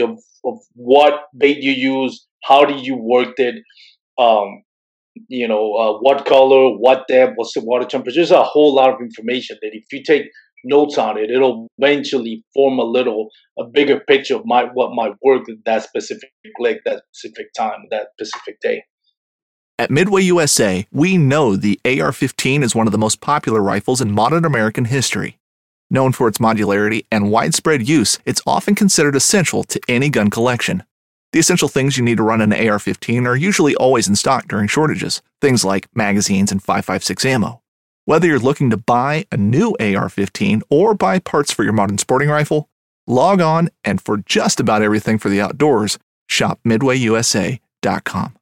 know, 0.05 0.17
of 0.43 0.57
what 0.73 1.21
bait 1.37 1.59
you 1.59 1.71
use, 1.71 2.27
how 2.43 2.65
do 2.65 2.75
you 2.75 2.95
work 2.95 3.33
it, 3.37 3.55
um, 4.17 4.63
you 5.27 5.47
know, 5.47 5.73
uh, 5.75 5.99
what 5.99 6.25
color, 6.25 6.75
what 6.77 7.07
depth, 7.07 7.33
what's 7.35 7.53
the 7.53 7.61
water 7.61 7.85
temperature. 7.85 8.15
There's 8.15 8.31
a 8.31 8.43
whole 8.43 8.73
lot 8.73 8.93
of 8.93 9.01
information 9.01 9.57
that 9.61 9.71
if 9.73 9.85
you 9.91 10.03
take 10.03 10.25
notes 10.63 10.97
on 10.97 11.17
it, 11.17 11.29
it'll 11.29 11.67
eventually 11.77 12.43
form 12.53 12.79
a 12.79 12.83
little 12.83 13.29
a 13.57 13.63
bigger 13.63 13.99
picture 13.99 14.35
of 14.35 14.43
my 14.45 14.65
what 14.73 14.93
might 14.93 15.13
work 15.23 15.49
at 15.49 15.57
that 15.65 15.83
specific 15.83 16.29
lake, 16.59 16.79
that 16.85 17.03
specific 17.11 17.47
time, 17.57 17.85
that 17.91 18.07
specific 18.19 18.59
day. 18.61 18.83
At 19.77 19.91
Midway 19.91 20.23
USA, 20.23 20.85
we 20.91 21.17
know 21.17 21.55
the 21.55 21.79
AR 21.85 22.11
15 22.11 22.63
is 22.63 22.75
one 22.75 22.85
of 22.85 22.91
the 22.91 22.97
most 22.97 23.21
popular 23.21 23.61
rifles 23.61 24.01
in 24.01 24.11
modern 24.11 24.43
American 24.43 24.85
history. 24.85 25.37
Known 25.89 26.11
for 26.11 26.27
its 26.27 26.37
modularity 26.37 27.05
and 27.11 27.31
widespread 27.31 27.87
use, 27.87 28.19
it's 28.25 28.41
often 28.45 28.75
considered 28.75 29.15
essential 29.15 29.63
to 29.63 29.79
any 29.87 30.09
gun 30.09 30.29
collection. 30.29 30.83
The 31.31 31.39
essential 31.39 31.67
things 31.67 31.95
you 31.95 32.03
need 32.03 32.17
to 32.17 32.23
run 32.23 32.41
an 32.41 32.53
AR 32.53 32.79
15 32.79 33.27
are 33.27 33.35
usually 33.35 33.75
always 33.75 34.07
in 34.07 34.15
stock 34.15 34.47
during 34.47 34.67
shortages, 34.67 35.21
things 35.41 35.63
like 35.63 35.87
magazines 35.95 36.51
and 36.51 36.63
5.56 36.63 37.23
ammo. 37.23 37.61
Whether 38.05 38.25
you're 38.25 38.39
looking 38.39 38.71
to 38.71 38.77
buy 38.77 39.25
a 39.31 39.37
new 39.37 39.75
AR 39.79 40.09
15 40.09 40.63
or 40.71 40.95
buy 40.95 41.19
parts 41.19 41.51
for 41.53 41.63
your 41.63 41.73
modern 41.73 41.99
sporting 41.99 42.29
rifle, 42.29 42.67
log 43.05 43.41
on 43.41 43.69
and 43.83 44.01
for 44.01 44.17
just 44.17 44.59
about 44.59 44.81
everything 44.81 45.19
for 45.19 45.29
the 45.29 45.39
outdoors, 45.39 45.99
shop 46.25 46.59
midwayusa.com. 46.65 48.35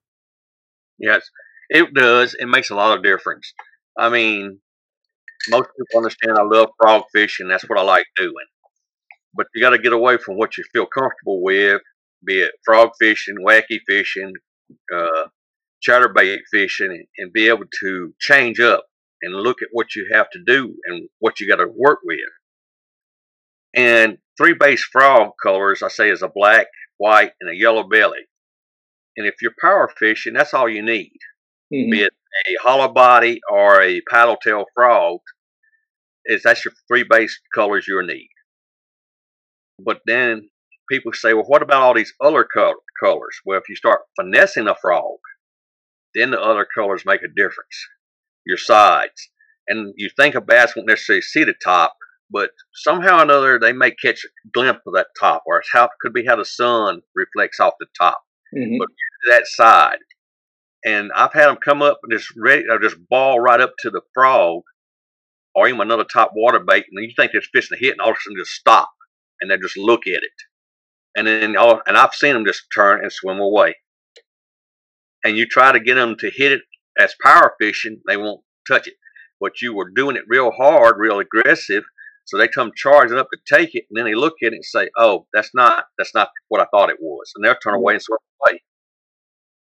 Yes, 0.97 1.30
it 1.69 1.93
does. 1.93 2.36
It 2.39 2.45
makes 2.45 2.69
a 2.69 2.76
lot 2.76 2.95
of 2.95 3.04
difference. 3.04 3.54
I 3.97 4.08
mean, 4.08 4.60
most 5.50 5.67
people 5.78 5.97
understand 5.97 6.38
I 6.38 6.43
love 6.43 6.69
frog 6.80 7.04
fishing. 7.13 7.50
That's 7.50 7.67
what 7.67 7.78
I 7.78 7.82
like 7.82 8.06
doing. 8.15 8.34
But 9.34 9.47
you 9.54 9.62
got 9.62 9.71
to 9.71 9.78
get 9.78 9.91
away 9.91 10.17
from 10.17 10.38
what 10.38 10.58
you 10.58 10.63
feel 10.71 10.86
comfortable 10.86 11.43
with, 11.43 11.82
be 12.25 12.41
it 12.41 12.51
frog 12.65 12.91
fishing, 12.99 13.38
wacky 13.45 13.80
fishing, 13.88 14.34
uh, 14.93 15.27
chatterbait 15.88 16.39
fishing, 16.51 17.06
and 17.17 17.34
be 17.34 17.47
able 17.47 17.65
to 17.82 18.13
change 18.19 18.60
up 18.60 18.86
and 19.21 19.34
look 19.34 19.62
at 19.62 19.69
what 19.71 19.95
you 19.95 20.08
have 20.12 20.30
to 20.32 20.39
do 20.45 20.75
and 20.86 21.10
what 21.19 21.39
you 21.39 21.47
got 21.47 21.58
to 21.58 21.67
work 21.67 21.99
with. 22.03 22.19
And 23.75 24.17
three 24.38 24.53
base 24.53 24.84
frog 24.84 25.32
colors, 25.41 25.84
I 25.84 25.88
say, 25.89 26.10
is 26.10 26.21
a 26.21 26.30
black, 26.30 26.67
white, 26.97 27.32
and 27.41 27.49
a 27.49 27.56
yellow 27.56 27.84
belly. 27.84 28.25
And 29.15 29.25
if 29.25 29.36
you're 29.41 29.53
power 29.60 29.91
fishing, 29.97 30.34
that's 30.34 30.53
all 30.53 30.69
you 30.69 30.84
need. 30.84 31.17
Mm-hmm. 31.73 31.91
Be 31.91 32.01
it 32.03 32.13
a 32.47 32.56
hollow 32.62 32.91
body 32.93 33.39
or 33.51 33.82
a 33.82 34.01
paddle 34.10 34.38
tail 34.38 34.65
frog, 34.75 35.19
is 36.25 36.43
that's 36.43 36.63
your 36.63 36.73
three 36.88 37.03
base 37.03 37.39
colors 37.53 37.88
you 37.88 38.06
need. 38.06 38.30
But 39.80 40.01
then 40.06 40.49
people 40.89 41.13
say, 41.13 41.34
well, 41.34 41.45
what 41.45 41.62
about 41.62 41.82
all 41.82 41.93
these 41.93 42.13
other 42.21 42.43
color, 42.43 42.76
colors? 43.02 43.39
Well, 43.45 43.58
if 43.58 43.69
you 43.69 43.76
start 43.76 44.02
finessing 44.15 44.67
a 44.67 44.76
frog, 44.76 45.17
then 46.15 46.32
the 46.32 46.41
other 46.41 46.65
colors 46.76 47.04
make 47.06 47.21
a 47.21 47.28
difference. 47.28 47.88
Your 48.45 48.58
sides. 48.58 49.30
And 49.67 49.93
you 49.97 50.10
think 50.15 50.36
a 50.36 50.41
bass 50.41 50.76
won't 50.76 50.88
necessarily 50.88 51.21
see 51.21 51.43
the 51.43 51.54
top, 51.62 51.95
but 52.32 52.52
somehow 52.73 53.19
or 53.19 53.23
another 53.23 53.60
they 53.60 53.73
may 53.73 53.91
catch 53.91 54.23
a 54.23 54.50
glimpse 54.54 54.82
of 54.88 54.93
that 54.93 55.08
top, 55.19 55.43
or 55.45 55.60
it's 55.60 55.69
how 55.71 55.86
it 55.86 55.91
could 56.00 56.13
be 56.13 56.26
how 56.26 56.38
the 56.38 56.45
sun 56.45 57.02
reflects 57.15 57.60
off 57.60 57.73
the 57.80 57.88
top. 57.97 58.21
Mm-hmm. 58.56 58.78
But 58.80 58.88
that 59.28 59.47
side. 59.47 59.97
And 60.86 61.12
I've 61.13 61.34
had 61.34 61.47
them 61.47 61.58
come 61.58 61.82
up 61.82 62.00
and 62.04 62.17
just 62.17 62.32
ready, 62.38 62.63
or 62.69 62.80
just 62.80 62.95
ball 63.10 63.39
right 63.41 63.60
up 63.60 63.73
to 63.80 63.89
the 63.89 64.02
frog, 64.13 64.62
or 65.54 65.67
even 65.67 65.82
another 65.82 66.06
top 66.06 66.32
water 66.34 66.60
bait, 66.60 66.86
and 66.89 67.04
you 67.04 67.12
think 67.15 67.32
they're 67.32 67.41
fishing 67.41 67.78
to 67.78 67.84
hit, 67.84 67.93
and 67.93 68.00
all 68.00 68.12
of 68.12 68.15
a 68.15 68.21
sudden 68.21 68.38
just 68.39 68.52
stop, 68.52 68.91
and 69.41 69.52
they 69.52 69.58
just 69.58 69.76
look 69.76 70.08
at 70.08 70.23
it, 70.23 70.32
and 71.17 71.27
then 71.27 71.58
all, 71.58 71.82
and 71.88 71.97
I've 71.97 72.13
seen 72.13 72.34
them 72.34 72.45
just 72.45 72.67
turn 72.73 73.01
and 73.01 73.12
swim 73.12 73.39
away. 73.39 73.75
And 75.23 75.36
you 75.36 75.47
try 75.47 75.71
to 75.71 75.80
get 75.80 75.95
them 75.95 76.15
to 76.19 76.32
hit 76.34 76.51
it 76.51 76.62
as 76.97 77.15
power 77.21 77.56
fishing, 77.60 78.01
they 78.08 78.17
won't 78.17 78.41
touch 78.67 78.88
it. 78.88 78.93
But 79.41 79.62
you 79.62 79.75
were 79.75 79.89
doing 79.93 80.15
it 80.15 80.23
real 80.27 80.51
hard, 80.51 80.95
real 80.97 81.19
aggressive, 81.19 81.84
so 82.25 82.38
they 82.38 82.47
come 82.47 82.71
charging 82.75 83.17
up 83.17 83.30
to 83.32 83.56
take 83.56 83.73
it, 83.73 83.86
and 83.89 83.97
then 83.97 84.06
they 84.06 84.15
look 84.15 84.36
at 84.43 84.51
it 84.51 84.56
and 84.56 84.65
say, 84.65 84.89
"Oh, 84.97 85.27
that's 85.34 85.51
not 85.53 85.86
that's 85.97 86.13
not 86.13 86.30
what 86.49 86.62
I 86.62 86.65
thought 86.65 86.89
it 86.89 86.97
was," 86.99 87.32
and 87.36 87.43
they'll 87.43 87.56
turn 87.56 87.73
mm-hmm. 87.73 87.82
away 87.82 87.93
and 87.93 88.03
swim 88.03 88.19
away. 88.45 88.63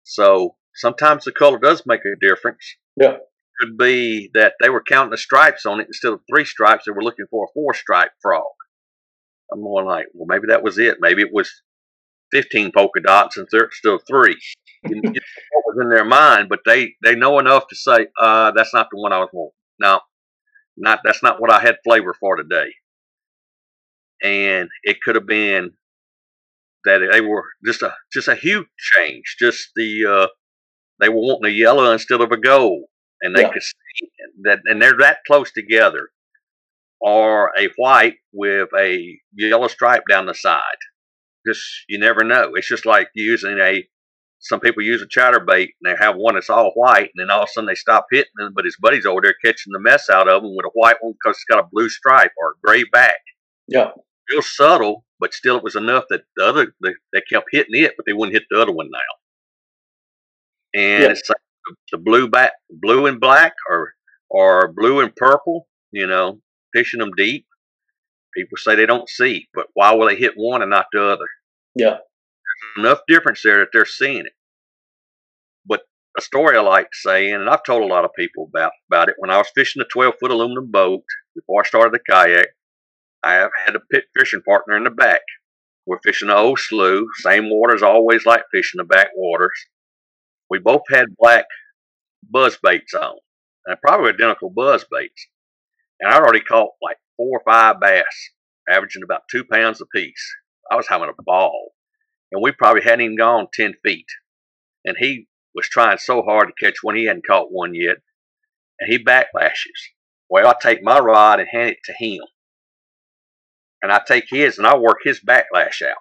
So 0.03 0.56
sometimes 0.75 1.25
the 1.25 1.32
color 1.32 1.58
does 1.58 1.84
make 1.86 2.01
a 2.01 2.15
difference. 2.19 2.75
Yeah. 2.95 3.17
Could 3.60 3.77
be 3.77 4.29
that 4.34 4.53
they 4.62 4.69
were 4.69 4.84
counting 4.84 5.12
the 5.12 5.17
stripes 5.17 5.65
on 5.65 5.79
it 5.79 5.88
instead 5.88 6.13
of 6.13 6.21
three 6.29 6.45
stripes, 6.45 6.86
they 6.86 6.91
were 6.91 7.03
looking 7.03 7.25
for 7.29 7.45
a 7.45 7.53
four 7.53 7.73
stripe 7.73 8.12
frog. 8.21 8.43
I'm 9.51 9.62
more 9.62 9.84
like, 9.84 10.08
well, 10.13 10.27
maybe 10.27 10.47
that 10.47 10.63
was 10.63 10.77
it. 10.77 10.97
Maybe 10.99 11.21
it 11.21 11.34
was 11.34 11.51
15 12.32 12.71
polka 12.71 13.01
dots 13.01 13.38
and 13.38 13.47
th- 13.49 13.63
still 13.71 13.99
three. 14.08 14.38
what 14.84 14.93
was 15.03 15.77
in 15.82 15.89
their 15.89 16.06
mind, 16.06 16.49
but 16.49 16.60
they, 16.65 16.93
they 17.03 17.15
know 17.15 17.39
enough 17.39 17.67
to 17.67 17.75
say, 17.75 18.08
uh, 18.19 18.51
that's 18.51 18.73
not 18.73 18.88
the 18.91 18.99
one 18.99 19.13
I 19.13 19.19
was 19.19 19.29
wanting. 19.32 19.53
No, 19.79 19.99
not 20.77 20.99
that's 21.03 21.23
not 21.23 21.41
what 21.41 21.51
I 21.51 21.60
had 21.60 21.77
flavor 21.84 22.13
for 22.19 22.36
today. 22.36 22.73
And 24.21 24.69
it 24.84 25.01
could 25.01 25.15
have 25.15 25.27
been 25.27 25.71
that 26.86 26.99
they 27.12 27.21
were 27.21 27.45
just 27.65 27.82
a 27.82 27.93
just 28.12 28.27
a 28.27 28.36
huge 28.36 28.67
change. 28.77 29.36
Just 29.39 29.69
the 29.75 30.06
uh, 30.06 30.27
they 30.99 31.10
were 31.10 31.15
wanting 31.15 31.51
a 31.51 31.56
yellow 31.56 31.91
instead 31.91 32.21
of 32.21 32.32
a 32.32 32.38
gold, 32.38 32.86
and 33.21 33.36
they 33.36 33.41
yeah. 33.41 33.51
could 33.51 33.63
see 33.63 34.10
that, 34.43 34.60
and 34.65 34.82
they're 34.82 34.97
that 34.99 35.17
close 35.27 35.51
together. 35.51 36.10
Or 37.05 37.51
a 37.57 37.67
white 37.75 38.15
with 38.31 38.69
a 38.77 39.19
yellow 39.35 39.67
stripe 39.67 40.03
down 40.09 40.25
the 40.25 40.33
side. 40.33 40.61
Just 41.45 41.61
you 41.89 41.99
never 41.99 42.23
know. 42.23 42.51
It's 42.55 42.67
just 42.67 42.85
like 42.85 43.09
using 43.13 43.59
a. 43.59 43.85
Some 44.39 44.59
people 44.59 44.83
use 44.83 45.01
a 45.01 45.07
chatterbait 45.07 45.69
and 45.81 45.85
they 45.85 45.95
have 45.97 46.15
one 46.17 46.35
that's 46.35 46.49
all 46.49 46.71
white, 46.75 47.11
and 47.15 47.19
then 47.19 47.29
all 47.29 47.43
of 47.43 47.49
a 47.49 47.51
sudden 47.51 47.67
they 47.67 47.75
stop 47.75 48.07
hitting 48.11 48.31
them, 48.37 48.51
but 48.53 48.65
his 48.65 48.75
buddy's 48.81 49.05
over 49.05 49.21
there 49.21 49.35
catching 49.43 49.71
the 49.71 49.79
mess 49.79 50.09
out 50.09 50.27
of 50.27 50.43
them 50.43 50.53
with 50.55 50.65
a 50.65 50.71
white 50.73 50.97
one 50.99 51.13
because 51.13 51.37
it's 51.37 51.45
got 51.49 51.63
a 51.63 51.67
blue 51.71 51.87
stripe 51.87 52.31
or 52.37 52.51
a 52.51 52.53
gray 52.61 52.83
back. 52.91 53.15
Yeah, 53.69 53.91
real 54.29 54.41
subtle, 54.41 55.05
but 55.19 55.33
still 55.33 55.57
it 55.57 55.63
was 55.63 55.75
enough 55.75 56.05
that 56.09 56.23
the 56.35 56.45
other 56.45 56.73
they, 56.83 56.91
they 57.13 57.21
kept 57.21 57.47
hitting 57.51 57.81
it, 57.81 57.93
but 57.95 58.05
they 58.05 58.13
wouldn't 58.13 58.35
hit 58.35 58.43
the 58.49 58.61
other 58.61 58.73
one 58.73 58.89
now. 58.91 58.99
And 60.79 61.03
yeah. 61.03 61.09
it's 61.09 61.29
like 61.29 61.37
the 61.91 61.97
blue 61.97 62.27
back, 62.27 62.53
blue 62.69 63.05
and 63.05 63.19
black, 63.19 63.53
or 63.69 63.93
or 64.29 64.73
blue 64.73 64.99
and 64.99 65.15
purple. 65.15 65.67
You 65.91 66.07
know, 66.07 66.39
fishing 66.73 66.99
them 66.99 67.12
deep. 67.15 67.45
People 68.36 68.57
say 68.57 68.75
they 68.75 68.86
don't 68.86 69.09
see, 69.09 69.47
but 69.53 69.67
why 69.73 69.93
will 69.93 70.07
they 70.07 70.15
hit 70.15 70.33
one 70.36 70.62
and 70.62 70.71
not 70.71 70.88
the 70.91 71.03
other? 71.03 71.27
Yeah, 71.75 71.98
There's 72.75 72.85
enough 72.85 73.00
difference 73.08 73.41
there 73.43 73.60
that 73.60 73.69
they're 73.71 73.85
seeing 73.85 74.25
it. 74.25 74.33
But 75.65 75.81
a 76.17 76.21
story 76.21 76.58
I 76.58 76.62
like 76.62 76.89
saying, 76.93 77.33
and 77.33 77.50
I've 77.50 77.63
told 77.63 77.83
a 77.83 77.93
lot 77.93 78.06
of 78.06 78.13
people 78.17 78.50
about 78.50 78.71
about 78.89 79.10
it. 79.10 79.15
When 79.17 79.29
I 79.29 79.37
was 79.37 79.52
fishing 79.56 79.81
a 79.81 79.85
12 79.85 80.15
foot 80.19 80.31
aluminum 80.31 80.71
boat 80.71 81.04
before 81.35 81.62
I 81.62 81.67
started 81.67 81.93
the 81.93 82.12
kayak, 82.12 82.48
I 83.23 83.33
have 83.33 83.52
had 83.65 83.75
a 83.75 83.79
pit 83.91 84.06
fishing 84.17 84.41
partner 84.41 84.75
in 84.75 84.83
the 84.83 84.89
back. 84.89 85.21
We're 85.85 86.00
fishing 86.04 86.29
the 86.29 86.37
old 86.37 86.60
slough, 86.60 87.06
same 87.21 87.50
waters, 87.50 87.83
always 87.83 88.25
like 88.25 88.43
fishing 88.52 88.77
the 88.77 88.83
backwaters. 88.83 89.65
We 90.50 90.60
both 90.60 90.83
had 90.89 91.06
black 91.17 91.45
buzz 92.29 92.58
baits 92.62 92.93
on, 92.93 93.15
and 93.65 93.81
probably 93.81 94.10
identical 94.10 94.50
buzz 94.50 94.85
baits. 94.89 95.27
And 96.00 96.12
I'd 96.12 96.21
already 96.21 96.41
caught 96.41 96.71
like 96.81 96.98
four 97.17 97.39
or 97.39 97.44
five 97.46 97.79
bass, 97.79 98.31
averaging 98.69 99.04
about 99.04 99.23
two 99.29 99.44
pounds 99.46 99.81
apiece. 99.81 100.35
I 100.71 100.75
was 100.75 100.87
having 100.87 101.10
a 101.10 101.23
ball. 101.23 101.73
And 102.31 102.41
we 102.41 102.52
probably 102.52 102.81
hadn't 102.81 103.02
even 103.02 103.17
gone 103.17 103.48
10 103.54 103.75
feet. 103.85 104.08
And 104.85 104.96
he 104.98 105.27
was 105.54 105.67
trying 105.67 105.98
so 106.00 106.23
hard 106.23 106.48
to 106.48 106.65
catch 106.65 106.77
one. 106.81 106.96
He 106.96 107.06
hadn't 107.06 107.27
caught 107.27 107.52
one 107.52 107.75
yet. 107.75 107.98
And 108.79 108.91
he 108.91 109.04
backlashes. 109.04 109.91
Well, 110.29 110.48
I 110.48 110.56
take 110.60 110.81
my 110.81 111.00
rod 111.00 111.39
and 111.39 111.50
hand 111.50 111.69
it 111.69 111.77
to 111.85 111.94
him 111.94 112.21
and 113.83 113.91
I 113.91 114.00
take 114.08 114.25
his 114.29 114.58
and 114.58 114.65
I 114.65 114.77
work 114.77 115.00
his 115.04 115.19
backlash 115.19 115.81
out. 115.83 115.98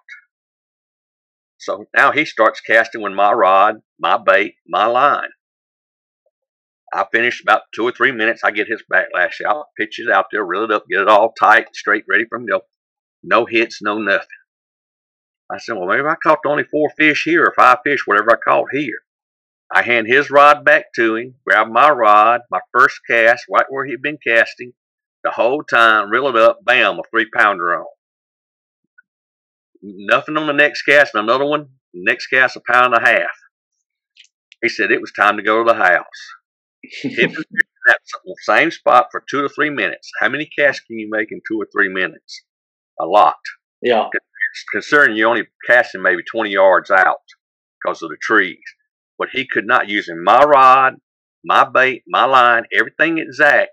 So 1.59 1.87
now 1.95 2.13
he 2.13 2.25
starts 2.25 2.61
casting 2.61 3.03
with 3.03 3.13
my 3.13 3.33
rod, 3.33 3.83
my 3.99 4.17
bait, 4.17 4.55
my 4.67 4.87
line. 4.87 5.31
I 6.93 7.07
finish 7.11 7.43
about 7.43 7.63
two 7.75 7.85
or 7.85 7.93
three 7.93 8.13
minutes. 8.13 8.43
I 8.45 8.51
get 8.51 8.69
his 8.69 8.83
backlash 8.93 9.41
out, 9.47 9.57
oh. 9.57 9.65
pitch 9.79 9.99
it 9.99 10.11
out 10.11 10.27
there, 10.31 10.45
reel 10.45 10.65
it 10.65 10.71
up, 10.71 10.85
get 10.89 11.01
it 11.01 11.09
all 11.09 11.33
tight, 11.33 11.75
straight, 11.75 12.05
ready 12.09 12.27
for 12.29 12.37
him 12.37 12.47
to 12.47 12.53
go. 12.53 12.61
No 13.23 13.47
hits, 13.47 13.81
no 13.81 13.99
nothing. 13.99 14.27
I 15.51 15.59
said, 15.59 15.77
well, 15.77 15.89
maybe 15.89 16.07
I 16.07 16.17
caught 16.23 16.41
only 16.47 16.65
four 16.65 16.91
fish 16.97 17.25
here 17.25 17.45
or 17.45 17.55
five 17.57 17.79
fish, 17.85 18.07
whatever 18.07 18.33
I 18.33 18.37
caught 18.37 18.69
here. 18.73 19.01
I 19.75 19.83
hand 19.83 20.07
his 20.07 20.31
rod 20.31 20.65
back 20.65 20.93
to 20.97 21.17
him, 21.17 21.35
grab 21.47 21.69
my 21.69 21.89
rod, 21.89 22.43
my 22.51 22.61
first 22.73 23.01
cast, 23.09 23.47
right 23.51 23.65
where 23.71 23.87
he'd 23.87 24.03
been 24.03 24.19
casting, 24.25 24.75
the 25.25 25.31
whole 25.31 25.63
time, 25.63 26.11
reel 26.11 26.29
it 26.29 26.37
up, 26.37 26.65
bam, 26.65 26.99
a 26.99 27.03
three 27.11 27.29
pounder 27.35 27.79
on. 27.79 27.87
Nothing 29.81 30.37
on 30.37 30.47
the 30.47 30.53
next 30.53 30.83
cast, 30.83 31.15
another 31.15 31.47
one, 31.47 31.69
next 31.95 32.27
cast, 32.27 32.57
a 32.57 32.61
pound 32.61 32.95
and 32.95 33.03
a 33.03 33.11
half. 33.11 33.31
He 34.61 34.69
said 34.69 34.91
it 34.91 35.01
was 35.01 35.13
time 35.13 35.39
to 35.39 35.43
go 35.43 35.65
to 35.65 35.73
the 35.73 35.79
house. 35.79 36.07
Hit 36.83 37.33
that 37.87 37.99
same 38.43 38.71
spot 38.71 39.09
for 39.11 39.25
two 39.29 39.43
to 39.43 39.49
three 39.49 39.71
minutes. 39.71 40.11
How 40.21 40.29
many 40.29 40.47
casts 40.47 40.81
can 40.81 40.99
you 40.99 41.09
make 41.11 41.33
in 41.33 41.41
two 41.47 41.61
or 41.61 41.67
three 41.73 41.89
minutes? 41.89 42.43
A 43.01 43.07
lot. 43.07 43.39
Yeah. 43.81 44.09
Considering 44.73 45.17
you 45.17 45.27
only 45.27 45.45
casting 45.67 46.03
maybe 46.03 46.23
20 46.31 46.51
yards 46.51 46.91
out 46.91 47.23
because 47.83 48.03
of 48.03 48.11
the 48.11 48.17
trees. 48.21 48.59
But 49.19 49.29
he 49.33 49.47
could 49.51 49.67
not 49.67 49.89
using 49.89 50.23
my 50.23 50.43
rod, 50.43 50.97
my 51.45 51.65
bait, 51.65 52.03
my 52.07 52.25
line, 52.25 52.65
everything 52.77 53.19
exact. 53.19 53.71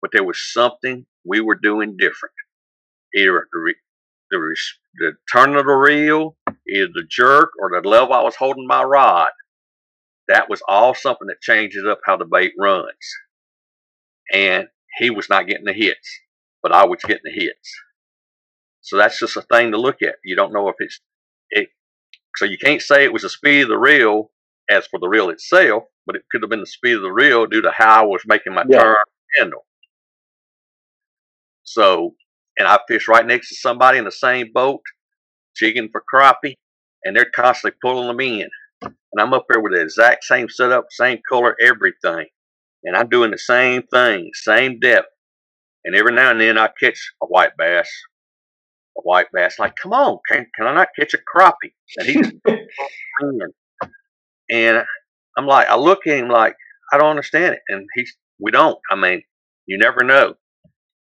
But 0.00 0.12
there 0.12 0.24
was 0.24 0.52
something 0.52 1.06
we 1.24 1.40
were 1.40 1.56
doing 1.56 1.96
different. 1.98 2.34
Either 3.14 3.46
the, 3.52 3.74
the, 4.30 4.56
the 4.98 5.12
turn 5.32 5.56
of 5.56 5.66
the 5.66 5.72
reel, 5.72 6.36
either 6.68 6.88
the 6.92 7.06
jerk 7.08 7.50
or 7.60 7.70
the 7.70 7.86
level 7.88 8.14
I 8.14 8.22
was 8.22 8.36
holding 8.36 8.66
my 8.66 8.82
rod 8.82 9.28
that 10.28 10.48
was 10.48 10.62
all 10.68 10.94
something 10.94 11.26
that 11.28 11.40
changes 11.40 11.84
up 11.86 12.00
how 12.04 12.16
the 12.16 12.24
bait 12.24 12.52
runs. 12.58 12.86
And 14.32 14.68
he 14.98 15.10
was 15.10 15.28
not 15.28 15.46
getting 15.46 15.64
the 15.64 15.72
hits, 15.72 16.20
but 16.62 16.72
I 16.72 16.86
was 16.86 17.00
getting 17.02 17.22
the 17.24 17.32
hits. 17.32 17.72
So 18.82 18.96
that's 18.96 19.18
just 19.18 19.36
a 19.36 19.42
thing 19.42 19.72
to 19.72 19.78
look 19.78 20.02
at. 20.02 20.16
You 20.24 20.36
don't 20.36 20.52
know 20.52 20.68
if 20.68 20.76
it's 20.78 21.00
it. 21.50 21.68
So 22.36 22.44
you 22.44 22.58
can't 22.58 22.82
say 22.82 23.04
it 23.04 23.12
was 23.12 23.22
the 23.22 23.28
speed 23.28 23.62
of 23.62 23.68
the 23.68 23.78
reel 23.78 24.30
as 24.70 24.86
for 24.86 25.00
the 25.00 25.08
reel 25.08 25.30
itself, 25.30 25.84
but 26.06 26.16
it 26.16 26.22
could 26.30 26.42
have 26.42 26.50
been 26.50 26.60
the 26.60 26.66
speed 26.66 26.96
of 26.96 27.02
the 27.02 27.12
reel 27.12 27.46
due 27.46 27.62
to 27.62 27.70
how 27.70 28.02
I 28.02 28.06
was 28.06 28.22
making 28.26 28.54
my 28.54 28.64
yeah. 28.68 28.80
turn 28.80 28.96
handle. 29.36 29.64
So, 31.64 32.14
and 32.58 32.66
I 32.66 32.78
fish 32.88 33.08
right 33.08 33.26
next 33.26 33.50
to 33.50 33.54
somebody 33.56 33.98
in 33.98 34.04
the 34.04 34.12
same 34.12 34.52
boat, 34.52 34.80
jigging 35.56 35.90
for 35.90 36.02
crappie, 36.12 36.54
and 37.04 37.14
they're 37.16 37.30
constantly 37.30 37.76
pulling 37.82 38.08
them 38.08 38.20
in. 38.20 38.48
And 39.12 39.22
I'm 39.22 39.32
up 39.32 39.46
there 39.48 39.60
with 39.60 39.72
the 39.72 39.80
exact 39.80 40.24
same 40.24 40.48
setup, 40.48 40.86
same 40.90 41.20
color, 41.28 41.56
everything. 41.60 42.26
And 42.84 42.96
I'm 42.96 43.08
doing 43.08 43.30
the 43.30 43.38
same 43.38 43.82
thing, 43.82 44.30
same 44.34 44.78
depth. 44.80 45.08
And 45.84 45.94
every 45.96 46.12
now 46.12 46.30
and 46.30 46.40
then 46.40 46.58
I 46.58 46.68
catch 46.80 47.12
a 47.22 47.26
white 47.26 47.56
bass. 47.56 47.90
A 48.98 49.00
white 49.02 49.26
bass, 49.32 49.58
like, 49.58 49.76
come 49.76 49.92
on, 49.92 50.18
can, 50.28 50.46
can 50.56 50.66
I 50.66 50.74
not 50.74 50.88
catch 50.98 51.14
a 51.14 51.18
crappie? 51.18 51.72
And 51.96 52.08
he's 52.08 52.32
and 54.50 54.84
I'm 55.36 55.46
like, 55.46 55.68
I 55.68 55.76
look 55.76 56.06
at 56.06 56.18
him 56.18 56.28
like, 56.28 56.56
I 56.92 56.98
don't 56.98 57.10
understand 57.10 57.54
it. 57.54 57.60
And 57.68 57.86
he's, 57.94 58.16
we 58.40 58.50
don't. 58.50 58.78
I 58.90 58.96
mean, 58.96 59.22
you 59.66 59.78
never 59.78 60.02
know. 60.02 60.34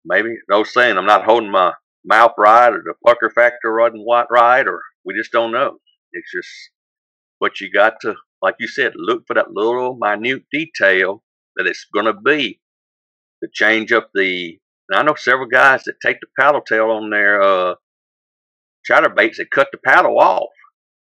Maybe 0.05 0.35
those 0.49 0.73
saying 0.73 0.97
I'm 0.97 1.05
not 1.05 1.25
holding 1.25 1.51
my 1.51 1.73
mouth 2.05 2.33
right 2.37 2.71
or 2.71 2.83
the 2.83 2.93
pucker 3.05 3.29
factor 3.29 3.75
wasn't 3.75 4.29
right 4.29 4.67
or 4.67 4.81
we 5.05 5.15
just 5.15 5.31
don't 5.31 5.51
know. 5.51 5.77
It's 6.13 6.31
just 6.31 6.49
but 7.41 7.59
you 7.59 7.69
got 7.71 7.95
to, 8.01 8.13
like 8.41 8.55
you 8.59 8.67
said, 8.67 8.93
look 8.95 9.25
for 9.25 9.33
that 9.33 9.51
little 9.51 9.97
minute 9.99 10.43
detail 10.51 11.23
that 11.57 11.67
it's 11.67 11.87
going 11.93 12.05
to 12.05 12.13
be 12.13 12.61
to 13.43 13.49
change 13.51 13.91
up 13.91 14.11
the. 14.13 14.59
I 14.93 15.03
know 15.03 15.15
several 15.15 15.47
guys 15.47 15.83
that 15.85 15.95
take 16.01 16.19
the 16.21 16.27
paddle 16.39 16.61
tail 16.61 16.91
on 16.91 17.09
their 17.09 17.41
uh, 17.41 17.75
chatterbaits 18.89 19.37
that 19.37 19.51
cut 19.51 19.69
the 19.71 19.79
paddle 19.83 20.19
off. 20.19 20.49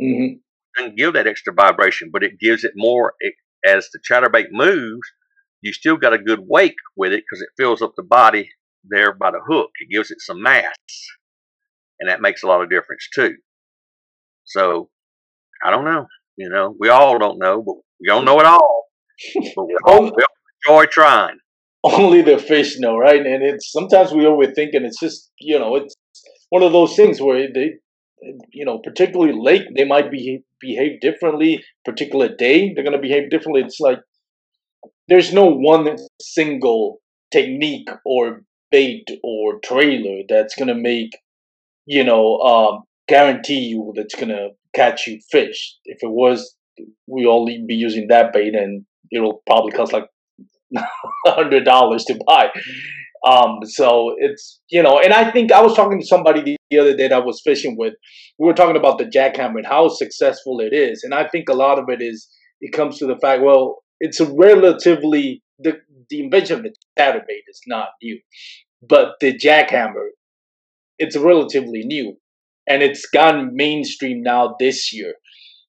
Mm-hmm. 0.01 0.37
Doesn't 0.77 0.97
give 0.97 1.15
that 1.15 1.27
extra 1.27 1.53
vibration, 1.53 2.11
but 2.13 2.23
it 2.23 2.39
gives 2.39 2.65
it 2.65 2.73
more 2.77 3.15
it, 3.21 3.35
as 3.67 3.89
the 3.93 3.99
chatter 4.03 4.29
chatterbait 4.29 4.49
moves. 4.53 5.09
You 5.61 5.73
still 5.73 5.97
got 5.97 6.13
a 6.13 6.19
good 6.19 6.41
wake 6.47 6.77
with 6.97 7.13
it 7.13 7.25
because 7.29 7.43
it 7.43 7.49
fills 7.57 7.83
up 7.83 7.95
the 7.97 8.05
body 8.05 8.51
there 8.85 9.13
by 9.13 9.33
the 9.33 9.41
hook. 9.45 9.71
It 9.81 9.93
gives 9.93 10.13
it 10.13 10.21
some 10.21 10.41
mass, 10.41 10.77
and 11.99 12.09
that 12.09 12.21
makes 12.21 12.45
a 12.45 12.47
lot 12.47 12.63
of 12.63 12.71
difference 12.71 13.09
too. 13.13 13.37
So 14.45 14.91
I 15.65 15.71
don't 15.71 15.85
know. 15.85 16.07
You 16.39 16.49
know, 16.49 16.75
we 16.79 16.89
all 16.89 17.19
don't 17.19 17.39
know, 17.39 17.63
but 17.63 17.75
we 18.01 18.07
don't 18.07 18.25
know 18.25 18.39
it 18.39 18.47
all. 18.47 18.85
But 19.57 19.67
we 19.67 19.77
all, 19.85 20.03
we 20.17 20.23
all 20.23 20.79
enjoy 20.79 20.87
trying. 20.87 21.39
Only 21.83 22.23
the 22.23 22.39
fish 22.39 22.79
know, 22.79 22.97
right? 22.97 23.21
And 23.21 23.43
it's 23.43 23.73
sometimes 23.73 24.13
we 24.13 24.23
overthink, 24.23 24.71
and 24.73 24.87
it's 24.87 25.01
just 25.01 25.31
you 25.41 25.59
know, 25.59 25.75
it's 25.77 25.95
one 26.51 26.63
of 26.63 26.73
those 26.73 26.95
things 26.95 27.21
where 27.21 27.49
they, 27.53 27.73
you 28.53 28.65
know, 28.65 28.79
particularly 28.79 29.33
late, 29.37 29.67
they 29.77 29.85
might 29.85 30.11
be 30.13 30.45
behave 30.61 31.01
differently. 31.01 31.63
Particular 31.85 32.29
day, 32.29 32.73
they're 32.73 32.85
gonna 32.85 33.01
behave 33.01 33.31
differently. 33.31 33.63
It's 33.63 33.81
like 33.81 33.99
there's 35.09 35.33
no 35.33 35.47
one 35.47 35.97
single 36.21 37.01
technique 37.33 37.89
or 38.05 38.43
bait 38.71 39.07
or 39.25 39.59
trailer 39.65 40.23
that's 40.29 40.55
gonna 40.55 40.75
make 40.75 41.11
you 41.87 42.05
know 42.05 42.39
um, 42.39 42.83
guarantee 43.09 43.61
you 43.61 43.93
that's 43.97 44.15
gonna 44.15 44.49
catch 44.68 44.68
you 45.07 45.21
fish. 45.31 45.77
If 45.85 45.99
it 46.03 46.11
was, 46.11 46.55
we 47.07 47.27
only 47.27 47.65
be 47.67 47.75
using 47.75 48.07
that 48.09 48.33
bait, 48.33 48.55
and 48.55 48.85
it'll 49.11 49.43
probably 49.47 49.73
cost 49.73 49.93
like 49.93 50.07
hundred 51.27 51.65
dollars 51.65 52.05
to 52.05 52.19
buy. 52.27 52.51
Um, 53.27 53.59
so 53.65 54.15
it's 54.19 54.61
you 54.71 54.83
know, 54.83 55.01
and 55.01 55.13
I 55.13 55.31
think 55.31 55.53
I 55.53 55.61
was 55.61 55.75
talking 55.75 56.01
to 56.01 56.07
somebody 56.07 56.43
the, 56.43 56.57
the 56.71 56.79
other 56.79 56.97
day 56.97 57.09
that 57.09 57.17
I 57.17 57.25
was 57.25 57.41
fishing 57.45 57.77
with. 57.77 57.95
We 58.39 58.47
were 58.47 58.55
talking 58.55 58.77
about 58.77 58.99
the 58.99 59.05
jackhammer 59.05 59.57
and 59.57 59.67
how 59.67 59.89
successful 59.89 60.61
it 60.61 60.75
is, 60.75 61.03
and 61.03 61.15
I 61.15 61.27
think 61.29 61.49
a 61.49 61.55
lot 61.55 61.79
of 61.79 61.87
it 61.89 62.01
is 62.01 62.29
it 62.61 62.73
comes 62.73 62.99
to 62.99 63.07
the 63.07 63.19
fact. 63.21 63.43
Well, 63.43 63.83
it's 64.01 64.21
a 64.21 64.33
relatively 64.33 65.43
the 65.59 65.79
the 66.11 66.21
invention 66.23 66.59
of 66.59 66.63
the 66.63 66.75
chatterbait 66.99 67.49
is 67.49 67.61
not 67.67 67.89
new, 68.03 68.21
but 68.83 69.15
the 69.21 69.37
jackhammer 69.37 70.09
it's 70.99 71.17
relatively 71.17 71.85
new 71.85 72.17
and 72.69 72.83
it's 72.83 73.07
gone 73.07 73.51
mainstream 73.55 74.23
now 74.23 74.55
this 74.59 74.93
year 74.93 75.15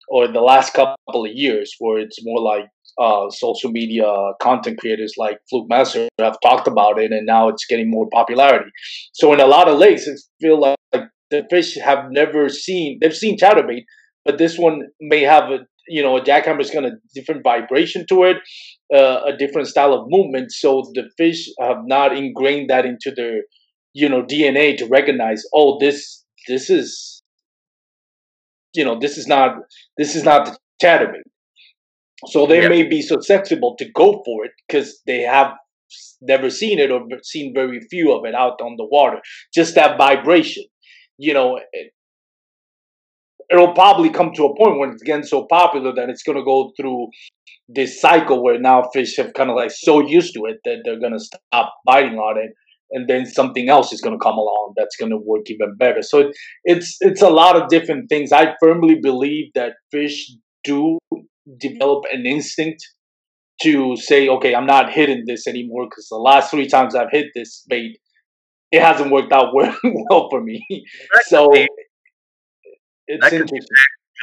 or 0.10 0.28
the 0.28 0.42
last 0.42 0.74
couple 0.74 1.26
of 1.26 1.32
years 1.32 1.74
where 1.80 2.00
it's 2.00 2.18
more 2.24 2.42
like 2.42 2.66
uh, 3.00 3.30
social 3.30 3.72
media 3.72 4.12
content 4.42 4.78
creators 4.78 5.14
like 5.18 5.40
Flukemaster 5.52 6.08
have 6.20 6.38
talked 6.42 6.68
about 6.68 7.00
it, 7.00 7.12
and 7.12 7.26
now 7.26 7.48
it's 7.48 7.66
getting 7.66 7.90
more 7.90 8.08
popularity. 8.12 8.70
So 9.14 9.32
in 9.34 9.40
a 9.40 9.48
lot 9.48 9.70
of 9.70 9.78
lakes, 9.78 10.06
it 10.06 10.20
feel 10.42 10.60
like, 10.60 10.78
like 10.94 11.04
the 11.32 11.46
fish 11.50 11.78
have 11.78 12.12
never 12.12 12.50
seen 12.50 12.98
they've 13.00 13.16
seen 13.16 13.38
chatterbait, 13.38 13.84
but 14.26 14.38
this 14.38 14.58
one 14.58 14.82
may 15.00 15.22
have 15.22 15.46
a 15.46 15.60
you 15.88 16.02
know 16.02 16.18
a 16.18 16.22
jackhammer 16.22 16.62
is 16.62 16.72
to 16.72 16.92
different 17.16 17.44
vibration 17.44 18.06
to 18.08 18.24
it, 18.24 18.38
uh, 18.94 19.22
a 19.26 19.38
different 19.38 19.68
style 19.68 19.94
of 19.94 20.06
movement. 20.08 20.52
So 20.52 20.84
the 20.94 21.10
fish 21.18 21.48
have 21.60 21.78
not 21.86 22.18
ingrained 22.18 22.70
that 22.70 22.86
into 22.86 23.12
their 23.16 23.44
you 23.94 24.10
know 24.10 24.24
DNA 24.24 24.78
to 24.78 24.88
recognize 24.88 25.44
oh 25.54 25.80
this 25.80 26.19
this 26.50 26.70
is 26.70 27.22
you 28.74 28.84
know 28.84 29.00
this 29.00 29.18
is 29.18 29.28
not 29.28 29.56
this 29.98 30.16
is 30.16 30.24
not 30.24 30.46
the 30.46 30.58
chatterbait 30.84 31.28
so 32.26 32.46
they 32.46 32.62
yep. 32.62 32.70
may 32.70 32.84
be 32.84 33.02
susceptible 33.02 33.76
to 33.78 33.86
go 33.96 34.22
for 34.26 34.44
it 34.46 34.52
because 34.68 35.02
they 35.08 35.22
have 35.22 35.52
never 36.22 36.50
seen 36.50 36.80
it 36.80 36.92
or 36.92 37.02
seen 37.24 37.54
very 37.54 37.80
few 37.90 38.12
of 38.14 38.26
it 38.26 38.36
out 38.36 38.60
on 38.62 38.76
the 38.78 38.86
water 38.86 39.20
just 39.54 39.76
that 39.76 39.98
vibration 39.98 40.66
you 41.18 41.34
know 41.34 41.58
it, 41.72 41.94
it'll 43.52 43.74
probably 43.74 44.10
come 44.10 44.32
to 44.34 44.46
a 44.46 44.56
point 44.58 44.80
when 44.80 44.92
it's 44.92 45.04
getting 45.04 45.24
so 45.24 45.46
popular 45.50 45.94
that 45.94 46.10
it's 46.10 46.24
going 46.24 46.38
to 46.38 46.44
go 46.44 46.72
through 46.78 47.08
this 47.68 48.00
cycle 48.02 48.44
where 48.44 48.60
now 48.60 48.84
fish 48.94 49.16
have 49.18 49.34
kind 49.34 49.50
of 49.50 49.56
like 49.56 49.72
so 49.72 50.00
used 50.00 50.34
to 50.34 50.46
it 50.46 50.58
that 50.66 50.82
they're 50.84 51.00
going 51.00 51.18
to 51.18 51.20
stop 51.20 51.74
biting 51.86 52.18
on 52.18 52.38
it 52.38 52.52
and 52.92 53.10
then 53.10 53.26
something 53.26 53.70
else 53.70 53.94
is 53.94 54.02
going 54.02 54.18
to 54.18 54.24
come 54.24 54.38
along 54.38 54.74
that's 54.76 54.96
going 54.96 55.12
to 55.12 55.18
work 55.18 55.44
even 55.48 55.76
better. 55.78 56.02
So 56.02 56.20
it, 56.20 56.38
it's 56.64 56.98
it's 57.02 57.22
a 57.22 57.30
lot 57.30 57.56
of 57.56 57.70
different 57.70 58.10
things. 58.10 58.32
I 58.32 58.54
firmly 58.62 58.96
believe 59.02 59.52
that 59.56 59.74
fish 59.92 60.32
do 60.64 60.98
develop 61.60 62.06
an 62.12 62.26
instinct 62.26 62.84
to 63.62 63.96
say, 63.98 64.28
okay, 64.30 64.56
I'm 64.56 64.66
not 64.66 64.92
hitting 64.92 65.24
this 65.28 65.48
anymore 65.48 65.86
because 65.90 66.08
the 66.10 66.18
last 66.18 66.52
three 66.52 66.68
times 66.68 66.96
I've 66.96 67.12
hit 67.12 67.28
this 67.36 67.66
bait, 67.68 68.00
it 68.72 68.82
hasn't 68.82 69.12
worked 69.12 69.34
out 69.34 69.48
well 69.54 70.30
for 70.30 70.42
me. 70.42 70.66
so 71.24 71.52
it's 73.08 73.34
interesting. 73.34 73.60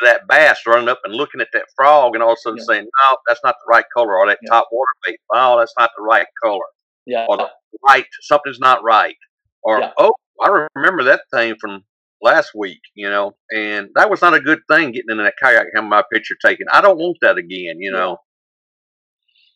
That 0.04 0.28
bass 0.28 0.60
running 0.66 0.90
up 0.90 1.00
and 1.04 1.14
looking 1.14 1.40
at 1.40 1.48
that 1.54 1.64
frog 1.74 2.14
and 2.14 2.22
all 2.22 2.32
of 2.32 2.38
a 2.38 2.40
sudden 2.42 2.58
yeah. 2.58 2.64
saying, 2.66 2.84
"No, 2.84 3.16
that's 3.26 3.40
not 3.42 3.54
the 3.54 3.70
right 3.70 3.86
color," 3.96 4.14
or 4.14 4.26
that 4.26 4.38
yeah. 4.42 4.50
top 4.50 4.68
water 4.70 4.92
bait, 5.06 5.16
"Oh, 5.32 5.58
that's 5.58 5.72
not 5.78 5.88
the 5.96 6.02
right 6.02 6.26
color." 6.44 6.66
Yeah. 7.06 7.26
Or 7.28 7.48
right, 7.86 8.06
something's 8.22 8.58
not 8.58 8.82
right. 8.82 9.16
Or, 9.62 9.80
yeah. 9.80 9.92
oh, 9.98 10.12
I 10.42 10.66
remember 10.74 11.04
that 11.04 11.22
thing 11.32 11.56
from 11.60 11.82
last 12.22 12.50
week, 12.54 12.80
you 12.94 13.08
know, 13.08 13.32
and 13.50 13.88
that 13.94 14.10
was 14.10 14.22
not 14.22 14.34
a 14.34 14.40
good 14.40 14.60
thing 14.70 14.92
getting 14.92 15.10
in 15.10 15.18
that 15.18 15.34
kayak 15.42 15.66
having 15.74 15.88
my 15.88 16.02
picture 16.12 16.36
taken. 16.44 16.66
I 16.72 16.80
don't 16.80 16.98
want 16.98 17.18
that 17.22 17.38
again, 17.38 17.76
you 17.78 17.92
know. 17.92 18.18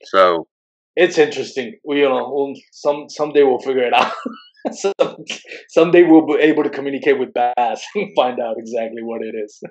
So 0.04 0.46
it's 0.96 1.18
interesting. 1.18 1.78
We 1.84 2.00
you 2.00 2.08
know 2.08 2.30
we'll, 2.32 2.54
some 2.72 3.08
someday 3.08 3.42
we'll 3.42 3.60
figure 3.60 3.84
it 3.84 3.92
out. 3.92 4.12
some, 4.72 4.92
someday 5.68 6.04
we'll 6.04 6.26
be 6.26 6.34
able 6.42 6.62
to 6.64 6.70
communicate 6.70 7.18
with 7.18 7.32
Bass 7.34 7.84
and 7.94 8.10
find 8.16 8.40
out 8.40 8.56
exactly 8.58 9.02
what 9.02 9.22
it 9.22 9.34
is. 9.34 9.62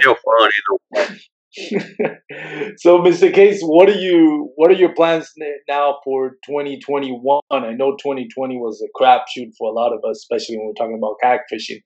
still 0.00 0.14
fun 0.14 0.50
either 0.50 1.10
way. 1.10 1.20
so, 2.76 2.98
Mr. 3.00 3.32
Case, 3.32 3.62
what 3.62 3.88
are 3.88 3.98
you? 3.98 4.52
What 4.56 4.70
are 4.70 4.74
your 4.74 4.94
plans 4.94 5.32
now 5.68 5.98
for 6.04 6.30
2021? 6.46 7.40
I 7.50 7.72
know 7.72 7.96
2020 7.96 8.56
was 8.56 8.82
a 8.82 9.02
crapshoot 9.02 9.52
for 9.58 9.70
a 9.70 9.72
lot 9.72 9.92
of 9.92 10.00
us, 10.08 10.18
especially 10.18 10.58
when 10.58 10.66
we're 10.66 10.74
talking 10.74 10.98
about 10.98 11.16
kayak 11.22 11.40
fishing. 11.48 11.80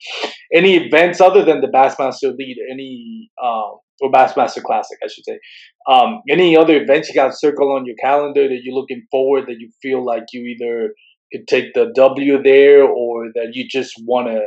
Any 0.53 0.77
events 0.77 1.21
other 1.21 1.45
than 1.45 1.61
the 1.61 1.69
Bassmaster 1.69 2.35
Lead? 2.37 2.57
Any 2.71 3.31
um, 3.43 3.79
or 4.01 4.11
Bassmaster 4.11 4.63
Classic, 4.63 4.99
I 5.05 5.09
should 5.09 5.25
say. 5.25 5.39
Um, 5.89 6.23
any 6.29 6.57
other 6.57 6.83
events 6.83 7.09
you 7.09 7.15
got 7.15 7.39
circled 7.39 7.79
on 7.79 7.87
your 7.87 7.97
calendar 8.01 8.49
that 8.49 8.61
you're 8.63 8.75
looking 8.75 9.07
forward 9.11 9.45
that 9.47 9.57
you 9.59 9.71
feel 9.83 10.05
like 10.05 10.25
you 10.33 10.43
either 10.47 10.95
could 11.33 11.47
take 11.47 11.75
the 11.75 11.93
W 11.95 12.43
there 12.43 12.83
or 12.83 13.27
that 13.35 13.51
you 13.53 13.69
just 13.69 13.93
want 14.05 14.29
to 14.29 14.41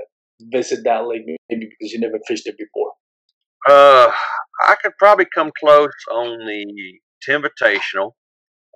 visit 0.51 0.79
that 0.83 1.07
lake 1.07 1.21
maybe 1.49 1.69
because 1.69 1.93
you 1.93 1.99
never 1.99 2.19
fished 2.27 2.47
it 2.47 2.57
before? 2.57 2.91
Uh, 3.67 4.11
I 4.65 4.75
could 4.81 4.93
probably 4.97 5.25
come 5.33 5.51
close 5.59 5.91
on 6.11 6.39
the 6.45 6.99
Invitational. 7.29 8.11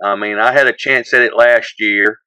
I 0.03 0.15
mean, 0.15 0.37
I 0.37 0.53
had 0.53 0.67
a 0.67 0.73
chance 0.73 1.13
at 1.13 1.21
it 1.21 1.35
last 1.35 1.73
year 1.79 2.19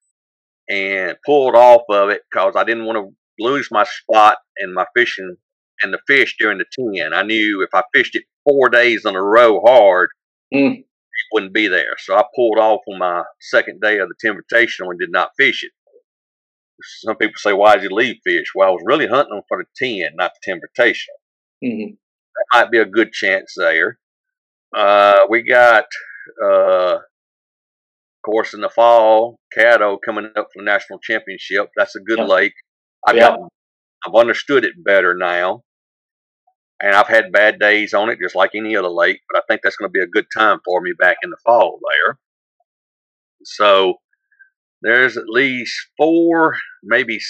and 0.69 1.17
pulled 1.25 1.55
off 1.55 1.83
of 1.89 2.11
it 2.11 2.23
because 2.31 2.55
I 2.57 2.65
didn't 2.65 2.85
want 2.85 2.97
to 2.99 3.43
lose 3.43 3.69
my 3.71 3.85
spot 3.85 4.37
and 4.59 4.75
my 4.75 4.85
fishing 4.95 5.37
and 5.83 5.95
the 5.95 5.99
fish 6.07 6.37
during 6.39 6.59
the 6.59 6.95
10. 6.95 7.13
I 7.15 7.23
knew 7.23 7.63
if 7.63 7.71
I 7.75 7.83
fished 7.95 8.15
it 8.15 8.25
four 8.45 8.69
days 8.69 9.05
in 9.07 9.17
a 9.17 9.23
row 9.23 9.61
hard, 9.65 10.11
mm. 10.55 10.79
it 10.79 10.85
wouldn't 11.33 11.55
be 11.55 11.69
there. 11.69 11.97
So 11.99 12.17
I 12.17 12.25
pulled 12.35 12.59
off 12.59 12.81
on 12.87 12.99
my 12.99 13.23
second 13.41 13.81
day 13.81 13.99
of 13.99 14.09
the 14.09 14.29
Invitational 14.29 14.91
and 14.91 14.99
did 14.99 15.11
not 15.11 15.31
fish 15.39 15.65
it. 15.65 15.73
Some 17.05 17.17
people 17.17 17.35
say, 17.37 17.53
why 17.53 17.77
did 17.77 17.85
you 17.85 17.97
leave 17.97 18.17
fish? 18.25 18.53
Well, 18.55 18.69
I 18.69 18.73
was 18.73 18.83
really 18.85 19.07
hunting 19.07 19.35
them 19.35 19.43
for 19.49 19.59
the 19.59 20.03
10, 20.03 20.17
not 20.17 20.33
the 20.45 20.53
Invitational. 20.53 21.65
Mm-hmm. 21.65 21.95
Might 22.53 22.71
be 22.71 22.79
a 22.79 22.87
good 22.87 23.13
chance 23.13 23.55
there. 23.57 23.99
Uh, 24.75 25.27
we 25.29 25.43
got, 25.43 25.85
uh, 26.45 26.97
of 26.97 28.23
course, 28.25 28.55
in 28.55 28.61
the 28.61 28.69
fall, 28.69 29.39
Caddo 29.57 29.99
coming 30.05 30.27
up 30.37 30.49
for 30.53 30.63
the 30.63 30.65
national 30.65 30.99
championship. 31.01 31.69
That's 31.77 31.97
a 31.97 32.01
good 32.01 32.19
yeah. 32.19 32.25
lake. 32.25 32.55
I 33.07 33.13
yeah. 33.13 33.21
got, 33.21 33.41
I've 34.07 34.15
understood 34.15 34.65
it 34.65 34.85
better 34.85 35.15
now 35.15 35.63
and 36.81 36.95
I've 36.95 37.09
had 37.09 37.33
bad 37.33 37.59
days 37.59 37.93
on 37.93 38.09
it, 38.09 38.19
just 38.23 38.35
like 38.35 38.53
any 38.55 38.75
other 38.75 38.89
lake. 38.89 39.21
But 39.31 39.39
I 39.39 39.43
think 39.49 39.61
that's 39.63 39.77
going 39.77 39.89
to 39.89 39.93
be 39.93 40.03
a 40.03 40.07
good 40.07 40.27
time 40.37 40.61
for 40.65 40.81
me 40.81 40.93
back 40.99 41.19
in 41.23 41.31
the 41.31 41.37
fall 41.45 41.79
there. 41.93 42.19
So 43.45 43.95
there's 44.83 45.17
at 45.17 45.29
least 45.29 45.75
four, 45.97 46.57
maybe 46.83 47.21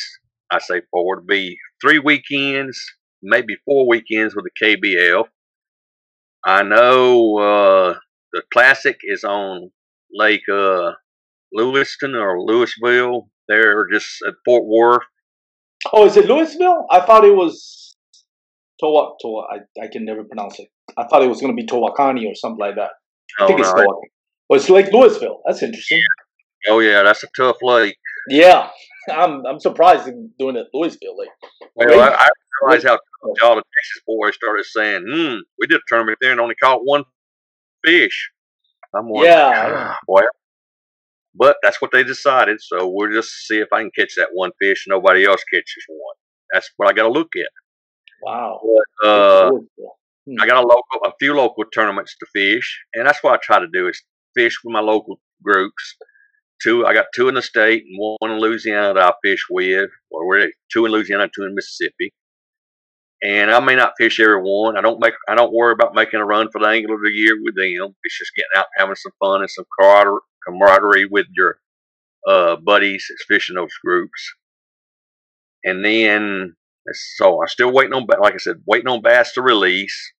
I 0.50 0.58
say 0.58 0.82
four 0.90 1.16
to 1.16 1.22
be 1.22 1.58
three 1.80 1.98
weekends, 1.98 2.80
maybe 3.22 3.56
four 3.64 3.86
weekends 3.88 4.34
with 4.34 4.44
the 4.44 4.64
KBL. 4.64 5.24
I 6.44 6.62
know 6.62 7.38
uh, 7.38 7.94
the 8.32 8.42
classic 8.52 9.00
is 9.02 9.24
on 9.24 9.70
Lake 10.12 10.48
uh, 10.52 10.92
Lewiston 11.52 12.14
or 12.14 12.38
Lewisville. 12.38 13.28
They're 13.48 13.86
just 13.92 14.18
at 14.26 14.34
Fort 14.44 14.64
Worth. 14.66 15.02
Oh, 15.92 16.06
is 16.06 16.16
it 16.16 16.26
Lewisville? 16.26 16.84
I 16.90 17.00
thought 17.00 17.24
it 17.24 17.34
was 17.34 17.96
Toa 18.80 19.16
Toa. 19.20 19.46
I, 19.50 19.82
I 19.82 19.88
can 19.88 20.04
never 20.04 20.24
pronounce 20.24 20.58
it. 20.58 20.68
I 20.96 21.06
thought 21.06 21.22
it 21.22 21.28
was 21.28 21.40
going 21.40 21.56
to 21.56 21.60
be 21.60 21.66
Towakani 21.66 22.26
or 22.26 22.34
something 22.34 22.58
like 22.58 22.76
that. 22.76 22.90
I 23.38 23.44
oh, 23.44 23.46
think 23.46 23.60
it's 23.60 23.72
Toa. 23.72 23.84
Oh, 23.86 24.54
it's 24.56 24.68
Lake 24.68 24.86
Lewisville. 24.86 25.38
That's 25.46 25.62
interesting. 25.62 26.02
Oh 26.68 26.80
yeah, 26.80 27.02
that's 27.02 27.22
a 27.22 27.28
tough 27.36 27.56
lake. 27.62 27.96
Yeah, 28.28 28.68
I'm 29.10 29.46
I'm 29.46 29.60
surprised 29.60 30.08
in 30.08 30.30
doing 30.38 30.56
it 30.56 30.66
Lewisville 30.74 31.16
Lake. 31.16 31.28
Well, 31.74 32.00
I, 32.00 32.14
I 32.14 32.28
realized 32.62 32.86
how 32.86 32.98
all 33.42 33.56
the 33.56 33.62
Texas 33.62 34.02
boys 34.06 34.34
started 34.34 34.64
saying, 34.64 35.04
"Hmm, 35.08 35.36
we 35.58 35.66
did 35.66 35.78
a 35.78 35.82
tournament 35.88 36.18
there 36.20 36.32
and 36.32 36.40
only 36.40 36.54
caught 36.54 36.84
one 36.84 37.04
fish." 37.84 38.30
I'm 38.94 39.08
wondering, 39.08 39.32
yeah, 39.32 39.94
boy. 40.06 40.22
but 41.34 41.56
that's 41.62 41.80
what 41.80 41.92
they 41.92 42.02
decided. 42.02 42.60
So 42.60 42.88
we'll 42.88 43.12
just 43.12 43.30
see 43.46 43.58
if 43.58 43.72
I 43.72 43.82
can 43.82 43.90
catch 43.96 44.14
that 44.16 44.30
one 44.32 44.50
fish. 44.60 44.84
Nobody 44.88 45.24
else 45.24 45.42
catches 45.52 45.84
one. 45.88 46.16
That's 46.52 46.70
what 46.76 46.88
I 46.88 46.92
got 46.92 47.04
to 47.04 47.12
look 47.12 47.30
at. 47.36 47.50
Wow. 48.22 48.60
But, 49.00 49.08
uh, 49.08 49.50
I 50.40 50.46
got 50.46 50.62
a 50.62 50.66
local, 50.66 51.00
a 51.04 51.12
few 51.18 51.34
local 51.34 51.64
tournaments 51.72 52.16
to 52.18 52.26
fish, 52.34 52.80
and 52.94 53.06
that's 53.06 53.22
what 53.22 53.34
I 53.34 53.38
try 53.42 53.58
to 53.58 53.68
do 53.72 53.88
is 53.88 54.02
fish 54.36 54.58
with 54.62 54.72
my 54.72 54.80
local 54.80 55.20
groups. 55.42 55.96
Two, 56.62 56.86
I 56.86 56.92
got 56.92 57.06
two 57.14 57.28
in 57.28 57.34
the 57.34 57.42
state 57.42 57.84
and 57.88 57.96
one 58.18 58.30
in 58.30 58.38
Louisiana 58.38 58.92
that 58.92 59.02
I 59.02 59.12
fish 59.24 59.44
with. 59.50 59.90
Or 60.10 60.26
we're 60.26 60.50
two 60.70 60.84
in 60.84 60.92
Louisiana, 60.92 61.28
two 61.34 61.44
in 61.44 61.54
Mississippi. 61.54 62.12
And 63.22 63.50
I 63.50 63.60
may 63.60 63.76
not 63.76 63.94
fish 63.98 64.18
every 64.18 64.40
one. 64.40 64.78
I 64.78 64.80
don't 64.80 65.00
make, 65.00 65.14
I 65.28 65.34
don't 65.34 65.52
worry 65.52 65.72
about 65.72 65.94
making 65.94 66.20
a 66.20 66.24
run 66.24 66.48
for 66.50 66.60
the 66.60 66.68
angler 66.68 66.94
of 66.94 67.02
the 67.02 67.10
year 67.10 67.38
with 67.42 67.54
them. 67.54 67.94
It's 68.02 68.18
just 68.18 68.34
getting 68.34 68.48
out, 68.56 68.66
having 68.76 68.94
some 68.96 69.12
fun 69.20 69.42
and 69.42 69.50
some 69.50 69.66
camaraderie 70.46 71.06
with 71.06 71.26
your 71.34 71.58
uh, 72.26 72.56
buddies 72.56 73.06
that's 73.08 73.24
fishing 73.28 73.56
those 73.56 73.74
groups. 73.84 74.34
And 75.64 75.84
then 75.84 76.56
so 76.92 77.40
I'm 77.40 77.48
still 77.48 77.72
waiting 77.72 77.92
on, 77.92 78.06
like 78.20 78.34
I 78.34 78.38
said, 78.38 78.62
waiting 78.66 78.88
on 78.88 79.02
bass 79.02 79.32
to 79.34 79.42
release, 79.42 80.12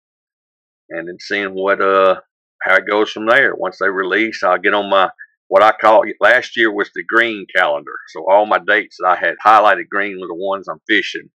and 0.88 1.09
then 1.09 1.18
seeing 1.18 1.55
what 1.55 1.80
uh 1.80 2.20
how 2.62 2.76
it 2.76 2.88
goes 2.88 3.11
from 3.11 3.26
there. 3.26 3.55
Once 3.55 3.78
they 3.78 3.88
release, 3.88 4.42
I'll 4.42 4.59
get 4.59 4.74
on 4.74 4.90
my 4.90 5.11
what 5.48 5.62
I 5.62 5.72
call 5.72 6.05
last 6.20 6.57
year 6.57 6.72
was 6.72 6.90
the 6.94 7.03
green 7.03 7.46
calendar. 7.55 7.92
So 8.09 8.24
all 8.30 8.46
my 8.46 8.59
dates 8.64 8.98
that 9.01 9.09
I 9.09 9.16
had 9.16 9.34
highlighted 9.44 9.88
green 9.88 10.20
were 10.20 10.28
the 10.28 10.34
ones 10.34 10.68
I'm 10.68 10.80
fishing, 10.86 11.30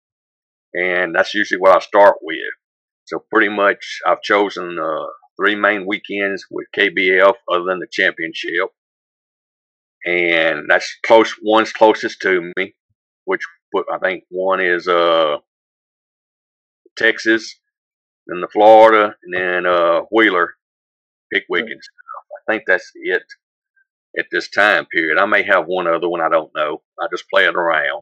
and 0.73 1.15
that's 1.15 1.33
usually 1.33 1.59
what 1.59 1.75
I 1.75 1.79
start 1.79 2.17
with. 2.21 2.37
So 3.05 3.23
pretty 3.31 3.49
much, 3.49 3.99
I've 4.05 4.21
chosen 4.21 4.77
uh, 4.79 5.05
three 5.37 5.55
main 5.55 5.85
weekends 5.85 6.45
with 6.51 6.67
KBF, 6.75 7.33
other 7.51 7.63
than 7.65 7.79
the 7.79 7.87
championship, 7.91 8.69
and 10.05 10.65
that's 10.69 10.97
close. 11.05 11.33
One's 11.41 11.73
closest 11.73 12.21
to 12.21 12.51
me, 12.57 12.75
which 13.25 13.41
I 13.91 13.97
think 13.99 14.23
one 14.29 14.61
is 14.61 14.87
uh 14.87 15.37
Texas, 16.97 17.59
then 18.27 18.41
the 18.41 18.47
Florida, 18.47 19.15
and 19.23 19.33
then 19.33 19.65
uh 19.65 20.01
Wheeler, 20.11 20.55
Pickwick, 21.31 21.65
and 21.65 21.81
stuff. 21.81 22.47
I 22.47 22.51
think 22.51 22.63
that's 22.67 22.91
it 22.95 23.23
at 24.17 24.25
this 24.31 24.49
time 24.49 24.85
period. 24.87 25.17
I 25.17 25.25
may 25.25 25.43
have 25.43 25.65
one 25.67 25.87
other 25.87 26.09
one. 26.09 26.21
I 26.21 26.29
don't 26.29 26.51
know. 26.55 26.81
I 26.99 27.07
just 27.11 27.29
play 27.29 27.45
it 27.45 27.55
around, 27.55 28.01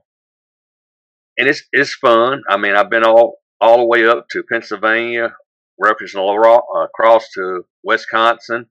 and 1.40 1.48
it's 1.48 1.64
it's 1.72 1.96
fun. 1.96 2.44
I 2.50 2.58
mean, 2.58 2.76
I've 2.76 2.90
been 2.90 3.06
all 3.06 3.38
all 3.62 3.78
the 3.78 3.86
way 3.86 4.06
up 4.06 4.28
to 4.32 4.44
Pennsylvania, 4.44 5.34
representing 5.80 6.30
uh, 6.30 6.84
across 6.84 7.30
to 7.36 7.64
Wisconsin, 7.84 8.68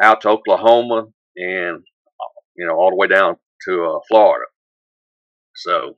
out 0.00 0.20
to 0.20 0.28
Oklahoma, 0.28 1.06
and 1.36 1.82
you 2.56 2.66
know 2.66 2.74
all 2.74 2.90
the 2.90 2.96
way 2.96 3.08
down 3.08 3.36
to 3.66 3.84
uh, 3.84 3.98
Florida. 4.08 4.44
So 5.56 5.96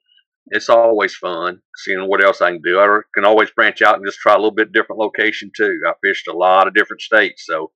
it's 0.49 0.69
always 0.69 1.17
fun 1.17 1.61
seeing 1.79 2.09
what 2.09 2.25
else 2.25 2.41
I 2.41 2.53
can 2.53 2.63
do. 2.63 2.79
I 2.79 3.01
can 3.13 3.25
always 3.25 3.51
branch 3.51 3.83
out 3.83 3.97
and 3.97 4.07
just 4.07 4.21
try 4.21 4.35
a 4.35 4.37
little 4.37 4.53
bit 4.53 4.73
different 4.73 5.01
location 5.01 5.51
too. 5.57 5.81
I 5.89 5.93
fished 6.05 6.29
a 6.29 6.37
lot 6.37 6.69
of 6.69 6.75
different 6.75 7.03
states, 7.03 7.45
so 7.47 7.73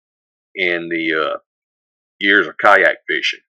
in 0.54 0.88
the 0.88 1.32
uh, 1.32 1.38
years 2.20 2.46
of 2.46 2.54
kayak 2.64 2.98
fishing, 3.08 3.40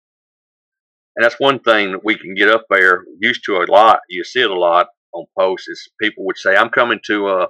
and 1.21 1.25
that's 1.25 1.39
one 1.39 1.59
thing 1.59 1.91
that 1.91 2.03
we 2.03 2.17
can 2.17 2.33
get 2.33 2.49
up 2.49 2.65
there 2.71 3.05
used 3.19 3.43
to 3.45 3.57
a 3.57 3.69
lot. 3.71 3.99
You 4.09 4.23
see 4.23 4.41
it 4.41 4.49
a 4.49 4.59
lot 4.59 4.87
on 5.13 5.25
posts. 5.37 5.67
Is 5.67 5.87
people 6.01 6.25
would 6.25 6.37
say, 6.37 6.55
"I'm 6.55 6.69
coming 6.69 6.99
to 7.05 7.27
uh, 7.27 7.47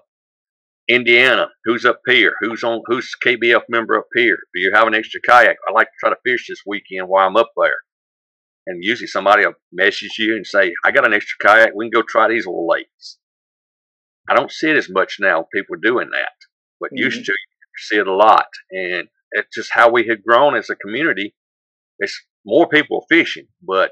Indiana. 0.89 1.47
Who's 1.63 1.86
up 1.86 2.01
here? 2.05 2.34
Who's 2.41 2.63
on? 2.63 2.82
Who's 2.88 3.15
KBF 3.26 3.61
member 3.69 3.97
up 3.97 4.07
here? 4.13 4.39
Do 4.53 4.59
you 4.59 4.72
have 4.74 4.88
an 4.88 4.95
extra 4.95 5.22
kayak? 5.26 5.55
I 5.69 5.72
like 5.72 5.88
to 5.88 5.93
try 6.01 6.09
to 6.09 6.17
fish 6.26 6.47
this 6.49 6.63
weekend 6.65 7.07
while 7.07 7.26
I'm 7.26 7.38
up 7.38 7.51
there." 7.55 7.78
and 8.67 8.84
usually 8.84 9.07
somebody 9.07 9.45
will 9.45 9.53
message 9.72 10.17
you 10.19 10.36
and 10.36 10.45
say, 10.45 10.74
I 10.86 10.91
got 10.91 11.05
an 11.05 11.13
extra 11.13 11.38
kayak. 11.41 11.72
We 11.76 11.86
can 11.89 12.01
go 12.01 12.05
try 12.07 12.28
these 12.28 12.45
little 12.45 12.67
lakes. 12.67 13.17
I 14.30 14.36
don't 14.36 14.51
see 14.51 14.69
it 14.69 14.78
as 14.78 14.88
much 14.88 15.17
now, 15.19 15.47
people 15.53 15.78
doing 15.82 16.09
that, 16.11 16.34
but 16.80 16.88
mm-hmm. 16.88 17.03
used 17.03 17.26
to, 17.26 17.32
you 17.32 17.78
see 17.78 17.97
it 17.97 18.07
a 18.07 18.13
lot. 18.13 18.45
And 18.69 19.07
it's 19.32 19.55
just 19.55 19.72
how 19.74 19.89
we 19.89 20.07
had 20.07 20.24
grown 20.24 20.55
as 20.55 20.69
a 20.69 20.76
community. 20.76 21.34
It's 21.99 22.22
more 22.46 22.68
people 22.68 23.06
fishing, 23.10 23.48
but 23.62 23.92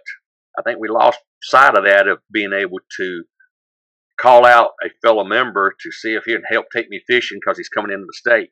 I 0.58 0.62
think 0.62 0.80
we 0.80 0.90
lost 0.90 1.20
sight 1.42 1.78
of 1.78 1.86
that 1.86 2.08
of 2.08 2.20
being 2.32 2.54
able 2.54 2.80
to 2.98 3.24
call 4.20 4.46
out 4.46 4.72
a 4.84 4.90
fellow 5.02 5.24
member 5.24 5.74
to 5.82 5.92
see 5.92 6.14
if 6.14 6.26
he'd 6.26 6.42
help 6.50 6.66
take 6.74 6.90
me 6.90 7.02
fishing 7.08 7.40
because 7.40 7.58
he's 7.58 7.70
coming 7.70 7.92
into 7.92 8.06
the 8.06 8.14
state 8.14 8.50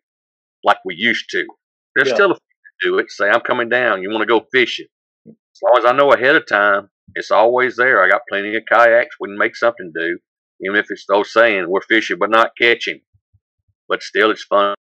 like 0.64 0.78
we 0.86 0.95
used 0.95 1.30
to. 1.32 1.45
There's 1.95 2.10
yeah. 2.10 2.16
still 2.16 2.32
a 2.32 2.36
few 2.36 2.41
to 2.41 2.89
do 2.89 2.98
it. 3.00 3.12
Say, 3.12 3.30
I'm 3.30 3.41
coming 3.41 3.70
down. 3.70 4.02
You 4.02 4.10
want 4.10 4.22
to 4.22 4.26
go 4.26 4.45
fishing? 4.52 4.88
as 5.28 5.62
long 5.64 5.84
as 5.84 5.91
I 5.91 5.95
know 5.95 6.12
ahead 6.12 6.36
of 6.36 6.48
time, 6.48 6.89
it's 7.16 7.32
always 7.32 7.76
there. 7.76 8.04
I 8.04 8.10
got 8.10 8.22
plenty 8.30 8.56
of 8.56 8.64
kayaks. 8.72 9.16
We 9.20 9.30
can 9.30 9.38
make 9.38 9.56
something 9.56 9.91
do. 9.93 10.20
Even 10.62 10.78
if 10.78 10.88
it's 10.89 11.06
those 11.08 11.34
saying 11.34 11.66
we're 11.68 11.82
fishing 11.82 12.18
but 12.20 12.30
not 12.30 12.52
catching, 12.60 13.02
but 13.88 14.04
still 14.04 14.32
it's 14.32 14.43
fun 14.43 14.76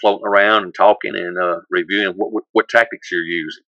floating 0.00 0.26
around 0.26 0.62
and 0.62 0.74
talking 0.74 1.16
and 1.16 1.36
uh, 1.36 1.60
reviewing 1.68 2.14
what, 2.16 2.32
what, 2.32 2.44
what 2.52 2.68
tactics 2.68 3.10
you're 3.10 3.24
using. 3.24 3.64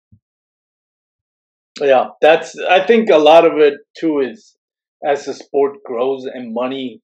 Yeah, 1.80 2.08
that's. 2.22 2.56
I 2.58 2.86
think 2.86 3.10
a 3.10 3.18
lot 3.18 3.44
of 3.44 3.58
it 3.58 3.74
too 3.98 4.20
is 4.20 4.56
as 5.04 5.26
the 5.26 5.34
sport 5.34 5.76
grows 5.84 6.24
and 6.24 6.54
money 6.54 7.02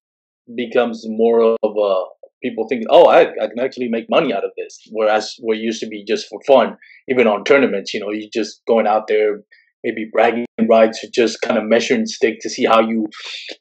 becomes 0.57 1.05
more 1.07 1.57
of 1.63 1.77
a 1.77 2.05
people 2.43 2.67
think, 2.69 2.85
oh, 2.91 3.07
I, 3.07 3.21
I 3.23 3.47
can 3.47 3.61
actually 3.61 3.89
make 3.89 4.11
money 4.11 4.33
out 4.35 4.45
of 4.45 4.51
this. 4.57 4.81
Whereas 4.91 5.37
what 5.39 5.59
used 5.59 5.81
to 5.81 5.87
be 5.87 6.05
just 6.05 6.27
for 6.29 6.41
fun, 6.47 6.77
even 7.09 7.27
on 7.27 7.45
tournaments, 7.45 7.95
you 7.95 8.01
know, 8.01 8.11
you 8.11 8.29
just 8.33 8.63
going 8.67 8.87
out 8.87 9.07
there, 9.07 9.43
maybe 9.85 10.09
bragging 10.13 10.47
rights, 10.69 11.05
or 11.05 11.09
just 11.13 11.41
kind 11.41 11.59
of 11.59 11.65
measuring 11.65 12.07
stick 12.07 12.39
to 12.41 12.51
see 12.51 12.65
how 12.65 12.81
you, 12.81 13.07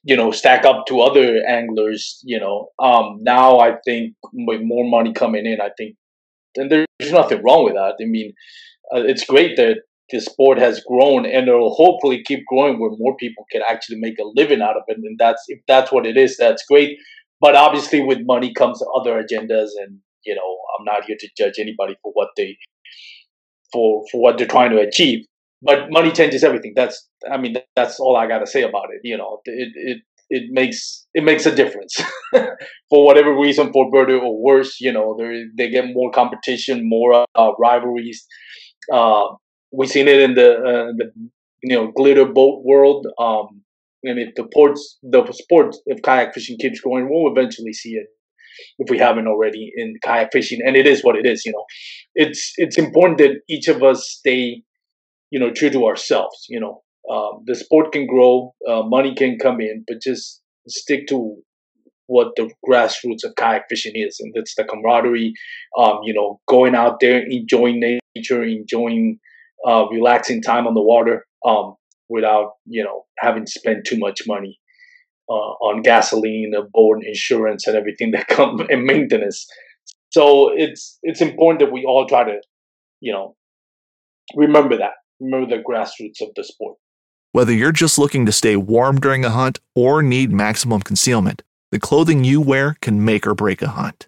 you 0.03 0.15
know, 0.15 0.31
stack 0.31 0.65
up 0.65 0.85
to 0.87 1.01
other 1.01 1.41
anglers. 1.47 2.21
You 2.23 2.39
know, 2.39 2.69
um, 2.79 3.17
now 3.21 3.59
I 3.59 3.73
think 3.85 4.15
with 4.33 4.61
more 4.63 4.89
money 4.89 5.13
coming 5.13 5.45
in, 5.45 5.61
I 5.61 5.69
think, 5.77 5.95
and 6.55 6.71
there's 6.71 7.11
nothing 7.11 7.43
wrong 7.43 7.65
with 7.65 7.75
that. 7.75 7.95
I 8.01 8.05
mean, 8.05 8.33
uh, 8.93 9.03
it's 9.03 9.25
great 9.25 9.57
that 9.57 9.77
the 10.11 10.19
sport 10.21 10.57
has 10.57 10.81
grown 10.87 11.25
and 11.25 11.47
it'll 11.47 11.73
hopefully 11.73 12.23
keep 12.23 12.45
growing 12.47 12.79
where 12.79 12.91
more 12.97 13.15
people 13.17 13.45
can 13.51 13.61
actually 13.67 13.99
make 13.99 14.19
a 14.19 14.31
living 14.35 14.61
out 14.61 14.77
of 14.77 14.83
it. 14.87 14.97
And 14.97 15.17
that's 15.17 15.43
if 15.47 15.59
that's 15.67 15.91
what 15.91 16.05
it 16.05 16.17
is 16.17 16.37
that's 16.37 16.63
great. 16.65 16.97
But 17.39 17.55
obviously 17.55 18.01
with 18.01 18.19
money 18.25 18.53
comes 18.53 18.81
other 18.99 19.21
agendas 19.21 19.69
and 19.81 19.99
you 20.23 20.35
know 20.35 20.57
i'm 20.77 20.85
not 20.85 21.05
here 21.05 21.17
to 21.19 21.29
judge 21.35 21.55
anybody 21.57 21.95
for 22.03 22.11
what 22.13 22.29
they 22.37 22.55
for 23.73 24.03
for 24.11 24.21
what 24.21 24.37
they're 24.37 24.47
trying 24.47 24.71
to 24.71 24.79
achieve. 24.79 25.25
But 25.63 25.91
money 25.91 26.11
changes 26.11 26.43
everything. 26.43 26.73
That's 26.75 27.07
i 27.31 27.37
mean 27.37 27.55
that's 27.75 27.99
all 27.99 28.15
i 28.15 28.27
got 28.27 28.39
to 28.39 28.47
say 28.47 28.63
about 28.63 28.89
it 28.93 29.01
you 29.03 29.17
know. 29.17 29.39
It 29.45 29.71
it 29.75 29.97
it 30.29 30.43
makes 30.51 31.05
it 31.13 31.23
makes 31.23 31.45
a 31.45 31.53
difference 31.53 31.93
for 32.89 33.05
whatever 33.05 33.35
reason 33.37 33.71
for 33.73 33.91
better 33.91 34.17
or 34.17 34.41
worse 34.41 34.79
you 34.79 34.91
know. 34.91 35.15
They 35.17 35.43
they 35.57 35.69
get 35.69 35.93
more 35.93 36.11
competition 36.11 36.87
more 36.87 37.25
uh, 37.35 37.51
rivalries 37.59 38.25
uh, 38.91 39.27
we've 39.71 39.89
seen 39.89 40.07
it 40.07 40.19
in 40.19 40.33
the, 40.35 40.55
uh, 40.55 40.91
the 40.97 41.11
you 41.63 41.75
know 41.75 41.91
glitter 41.91 42.25
boat 42.25 42.63
world. 42.63 43.07
Um, 43.19 43.61
and 44.03 44.19
if 44.19 44.33
the 44.35 44.45
ports, 44.53 44.97
the 45.03 45.25
sport 45.31 45.75
of 45.89 46.01
kayak 46.01 46.33
fishing 46.33 46.57
keeps 46.59 46.81
growing, 46.81 47.07
we'll 47.09 47.31
eventually 47.31 47.73
see 47.73 47.91
it 47.91 48.07
if 48.79 48.89
we 48.89 48.97
haven't 48.97 49.27
already 49.27 49.71
in 49.75 49.95
kayak 50.03 50.31
fishing. 50.31 50.59
And 50.65 50.75
it 50.75 50.87
is 50.87 51.03
what 51.03 51.15
it 51.15 51.25
is. 51.25 51.45
You 51.45 51.51
know, 51.51 51.65
it's 52.15 52.53
it's 52.57 52.77
important 52.77 53.19
that 53.19 53.41
each 53.47 53.67
of 53.67 53.83
us 53.83 54.07
stay, 54.09 54.63
you 55.29 55.39
know, 55.39 55.51
true 55.51 55.69
to 55.69 55.85
ourselves. 55.85 56.45
You 56.49 56.59
know, 56.59 56.81
um, 57.11 57.43
the 57.45 57.55
sport 57.55 57.91
can 57.91 58.07
grow, 58.07 58.53
uh, 58.67 58.83
money 58.83 59.13
can 59.15 59.37
come 59.37 59.61
in, 59.61 59.83
but 59.87 60.01
just 60.01 60.41
stick 60.67 61.07
to 61.07 61.37
what 62.07 62.35
the 62.35 62.49
grassroots 62.67 63.23
of 63.23 63.35
kayak 63.37 63.63
fishing 63.69 63.93
is, 63.95 64.17
and 64.19 64.33
that's 64.35 64.55
the 64.55 64.63
camaraderie. 64.63 65.33
Um, 65.77 65.99
you 66.03 66.13
know, 66.13 66.39
going 66.47 66.75
out 66.75 66.99
there, 66.99 67.23
enjoying 67.29 67.79
nature, 68.15 68.43
enjoying 68.43 69.19
uh, 69.67 69.85
relaxing 69.89 70.41
time 70.41 70.67
on 70.67 70.73
the 70.73 70.81
water 70.81 71.25
um, 71.45 71.75
without 72.09 72.53
you 72.65 72.83
know 72.83 73.05
having 73.19 73.45
to 73.45 73.51
spend 73.51 73.85
too 73.85 73.97
much 73.97 74.21
money 74.27 74.59
uh, 75.29 75.33
on 75.61 75.81
gasoline, 75.81 76.53
boat, 76.73 77.03
insurance, 77.05 77.67
and 77.67 77.75
everything 77.75 78.11
that 78.11 78.27
comes 78.27 78.61
and 78.69 78.83
maintenance. 78.83 79.47
So 80.09 80.51
it's 80.53 80.97
it's 81.03 81.21
important 81.21 81.59
that 81.59 81.71
we 81.71 81.85
all 81.85 82.07
try 82.07 82.23
to 82.23 82.39
you 82.99 83.13
know 83.13 83.35
remember 84.35 84.77
that 84.77 84.93
remember 85.19 85.55
the 85.55 85.63
grassroots 85.63 86.21
of 86.21 86.33
the 86.35 86.43
sport. 86.43 86.77
Whether 87.33 87.53
you're 87.53 87.71
just 87.71 87.97
looking 87.97 88.25
to 88.25 88.31
stay 88.31 88.57
warm 88.57 88.99
during 88.99 89.23
a 89.23 89.29
hunt 89.29 89.59
or 89.73 90.03
need 90.03 90.33
maximum 90.33 90.81
concealment, 90.81 91.43
the 91.71 91.79
clothing 91.79 92.25
you 92.25 92.41
wear 92.41 92.75
can 92.81 93.05
make 93.05 93.25
or 93.25 93.33
break 93.33 93.61
a 93.61 93.69
hunt. 93.69 94.07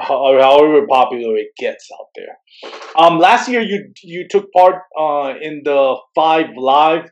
however 0.00 0.86
popular 0.86 1.36
it 1.36 1.48
gets 1.58 1.88
out 1.98 2.08
there. 2.14 2.72
Um, 2.96 3.18
last 3.18 3.48
year 3.48 3.60
you 3.60 3.92
you 4.02 4.26
took 4.28 4.50
part 4.52 4.82
uh, 4.98 5.34
in 5.40 5.62
the 5.64 5.96
Five 6.14 6.46
Live. 6.56 7.10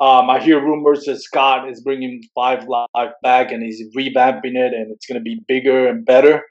Um, 0.00 0.30
I 0.30 0.40
hear 0.40 0.60
rumors 0.60 1.04
that 1.04 1.20
Scott 1.20 1.68
is 1.68 1.80
bringing 1.80 2.22
Five 2.34 2.66
Live 2.68 3.12
back 3.22 3.52
and 3.52 3.62
he's 3.62 3.82
revamping 3.96 4.56
it, 4.56 4.72
and 4.74 4.92
it's 4.92 5.06
going 5.06 5.18
to 5.18 5.22
be 5.22 5.40
bigger 5.46 5.88
and 5.88 6.04
better. 6.04 6.42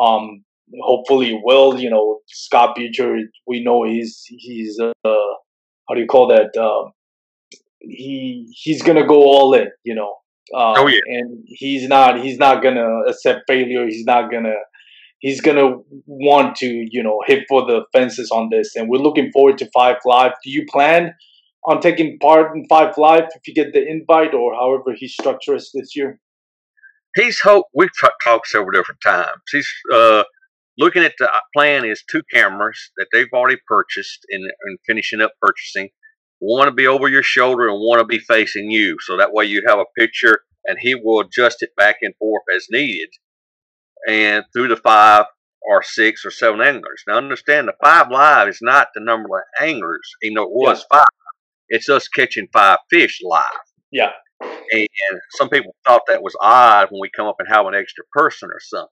Um, 0.00 0.44
hopefully, 0.80 1.34
it 1.34 1.40
will. 1.44 1.78
You 1.78 1.90
know, 1.90 2.20
Scott 2.26 2.76
Butcher. 2.76 3.16
We 3.46 3.62
know 3.62 3.84
he's 3.84 4.22
he's 4.26 4.78
uh, 4.80 4.92
how 5.04 5.94
do 5.94 6.00
you 6.00 6.06
call 6.06 6.28
that? 6.28 6.56
Uh, 6.56 6.90
he 7.80 8.46
he's 8.54 8.82
going 8.82 8.96
to 8.96 9.06
go 9.06 9.22
all 9.22 9.54
in. 9.54 9.68
You 9.84 9.94
know. 9.94 10.14
Uh, 10.52 10.74
oh 10.76 10.86
yeah. 10.86 11.00
And 11.06 11.42
he's 11.46 11.88
not 11.88 12.22
he's 12.22 12.38
not 12.38 12.62
gonna 12.62 13.00
accept 13.08 13.42
failure. 13.46 13.86
He's 13.86 14.04
not 14.04 14.30
gonna 14.30 14.54
he's 15.24 15.40
gonna 15.40 15.78
want 16.06 16.54
to 16.56 16.86
you 16.90 17.02
know 17.02 17.20
hit 17.26 17.44
for 17.48 17.62
the 17.66 17.84
fences 17.92 18.30
on 18.30 18.50
this, 18.50 18.76
and 18.76 18.88
we're 18.88 18.98
looking 18.98 19.32
forward 19.32 19.58
to 19.58 19.70
Five 19.72 19.96
Live. 20.04 20.32
Do 20.44 20.50
you 20.50 20.64
plan 20.70 21.14
on 21.66 21.80
taking 21.80 22.18
part 22.18 22.54
in 22.54 22.66
Five 22.68 22.96
Live 22.98 23.24
if 23.34 23.48
you 23.48 23.54
get 23.54 23.72
the 23.72 23.84
invite, 23.84 24.34
or 24.34 24.54
however 24.54 24.94
he 24.94 25.08
structures 25.08 25.70
this 25.74 25.96
year? 25.96 26.20
He's 27.16 27.40
hope 27.40 27.66
we've 27.74 27.90
talked 28.22 28.48
several 28.48 28.72
different 28.72 29.00
times. 29.00 29.40
He's 29.50 29.70
uh, 29.92 30.24
looking 30.78 31.02
at 31.02 31.14
the 31.18 31.32
uh, 31.32 31.38
plan 31.56 31.84
is 31.84 32.02
two 32.10 32.22
cameras 32.32 32.78
that 32.96 33.06
they've 33.12 33.32
already 33.32 33.58
purchased 33.66 34.26
and, 34.30 34.42
and 34.42 34.78
finishing 34.86 35.20
up 35.20 35.32
purchasing. 35.40 35.88
One 36.40 36.66
to 36.66 36.72
be 36.72 36.86
over 36.86 37.08
your 37.08 37.22
shoulder 37.22 37.68
and 37.68 37.78
one 37.80 37.98
to 37.98 38.04
be 38.04 38.18
facing 38.18 38.70
you, 38.70 38.98
so 39.00 39.16
that 39.16 39.32
way 39.32 39.46
you 39.46 39.62
have 39.66 39.78
a 39.78 39.86
picture, 39.98 40.40
and 40.66 40.76
he 40.78 40.94
will 40.94 41.20
adjust 41.20 41.62
it 41.62 41.70
back 41.76 41.96
and 42.02 42.14
forth 42.16 42.42
as 42.54 42.66
needed 42.70 43.08
and 44.08 44.44
through 44.52 44.68
the 44.68 44.76
five 44.76 45.26
or 45.64 45.82
six 45.82 46.24
or 46.24 46.30
seven 46.30 46.60
anglers. 46.60 47.02
Now, 47.06 47.16
understand 47.16 47.68
the 47.68 47.74
five 47.82 48.10
live 48.10 48.48
is 48.48 48.58
not 48.60 48.88
the 48.94 49.00
number 49.00 49.38
of 49.38 49.44
anglers, 49.60 50.08
even 50.22 50.34
though 50.34 50.44
it 50.44 50.50
was 50.50 50.84
yeah. 50.90 50.98
five. 50.98 51.06
It's 51.68 51.88
us 51.88 52.08
catching 52.08 52.48
five 52.52 52.78
fish 52.90 53.20
live. 53.24 53.42
Yeah. 53.90 54.10
And 54.40 55.20
some 55.30 55.48
people 55.48 55.74
thought 55.86 56.02
that 56.08 56.22
was 56.22 56.36
odd 56.40 56.88
when 56.90 57.00
we 57.00 57.10
come 57.14 57.26
up 57.26 57.36
and 57.38 57.48
have 57.48 57.66
an 57.66 57.74
extra 57.74 58.04
person 58.12 58.50
or 58.50 58.60
something. 58.60 58.88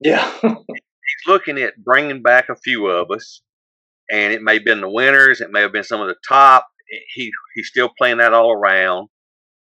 Yeah. 0.00 0.30
He's 0.42 1.26
looking 1.26 1.58
at 1.58 1.82
bringing 1.82 2.22
back 2.22 2.48
a 2.48 2.56
few 2.56 2.86
of 2.86 3.10
us, 3.10 3.40
and 4.10 4.32
it 4.32 4.42
may 4.42 4.54
have 4.54 4.64
been 4.64 4.80
the 4.80 4.90
winners, 4.90 5.40
it 5.40 5.50
may 5.50 5.60
have 5.62 5.72
been 5.72 5.84
some 5.84 6.00
of 6.00 6.08
the 6.08 6.16
top. 6.28 6.66
He 7.14 7.30
he's 7.54 7.68
still 7.68 7.88
playing 7.96 8.18
that 8.18 8.34
all 8.34 8.52
around 8.52 9.08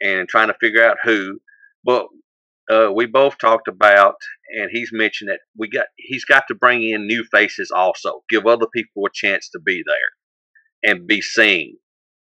and 0.03 0.29
trying 0.29 0.49
to 0.49 0.55
figure 0.61 0.85
out 0.85 0.99
who. 1.03 1.39
But 1.83 2.09
uh, 2.71 2.91
we 2.93 3.07
both 3.07 3.39
talked 3.39 3.69
about, 3.69 4.17
and 4.57 4.71
he's 4.73 4.91
mentioned 4.93 5.31
that 5.31 5.41
we 5.57 5.69
got 5.69 5.87
he's 5.97 6.25
got 6.25 6.45
to 6.49 6.55
bring 6.55 6.83
in 6.83 7.07
new 7.07 7.25
faces 7.31 7.71
also, 7.75 8.23
give 8.29 8.47
other 8.47 8.67
people 8.73 9.07
a 9.07 9.11
chance 9.13 9.49
to 9.51 9.61
be 9.61 9.83
there 9.87 10.91
and 10.91 11.07
be 11.07 11.21
seen. 11.21 11.77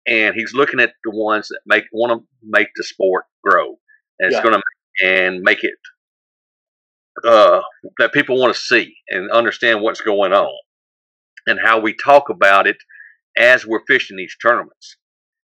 And 0.06 0.34
he's 0.34 0.54
looking 0.54 0.80
at 0.80 0.92
the 1.04 1.10
ones 1.10 1.48
that 1.48 1.60
make 1.66 1.84
want 1.92 2.20
to 2.20 2.26
make 2.42 2.68
the 2.76 2.84
sport 2.84 3.24
grow, 3.42 3.78
and 4.18 4.32
it's 4.32 4.36
yeah. 4.36 4.42
going 4.42 4.54
to 4.54 4.62
and 5.04 5.42
make 5.42 5.62
it 5.62 5.74
uh, 7.24 7.60
that 7.98 8.12
people 8.12 8.38
want 8.38 8.54
to 8.54 8.60
see 8.60 8.94
and 9.08 9.30
understand 9.30 9.80
what's 9.80 10.00
going 10.00 10.32
on, 10.32 10.52
and 11.46 11.58
how 11.62 11.80
we 11.80 11.94
talk 11.94 12.28
about 12.28 12.66
it 12.66 12.76
as 13.38 13.66
we're 13.66 13.84
fishing 13.86 14.16
these 14.16 14.36
tournaments, 14.40 14.96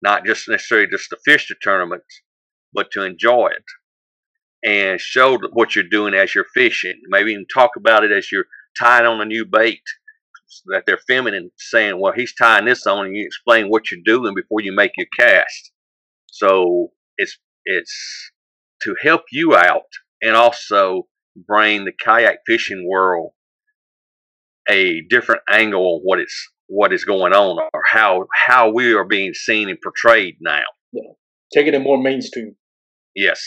not 0.02 0.24
just 0.24 0.48
necessarily 0.48 0.88
just 0.88 1.10
to 1.10 1.16
fish 1.24 1.46
the 1.48 1.54
tournaments, 1.62 2.22
but 2.72 2.90
to 2.90 3.02
enjoy 3.02 3.48
it 3.48 3.64
and 4.64 5.00
show 5.00 5.38
what 5.52 5.74
you're 5.74 5.84
doing 5.84 6.14
as 6.14 6.34
you're 6.34 6.46
fishing. 6.54 7.00
Maybe 7.08 7.32
even 7.32 7.46
talk 7.52 7.70
about 7.76 8.04
it 8.04 8.12
as 8.12 8.30
you're 8.32 8.46
tying 8.78 9.06
on 9.06 9.20
a 9.20 9.24
new 9.24 9.44
bait 9.44 9.82
that 10.66 10.84
they're 10.86 10.98
feminine, 11.06 11.50
saying, 11.56 12.00
"Well, 12.00 12.12
he's 12.12 12.34
tying 12.34 12.64
this 12.64 12.86
on," 12.86 13.06
and 13.06 13.16
you 13.16 13.24
explain 13.24 13.68
what 13.68 13.90
you're 13.90 14.00
doing 14.04 14.34
before 14.34 14.60
you 14.60 14.72
make 14.72 14.92
your 14.96 15.06
cast. 15.18 15.72
So 16.26 16.92
it's 17.16 17.38
it's 17.64 18.32
to 18.82 18.96
help 19.02 19.22
you 19.30 19.56
out 19.56 19.88
and 20.22 20.36
also 20.36 21.08
bring 21.36 21.84
the 21.84 21.92
kayak 21.92 22.38
fishing 22.46 22.86
world 22.88 23.32
a 24.68 25.02
different 25.08 25.42
angle 25.48 25.94
on 25.96 26.00
what 26.02 26.18
it's 26.18 26.48
what 26.66 26.92
is 26.92 27.04
going 27.04 27.32
on 27.32 27.58
or 27.72 27.82
how 27.90 28.26
how 28.34 28.70
we 28.70 28.92
are 28.92 29.04
being 29.04 29.34
seen 29.34 29.68
and 29.68 29.80
portrayed 29.80 30.36
now. 30.40 30.64
Yeah. 30.92 31.12
Taking 31.54 31.74
it 31.74 31.76
in 31.76 31.82
more 31.82 32.00
mainstream. 32.00 32.56
Yes. 33.14 33.42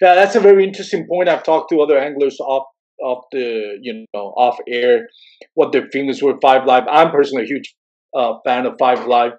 Yeah, 0.00 0.14
that's 0.14 0.34
a 0.34 0.40
very 0.40 0.64
interesting 0.64 1.06
point. 1.06 1.28
I've 1.28 1.42
talked 1.42 1.70
to 1.70 1.80
other 1.80 1.98
anglers 1.98 2.38
off 2.40 2.64
off 3.02 3.24
the 3.32 3.78
you 3.80 4.04
know 4.12 4.34
off 4.36 4.58
air 4.68 5.08
what 5.54 5.72
their 5.72 5.88
feelings 5.90 6.22
were. 6.22 6.38
Five 6.42 6.66
live 6.66 6.84
i'm 6.90 7.10
personally 7.10 7.44
a 7.44 7.46
huge 7.46 7.74
uh, 8.14 8.34
fan 8.44 8.66
of 8.66 8.74
five 8.78 9.06
live. 9.06 9.32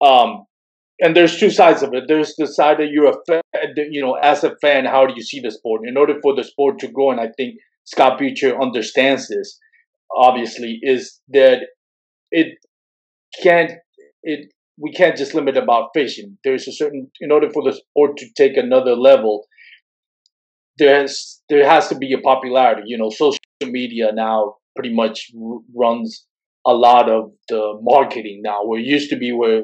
Um 0.00 0.44
and 1.00 1.16
there's 1.16 1.38
two 1.38 1.50
sides 1.50 1.84
of 1.84 1.94
it. 1.94 2.04
There's 2.08 2.34
the 2.38 2.48
side 2.48 2.78
that 2.78 2.88
you're 2.90 3.10
a 3.10 3.16
fan 3.28 3.42
you 3.90 4.00
know 4.00 4.14
as 4.14 4.42
a 4.44 4.56
fan 4.60 4.84
how 4.84 5.06
do 5.06 5.14
you 5.16 5.22
see 5.22 5.40
the 5.40 5.50
sport? 5.50 5.82
In 5.86 5.96
order 5.96 6.14
for 6.22 6.34
the 6.34 6.44
sport 6.44 6.78
to 6.80 6.88
grow 6.88 7.10
and 7.10 7.20
i 7.20 7.28
think 7.36 7.54
scott 7.84 8.18
Butcher 8.18 8.60
understands 8.60 9.28
this 9.28 9.58
obviously 10.16 10.78
is 10.82 11.20
that 11.28 11.60
it 12.30 12.58
can't 13.42 13.72
it 14.22 14.50
we 14.80 14.92
can't 14.92 15.16
just 15.16 15.34
limit 15.34 15.56
about 15.56 15.90
fishing 15.94 16.38
there's 16.44 16.68
a 16.68 16.72
certain 16.72 17.10
in 17.20 17.32
order 17.32 17.50
for 17.50 17.62
the 17.62 17.72
sport 17.72 18.16
to 18.16 18.26
take 18.36 18.56
another 18.56 18.94
level 18.94 19.46
there's 20.78 21.42
there 21.48 21.68
has 21.68 21.88
to 21.88 21.96
be 21.96 22.12
a 22.12 22.18
popularity. 22.18 22.82
You 22.86 22.98
know, 22.98 23.10
social 23.10 23.38
media 23.62 24.10
now 24.12 24.54
pretty 24.74 24.94
much 24.94 25.30
r- 25.38 25.58
runs 25.74 26.24
a 26.66 26.72
lot 26.72 27.10
of 27.10 27.32
the 27.48 27.78
marketing 27.82 28.40
now. 28.42 28.64
Where 28.64 28.80
it 28.80 28.86
used 28.86 29.10
to 29.10 29.16
be 29.16 29.32
where 29.32 29.62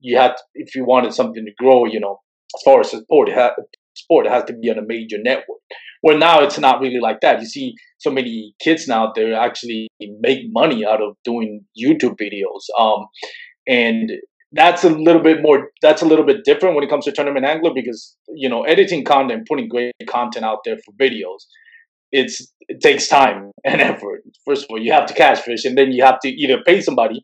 you 0.00 0.18
had, 0.18 0.28
to, 0.36 0.42
if 0.54 0.74
you 0.74 0.84
wanted 0.84 1.12
something 1.12 1.44
to 1.44 1.52
grow, 1.58 1.84
you 1.84 2.00
know, 2.00 2.20
as 2.56 2.62
far 2.64 2.80
as 2.80 2.90
sport, 2.90 3.28
it 3.28 3.34
ha- 3.34 3.54
sport 3.94 4.26
has 4.26 4.44
to 4.44 4.54
be 4.54 4.70
on 4.70 4.78
a 4.78 4.86
major 4.86 5.18
network. 5.22 5.58
Where 6.00 6.18
now 6.18 6.42
it's 6.42 6.58
not 6.58 6.80
really 6.80 7.00
like 7.00 7.20
that. 7.22 7.40
You 7.40 7.46
see 7.46 7.74
so 7.98 8.10
many 8.10 8.54
kids 8.62 8.86
now 8.86 9.12
they 9.14 9.32
actually 9.32 9.88
make 10.00 10.40
money 10.50 10.84
out 10.84 11.02
of 11.02 11.16
doing 11.24 11.64
YouTube 11.78 12.16
videos. 12.20 12.62
Um, 12.78 13.06
and 13.66 14.10
that's 14.54 14.84
a 14.84 14.90
little 14.90 15.22
bit 15.22 15.42
more 15.42 15.70
that's 15.82 16.02
a 16.02 16.06
little 16.06 16.24
bit 16.24 16.44
different 16.44 16.74
when 16.74 16.84
it 16.84 16.90
comes 16.90 17.04
to 17.04 17.12
tournament 17.12 17.44
angler 17.44 17.72
because 17.74 18.16
you 18.34 18.48
know 18.48 18.62
editing 18.62 19.04
content 19.04 19.46
putting 19.48 19.68
great 19.68 19.92
content 20.08 20.44
out 20.44 20.58
there 20.64 20.76
for 20.84 20.92
videos 20.92 21.40
it's 22.14 22.52
it 22.68 22.80
takes 22.80 23.08
time 23.08 23.50
and 23.64 23.82
effort. 23.82 24.22
First 24.46 24.64
of 24.64 24.70
all 24.70 24.80
you 24.80 24.92
have 24.92 25.06
to 25.06 25.14
catch 25.14 25.40
fish 25.40 25.64
and 25.64 25.76
then 25.76 25.92
you 25.92 26.02
have 26.04 26.20
to 26.20 26.28
either 26.28 26.62
pay 26.64 26.80
somebody 26.80 27.22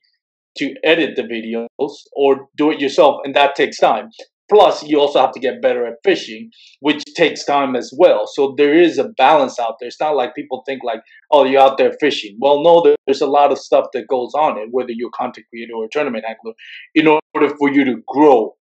to 0.58 0.74
edit 0.82 1.14
the 1.14 1.22
videos 1.22 1.94
or 2.12 2.48
do 2.56 2.70
it 2.70 2.80
yourself 2.80 3.20
and 3.24 3.34
that 3.36 3.54
takes 3.54 3.78
time 3.78 4.10
Plus, 4.51 4.82
you 4.82 4.98
also 4.98 5.20
have 5.20 5.30
to 5.32 5.40
get 5.40 5.62
better 5.62 5.86
at 5.86 5.94
fishing, 6.03 6.51
which 6.80 7.05
takes 7.16 7.44
time 7.44 7.76
as 7.76 7.92
well. 7.96 8.26
So 8.26 8.55
there 8.57 8.74
is 8.74 8.98
a 8.98 9.11
balance 9.16 9.61
out 9.61 9.76
there. 9.78 9.86
It's 9.86 10.01
not 10.01 10.16
like 10.16 10.34
people 10.34 10.64
think 10.66 10.82
like, 10.82 11.03
oh, 11.30 11.44
you're 11.44 11.61
out 11.61 11.78
there 11.78 11.92
fishing. 12.01 12.36
Well, 12.40 12.61
no, 12.62 12.94
there's 13.07 13.20
a 13.20 13.26
lot 13.26 13.53
of 13.53 13.59
stuff 13.59 13.86
that 13.92 14.09
goes 14.09 14.32
on 14.34 14.59
it, 14.59 14.68
whether 14.72 14.90
you're 14.90 15.11
a 15.14 15.16
content 15.16 15.46
creator 15.51 15.74
or 15.74 15.84
a 15.84 15.88
tournament 15.92 16.24
angler, 16.28 16.55
in 16.96 17.07
order 17.07 17.55
for 17.57 17.70
you 17.70 17.84
to 17.84 18.03
grow 18.09 18.57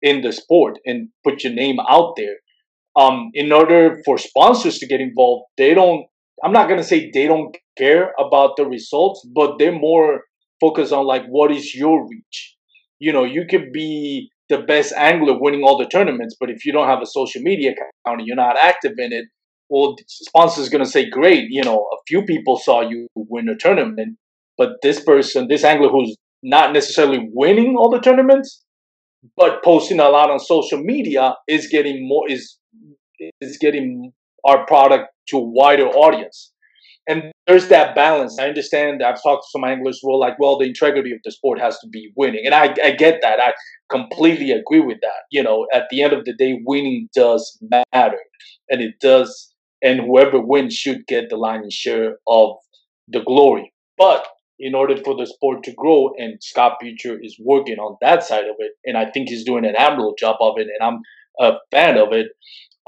in 0.00 0.22
the 0.22 0.32
sport 0.32 0.78
and 0.86 1.10
put 1.22 1.44
your 1.44 1.52
name 1.52 1.76
out 1.86 2.14
there. 2.16 2.36
Um, 2.98 3.30
in 3.34 3.52
order 3.52 4.00
for 4.06 4.16
sponsors 4.16 4.78
to 4.78 4.86
get 4.86 5.02
involved, 5.02 5.44
they 5.58 5.74
don't. 5.74 6.06
I'm 6.42 6.52
not 6.52 6.68
gonna 6.68 6.82
say 6.82 7.10
they 7.12 7.26
don't 7.26 7.54
care 7.76 8.14
about 8.18 8.56
the 8.56 8.64
results, 8.64 9.26
but 9.34 9.58
they're 9.58 9.78
more 9.78 10.22
focused 10.60 10.92
on 10.92 11.06
like 11.06 11.26
what 11.26 11.52
is 11.52 11.74
your 11.74 12.08
reach. 12.08 12.56
You 12.98 13.12
know, 13.12 13.24
you 13.24 13.44
could 13.50 13.70
be 13.72 14.30
the 14.48 14.58
best 14.58 14.92
angler 14.96 15.38
winning 15.38 15.62
all 15.62 15.78
the 15.78 15.88
tournaments. 15.88 16.36
But 16.38 16.50
if 16.50 16.64
you 16.64 16.72
don't 16.72 16.88
have 16.88 17.02
a 17.02 17.06
social 17.06 17.42
media 17.42 17.72
account 17.72 18.20
and 18.20 18.26
you're 18.26 18.36
not 18.36 18.56
active 18.60 18.92
in 18.98 19.12
it, 19.12 19.26
well, 19.68 19.96
the 19.96 20.04
sponsor 20.06 20.60
is 20.60 20.68
going 20.68 20.84
to 20.84 20.90
say, 20.90 21.10
great, 21.10 21.46
you 21.50 21.62
know, 21.62 21.88
a 21.92 21.96
few 22.06 22.22
people 22.22 22.56
saw 22.56 22.88
you 22.88 23.08
win 23.16 23.48
a 23.48 23.56
tournament, 23.56 24.16
but 24.56 24.76
this 24.82 25.00
person, 25.00 25.48
this 25.48 25.64
angler 25.64 25.88
who's 25.88 26.16
not 26.42 26.72
necessarily 26.72 27.28
winning 27.32 27.74
all 27.76 27.90
the 27.90 28.00
tournaments, 28.00 28.62
but 29.36 29.64
posting 29.64 29.98
a 29.98 30.08
lot 30.08 30.30
on 30.30 30.38
social 30.38 30.78
media 30.78 31.34
is 31.48 31.66
getting 31.66 32.06
more, 32.06 32.30
is, 32.30 32.58
is 33.40 33.58
getting 33.58 34.12
our 34.44 34.64
product 34.66 35.08
to 35.28 35.38
a 35.38 35.44
wider 35.44 35.88
audience 35.88 36.52
and 37.08 37.32
there's 37.46 37.68
that 37.68 37.94
balance. 37.94 38.38
I 38.38 38.48
understand. 38.48 39.02
I've 39.02 39.22
talked 39.22 39.44
to 39.44 39.50
some 39.50 39.64
anglers 39.64 40.00
who 40.02 40.12
are 40.12 40.18
like, 40.18 40.38
well, 40.38 40.58
the 40.58 40.66
integrity 40.66 41.12
of 41.12 41.20
the 41.24 41.30
sport 41.30 41.60
has 41.60 41.78
to 41.78 41.88
be 41.88 42.12
winning, 42.16 42.44
and 42.44 42.54
I, 42.54 42.74
I 42.82 42.92
get 42.92 43.20
that. 43.22 43.40
I 43.40 43.52
completely 43.90 44.50
agree 44.50 44.80
with 44.80 44.98
that. 45.02 45.24
You 45.30 45.42
know, 45.42 45.66
at 45.72 45.84
the 45.90 46.02
end 46.02 46.12
of 46.12 46.24
the 46.24 46.34
day, 46.34 46.60
winning 46.64 47.08
does 47.14 47.58
matter, 47.62 48.18
and 48.68 48.80
it 48.80 48.94
does. 49.00 49.52
And 49.82 50.00
whoever 50.00 50.40
wins 50.40 50.74
should 50.74 51.06
get 51.06 51.28
the 51.28 51.36
lion's 51.36 51.74
share 51.74 52.16
of 52.26 52.56
the 53.08 53.20
glory. 53.20 53.72
But 53.98 54.26
in 54.58 54.74
order 54.74 54.96
for 54.96 55.14
the 55.14 55.26
sport 55.26 55.62
to 55.64 55.72
grow, 55.74 56.12
and 56.18 56.42
Scott 56.42 56.78
Butcher 56.80 57.18
is 57.22 57.38
working 57.38 57.78
on 57.78 57.96
that 58.00 58.24
side 58.24 58.44
of 58.44 58.56
it, 58.58 58.72
and 58.84 58.96
I 58.96 59.10
think 59.10 59.28
he's 59.28 59.44
doing 59.44 59.66
an 59.66 59.76
admirable 59.76 60.14
job 60.18 60.36
of 60.40 60.54
it, 60.56 60.66
and 60.66 60.82
I'm 60.82 61.00
a 61.38 61.58
fan 61.70 61.98
of 61.98 62.12
it 62.12 62.28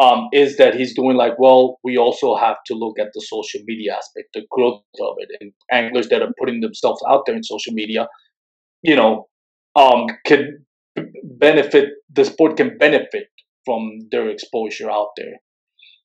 um, 0.01 0.29
is 0.33 0.57
that 0.59 0.75
he's 0.75 0.95
doing 0.95 1.17
like, 1.17 1.39
well, 1.39 1.79
we 1.83 1.97
also 1.97 2.37
have 2.37 2.57
to 2.67 2.75
look 2.75 2.99
at 2.99 3.09
the 3.15 3.21
social 3.21 3.61
media 3.67 3.95
aspect, 3.97 4.29
the 4.33 4.47
growth 4.51 4.83
of 5.01 5.17
it, 5.19 5.29
and 5.41 5.53
anglers 5.73 6.09
that 6.09 6.23
are 6.23 6.33
putting 6.39 6.61
themselves 6.61 7.03
out 7.09 7.23
there 7.27 7.35
in 7.35 7.43
social 7.43 7.73
media, 7.73 8.07
you 8.83 8.95
know, 8.95 9.29
um, 9.75 10.07
can 10.25 10.65
benefit. 11.25 11.91
The 12.13 12.25
sport 12.25 12.57
can 12.57 12.79
benefit 12.79 13.27
from 13.65 14.09
their 14.11 14.29
exposure 14.29 14.91
out 14.91 15.09
there. 15.17 15.35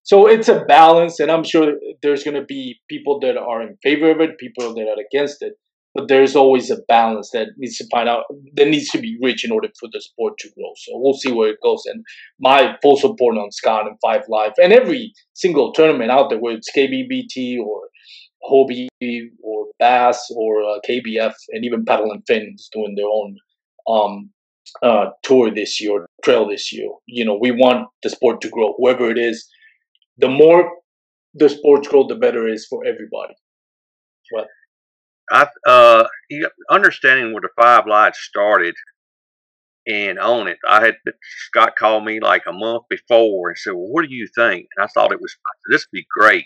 So 0.02 0.28
it's 0.28 0.50
a 0.50 0.66
balance, 0.66 1.20
and 1.20 1.32
I'm 1.32 1.44
sure 1.46 1.74
there's 2.02 2.24
going 2.24 2.36
to 2.36 2.46
be 2.46 2.82
people 2.90 3.20
that 3.22 3.38
are 3.38 3.62
in 3.62 3.78
favor 3.82 4.12
of 4.12 4.20
it, 4.20 4.38
people 4.38 4.74
that 4.74 4.88
are 4.88 5.02
against 5.10 5.42
it 5.42 5.54
but 5.94 6.08
there's 6.08 6.36
always 6.36 6.72
a 6.72 6.78
balance 6.88 7.30
that 7.32 7.50
needs 7.58 7.78
to 7.78 7.88
find 7.92 8.10
out 8.10 8.24
that 8.56 8.68
needs 8.68 8.90
to 8.90 8.98
be 8.98 9.18
reached 9.22 9.46
in 9.46 9.52
order 9.52 9.70
for 9.80 9.88
the 9.92 10.02
sport 10.02 10.38
to 10.40 10.50
grow. 10.56 10.72
So 10.78 10.92
we'll 10.96 11.14
see 11.14 11.32
where 11.32 11.50
it 11.50 11.62
goes. 11.62 11.84
And 11.86 12.04
my 12.40 12.76
full 12.82 12.98
support 12.98 13.38
on 13.38 13.52
Scott 13.52 13.88
and 13.88 13.98
Five 14.02 14.24
Live 14.28 14.54
and 14.62 14.74
every 14.74 15.14
single 15.34 15.72
tournament 15.72 16.12
out 16.12 16.30
there, 16.30 16.40
whether 16.40 16.58
it's 16.58 16.72
KBBT 16.76 17.60
or 17.60 17.82
Hobie 18.50 18.88
or 19.44 19.68
Bass 19.80 20.32
or 20.36 20.64
uh, 20.64 20.80
KBF 20.88 21.34
and 21.50 21.64
even 21.64 21.86
Paddle 21.86 22.12
and 22.12 22.24
Fin 22.28 22.54
is 22.56 22.70
doing 22.74 22.96
their 22.96 23.08
own 23.08 23.38
um, 23.88 24.30
uh, 24.82 25.12
tour 25.22 25.54
this 25.54 25.80
year, 25.80 26.08
trail 26.24 26.48
this 26.48 26.74
year. 26.74 26.90
You 27.06 27.26
know, 27.26 27.38
we 27.40 27.52
want 27.52 27.88
the 28.02 28.10
sport 28.10 28.42
to 28.42 28.50
grow. 28.50 28.74
Whoever 28.78 29.12
it 29.12 29.18
is, 29.18 29.48
the 30.18 30.30
more 30.30 30.72
the 31.36 31.50
sports 31.50 31.88
grow, 31.88 32.08
the 32.08 32.16
better 32.16 32.48
it 32.48 32.54
is 32.54 32.68
for 32.68 32.84
everybody. 32.86 33.36
Well. 34.32 34.48
I 35.32 35.48
uh, 35.66 36.06
understanding 36.70 37.34
where 37.34 37.42
the 37.42 37.50
five 37.62 37.88
lights 37.88 38.20
started 38.20 38.76
and 39.86 40.20
on 40.20 40.48
it. 40.48 40.58
I 40.68 40.82
had 40.86 40.96
Scott 41.48 41.76
called 41.78 42.06
me 42.06 42.20
like 42.20 42.44
a 42.48 42.54
month 42.54 42.84
before 42.90 43.50
and 43.50 43.58
said, 43.58 43.74
"Well, 43.74 43.90
what 43.90 44.06
do 44.08 44.14
you 44.14 44.28
think?" 44.36 44.68
And 44.76 44.84
I 44.84 44.88
thought 44.88 45.12
it 45.12 45.22
was 45.22 45.36
this 45.70 45.86
would 45.86 45.98
be 45.98 46.08
great. 46.18 46.46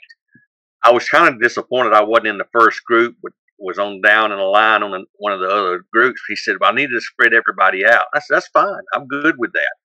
I 0.83 0.91
was 0.91 1.09
kind 1.09 1.33
of 1.33 1.41
disappointed 1.41 1.93
I 1.93 2.03
wasn't 2.03 2.27
in 2.27 2.37
the 2.37 2.47
first 2.51 2.83
group, 2.85 3.15
but 3.21 3.33
was 3.59 3.79
on 3.79 4.01
down 4.01 4.31
in 4.31 4.37
a 4.37 4.45
line 4.45 4.83
on 4.83 4.91
the, 4.91 5.05
one 5.15 5.33
of 5.33 5.39
the 5.39 5.49
other 5.49 5.83
groups. 5.91 6.21
He 6.27 6.35
said, 6.35 6.57
well, 6.59 6.71
"I 6.71 6.75
needed 6.75 6.93
to 6.93 7.01
spread 7.01 7.33
everybody 7.33 7.85
out." 7.85 8.05
I 8.13 8.19
said, 8.19 8.35
"That's 8.35 8.47
fine. 8.49 8.83
I'm 8.93 9.07
good 9.07 9.35
with 9.37 9.53
that." 9.53 9.75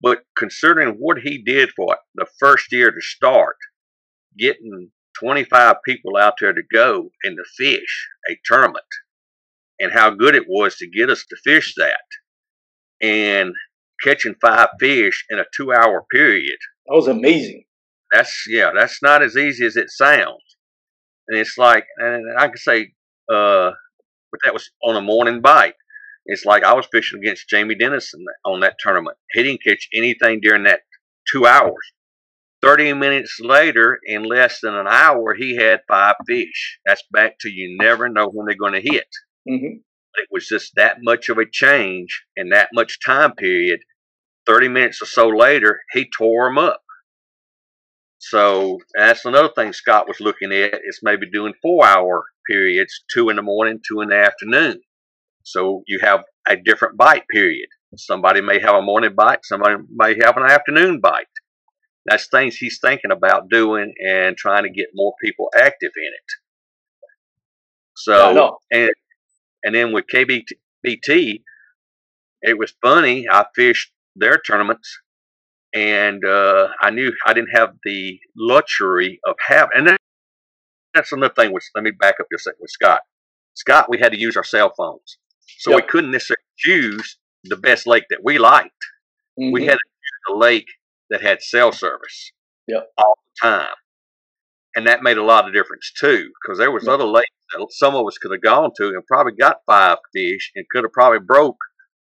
But 0.00 0.22
considering 0.36 0.96
what 0.98 1.18
he 1.18 1.42
did 1.42 1.70
for 1.74 1.96
the 2.14 2.26
first 2.38 2.70
year 2.72 2.90
to 2.90 3.00
start, 3.00 3.56
getting 4.38 4.90
25 5.20 5.76
people 5.84 6.16
out 6.16 6.34
there 6.40 6.52
to 6.52 6.62
go 6.72 7.10
and 7.24 7.36
to 7.36 7.44
fish 7.56 8.08
a 8.30 8.38
tournament 8.44 8.84
and 9.80 9.92
how 9.92 10.10
good 10.10 10.34
it 10.34 10.44
was 10.48 10.76
to 10.76 10.88
get 10.88 11.10
us 11.10 11.24
to 11.28 11.36
fish 11.44 11.74
that 11.76 12.00
and 13.00 13.52
catching 14.02 14.34
five 14.40 14.68
fish 14.80 15.24
in 15.30 15.38
a 15.38 15.44
two 15.56 15.72
hour 15.72 16.04
period. 16.10 16.58
That 16.86 16.94
was 16.94 17.08
amazing. 17.08 17.64
That's, 18.12 18.44
yeah, 18.48 18.70
that's 18.74 19.02
not 19.02 19.22
as 19.22 19.36
easy 19.36 19.66
as 19.66 19.76
it 19.76 19.90
sounds. 19.90 20.42
And 21.28 21.38
it's 21.38 21.58
like, 21.58 21.86
and 21.98 22.38
I 22.38 22.46
can 22.48 22.56
say, 22.56 22.92
uh, 23.32 23.72
but 24.30 24.40
that 24.44 24.54
was 24.54 24.70
on 24.82 24.96
a 24.96 25.00
morning 25.00 25.40
bite. 25.40 25.74
It's 26.26 26.44
like 26.44 26.64
I 26.64 26.74
was 26.74 26.86
fishing 26.90 27.20
against 27.20 27.48
Jamie 27.48 27.76
Dennison 27.76 28.24
on 28.44 28.60
that 28.60 28.76
tournament. 28.80 29.16
He 29.32 29.42
didn't 29.42 29.62
catch 29.62 29.88
anything 29.92 30.40
during 30.40 30.64
that 30.64 30.80
two 31.30 31.46
hours. 31.46 31.92
30 32.66 32.94
minutes 32.94 33.38
later, 33.40 34.00
in 34.04 34.24
less 34.24 34.58
than 34.60 34.74
an 34.74 34.88
hour, 34.88 35.34
he 35.34 35.54
had 35.54 35.82
five 35.86 36.16
fish. 36.26 36.80
That's 36.84 37.04
back 37.12 37.38
to 37.40 37.48
you 37.48 37.76
never 37.80 38.08
know 38.08 38.28
when 38.28 38.46
they're 38.46 38.56
going 38.56 38.72
to 38.72 38.90
hit. 38.90 39.06
Mm-hmm. 39.48 39.76
It 40.14 40.28
was 40.32 40.48
just 40.48 40.72
that 40.74 40.96
much 41.00 41.28
of 41.28 41.38
a 41.38 41.48
change 41.48 42.24
in 42.34 42.48
that 42.48 42.70
much 42.72 42.98
time 43.06 43.34
period. 43.36 43.80
30 44.48 44.66
minutes 44.68 45.00
or 45.00 45.06
so 45.06 45.28
later, 45.28 45.78
he 45.92 46.10
tore 46.18 46.48
them 46.48 46.58
up. 46.58 46.80
So 48.18 48.80
that's 48.98 49.24
another 49.24 49.50
thing 49.54 49.72
Scott 49.72 50.08
was 50.08 50.18
looking 50.18 50.50
at 50.50 50.80
is 50.84 50.98
maybe 51.04 51.30
doing 51.30 51.54
four 51.62 51.86
hour 51.86 52.24
periods, 52.50 53.04
two 53.14 53.28
in 53.28 53.36
the 53.36 53.42
morning, 53.42 53.78
two 53.86 54.00
in 54.00 54.08
the 54.08 54.16
afternoon. 54.16 54.80
So 55.44 55.84
you 55.86 56.00
have 56.00 56.24
a 56.48 56.56
different 56.56 56.96
bite 56.96 57.26
period. 57.32 57.68
Somebody 57.96 58.40
may 58.40 58.58
have 58.58 58.74
a 58.74 58.82
morning 58.82 59.14
bite, 59.14 59.44
somebody 59.44 59.76
may 59.94 60.16
have 60.20 60.36
an 60.36 60.50
afternoon 60.50 60.98
bite 61.00 61.26
that's 62.06 62.28
things 62.28 62.56
he's 62.56 62.78
thinking 62.80 63.10
about 63.10 63.48
doing 63.48 63.92
and 64.06 64.36
trying 64.36 64.62
to 64.64 64.70
get 64.70 64.88
more 64.94 65.14
people 65.22 65.50
active 65.56 65.92
in 65.96 66.04
it. 66.04 66.30
So 67.96 68.58
and 68.70 68.90
and 69.64 69.74
then 69.74 69.92
with 69.92 70.04
KBBT, 70.12 71.42
it 72.42 72.58
was 72.58 72.74
funny. 72.82 73.26
I 73.30 73.46
fished 73.54 73.90
their 74.14 74.38
tournaments, 74.38 74.98
and 75.74 76.24
uh, 76.24 76.68
I 76.80 76.90
knew 76.90 77.12
I 77.26 77.32
didn't 77.32 77.50
have 77.54 77.70
the 77.84 78.18
luxury 78.36 79.18
of 79.26 79.34
having. 79.46 79.70
And 79.88 79.96
that's 80.94 81.12
another 81.12 81.34
thing. 81.34 81.52
Which 81.52 81.64
let 81.74 81.84
me 81.84 81.90
back 81.90 82.16
up 82.20 82.26
just 82.32 82.46
a 82.46 82.50
second 82.50 82.58
with 82.60 82.70
Scott. 82.70 83.00
Scott, 83.54 83.88
we 83.88 83.98
had 83.98 84.12
to 84.12 84.20
use 84.20 84.36
our 84.36 84.44
cell 84.44 84.72
phones, 84.76 85.18
so 85.58 85.70
Yep. 85.70 85.80
we 85.80 85.88
couldn't 85.88 86.10
necessarily 86.10 86.42
choose 86.58 87.18
the 87.44 87.56
best 87.56 87.86
lake 87.86 88.04
that 88.10 88.22
we 88.22 88.38
liked. 88.38 88.70
We 89.36 89.62
Mhm. 89.62 89.64
had 89.64 89.78
to 89.78 89.78
choose 89.78 90.34
a 90.34 90.36
lake 90.36 90.68
that 91.10 91.22
had 91.22 91.42
cell 91.42 91.72
service 91.72 92.32
Yep. 92.68 92.90
all 92.98 93.16
the 93.24 93.48
time, 93.48 93.74
and 94.74 94.86
that 94.86 95.02
made 95.02 95.18
a 95.18 95.22
lot 95.24 95.46
of 95.46 95.54
difference 95.54 95.92
too. 95.98 96.30
Because 96.42 96.58
there 96.58 96.70
was 96.70 96.84
Yep. 96.84 96.94
other 96.94 97.04
lakes 97.04 97.30
that 97.52 97.66
some 97.70 97.94
of 97.94 98.06
us 98.06 98.18
could 98.18 98.32
have 98.32 98.42
gone 98.42 98.70
to 98.76 98.88
and 98.88 99.06
probably 99.06 99.32
got 99.32 99.62
five 99.66 99.98
fish 100.12 100.52
and 100.54 100.68
could 100.70 100.84
have 100.84 100.92
probably 100.92 101.20
broke 101.20 101.58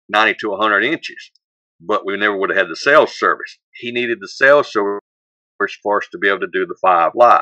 ninety 0.09 0.35
to 0.39 0.55
hundred 0.55 0.83
inches, 0.83 1.31
but 1.79 2.05
we 2.05 2.17
never 2.17 2.35
would 2.37 2.49
have 2.49 2.57
had 2.57 2.69
the 2.69 2.75
cell 2.75 3.07
service. 3.07 3.57
He 3.73 3.91
needed 3.91 4.19
the 4.19 4.27
cell 4.27 4.63
service 4.63 5.01
for 5.81 5.97
us 6.01 6.07
to 6.11 6.17
be 6.17 6.27
able 6.27 6.39
to 6.41 6.47
do 6.51 6.65
the 6.65 6.77
five 6.81 7.11
live, 7.15 7.41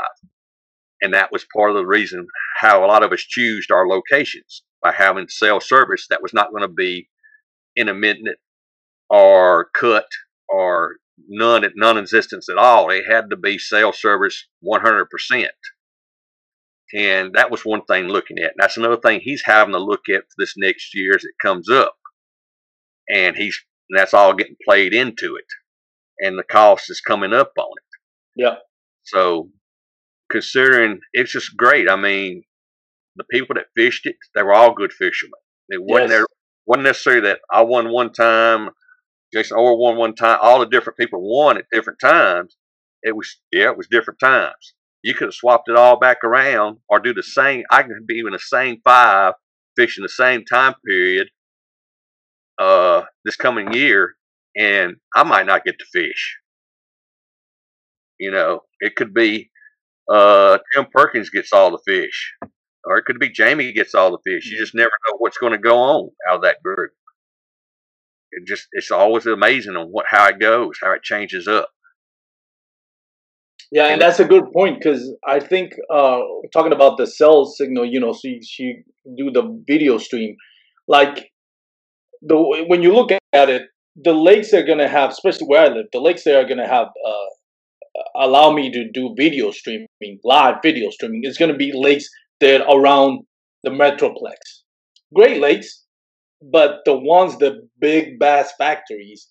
and 1.02 1.14
that 1.14 1.32
was 1.32 1.46
part 1.56 1.70
of 1.72 1.76
the 1.76 1.86
reason 1.86 2.28
how 2.58 2.84
a 2.84 2.88
lot 2.88 3.04
of 3.04 3.12
us 3.12 3.22
choose 3.22 3.68
our 3.72 3.88
locations 3.88 4.64
by 4.82 4.92
having 4.92 5.28
cell 5.28 5.60
service 5.60 6.08
that 6.10 6.22
was 6.22 6.34
not 6.34 6.52
going 6.52 6.62
to 6.62 6.68
be 6.68 7.10
intermittent 7.76 8.38
or 9.10 9.70
cut 9.74 10.08
or 10.48 10.96
none 11.28 11.64
at 11.64 11.72
non-existence 11.76 12.48
at 12.50 12.58
all. 12.58 12.90
It 12.90 13.06
had 13.10 13.30
to 13.30 13.38
be 13.38 13.58
cell 13.58 13.94
service 13.94 14.48
100%. 14.64 15.06
And 16.94 17.34
that 17.34 17.52
was 17.52 17.66
one 17.66 17.84
thing 17.86 18.08
looking 18.08 18.38
at. 18.38 18.52
And 18.52 18.60
that's 18.60 18.78
another 18.78 18.98
thing 18.98 19.20
he's 19.20 19.44
having 19.46 19.74
to 19.74 19.80
look 19.80 20.08
at 20.10 20.22
for 20.22 20.36
this 20.38 20.54
next 20.58 20.94
year 20.94 21.16
as 21.16 21.24
it 21.24 21.36
comes 21.42 21.70
up. 21.70 21.96
And 23.10 23.36
he's 23.36 23.60
and 23.90 24.00
that's 24.00 24.14
all 24.14 24.34
getting 24.34 24.56
played 24.68 24.94
into 24.94 25.36
it. 25.36 25.46
And 26.20 26.40
the 26.40 26.44
cost 26.44 26.90
is 26.90 27.02
coming 27.02 27.34
up 27.34 27.52
on 27.58 27.68
it. 27.78 28.42
Yeah. 28.44 28.56
So 29.04 29.50
considering 30.32 31.00
it's 31.14 31.32
just 31.32 31.56
great. 31.56 31.90
I 31.90 31.96
mean, 31.96 32.44
the 33.16 33.26
people 33.32 33.56
that 33.56 33.68
fished 33.76 34.06
it, 34.06 34.16
they 34.34 34.44
were 34.44 34.54
all 34.54 34.74
good 34.74 34.92
fishermen. 34.94 35.40
It 35.70 35.82
wasn't 35.82 36.10
Yes. 36.10 36.18
there 36.20 36.26
wasn't 36.66 36.84
necessarily 36.86 37.22
that 37.28 37.40
I 37.52 37.62
won 37.62 37.92
one 37.92 38.12
time, 38.12 38.70
Jason 39.36 39.58
Orr 39.58 39.78
won 39.78 39.98
one 39.98 40.16
time. 40.16 40.40
All 40.42 40.60
the 40.60 40.66
different 40.66 40.98
people 40.98 41.22
won 41.22 41.58
at 41.58 41.66
different 41.72 42.00
times. 42.00 42.56
It 43.04 43.16
was 43.16 43.38
yeah, 43.52 43.70
it 43.70 43.78
was 43.78 43.88
different 43.88 44.20
times. 44.20 44.74
You 45.04 45.14
could 45.14 45.28
have 45.28 45.34
swapped 45.34 45.70
it 45.70 45.76
all 45.76 46.00
back 46.00 46.24
around 46.24 46.78
or 46.88 47.00
do 47.00 47.14
the 47.14 47.22
same. 47.22 47.64
I 47.70 47.84
can 47.84 48.06
be 48.08 48.20
in 48.20 48.32
the 48.32 48.40
same 48.40 48.82
five 48.84 49.34
fishing 49.76 50.04
the 50.04 50.10
same 50.10 50.46
time 50.46 50.74
period 50.86 51.28
uh 52.58 53.04
this 53.26 53.36
coming 53.36 53.74
year, 53.74 54.16
and 54.56 54.96
I 55.14 55.24
might 55.24 55.46
not 55.46 55.66
get 55.66 55.78
to 55.80 55.86
fish. 55.86 56.38
You 58.18 58.32
know, 58.32 58.62
it 58.80 58.96
could 58.96 59.14
be 59.14 59.52
uh 60.10 60.60
Tim 60.74 60.86
Perkins 60.94 61.30
gets 61.30 61.52
all 61.52 61.72
the 61.72 61.84
fish, 61.86 62.34
or 62.86 62.98
it 62.98 63.04
could 63.04 63.20
be 63.20 63.30
Jamie 63.30 63.74
gets 63.74 63.94
all 63.94 64.12
the 64.12 64.20
fish. 64.26 64.50
You 64.50 64.58
just 64.58 64.74
never 64.76 64.92
know 65.08 65.18
what's 65.18 65.38
going 65.38 65.52
to 65.52 65.60
go 65.60 65.78
on 65.78 66.10
out 66.30 66.38
of 66.38 66.42
that 66.44 66.64
group. 66.64 66.92
It 68.36 68.46
just 68.46 68.68
it's 68.74 68.92
always 68.92 69.26
amazing 69.26 69.76
on 69.76 69.88
what 69.88 70.06
how 70.10 70.28
it 70.28 70.40
goes, 70.40 70.78
how 70.82 70.92
it 70.92 71.04
changes 71.04 71.48
up. 71.48 71.70
Yeah, 73.72 73.88
and 73.88 74.02
that's 74.02 74.20
a 74.20 74.26
good 74.26 74.52
point 74.54 74.80
because 74.80 75.14
I 75.28 75.40
think 75.40 75.74
uh, 75.92 76.20
talking 76.54 76.72
about 76.72 76.98
the 76.98 77.08
cell 77.08 77.46
signal, 77.46 77.86
you 77.86 78.00
know, 78.00 78.14
so 78.14 78.28
you, 78.28 78.40
so 78.42 78.64
you 78.64 78.84
do 79.18 79.32
the 79.32 79.64
video 79.68 79.98
stream, 79.98 80.36
like 80.88 81.32
the 82.22 82.66
when 82.68 82.84
you 82.84 82.94
look 82.94 83.12
at 83.12 83.50
it, 83.50 83.64
the 83.96 84.14
lakes 84.14 84.54
are 84.54 84.64
gonna 84.64 84.88
have, 84.88 85.12
especially 85.12 85.48
where 85.48 85.62
I 85.62 85.68
live, 85.68 85.88
the 85.92 86.00
lakes 86.00 86.24
there 86.24 86.40
are 86.44 86.48
gonna 86.48 86.68
have 86.68 86.88
uh, 86.88 87.30
allow 88.16 88.52
me 88.52 88.72
to 88.72 88.92
do 88.92 89.16
video 89.18 89.52
streaming, 89.52 90.20
live 90.24 90.56
video 90.62 90.90
streaming. 90.90 91.22
It's 91.24 91.38
gonna 91.38 91.56
be 91.56 91.72
lakes 91.74 92.08
that 92.42 92.62
are 92.62 92.80
around 92.80 93.26
the 93.64 93.72
metroplex, 93.72 94.38
Great 95.14 95.42
Lakes, 95.42 95.85
but 96.42 96.80
the 96.86 96.96
ones 96.96 97.38
the 97.38 97.68
big 97.80 98.20
bass 98.20 98.52
factories 98.58 99.28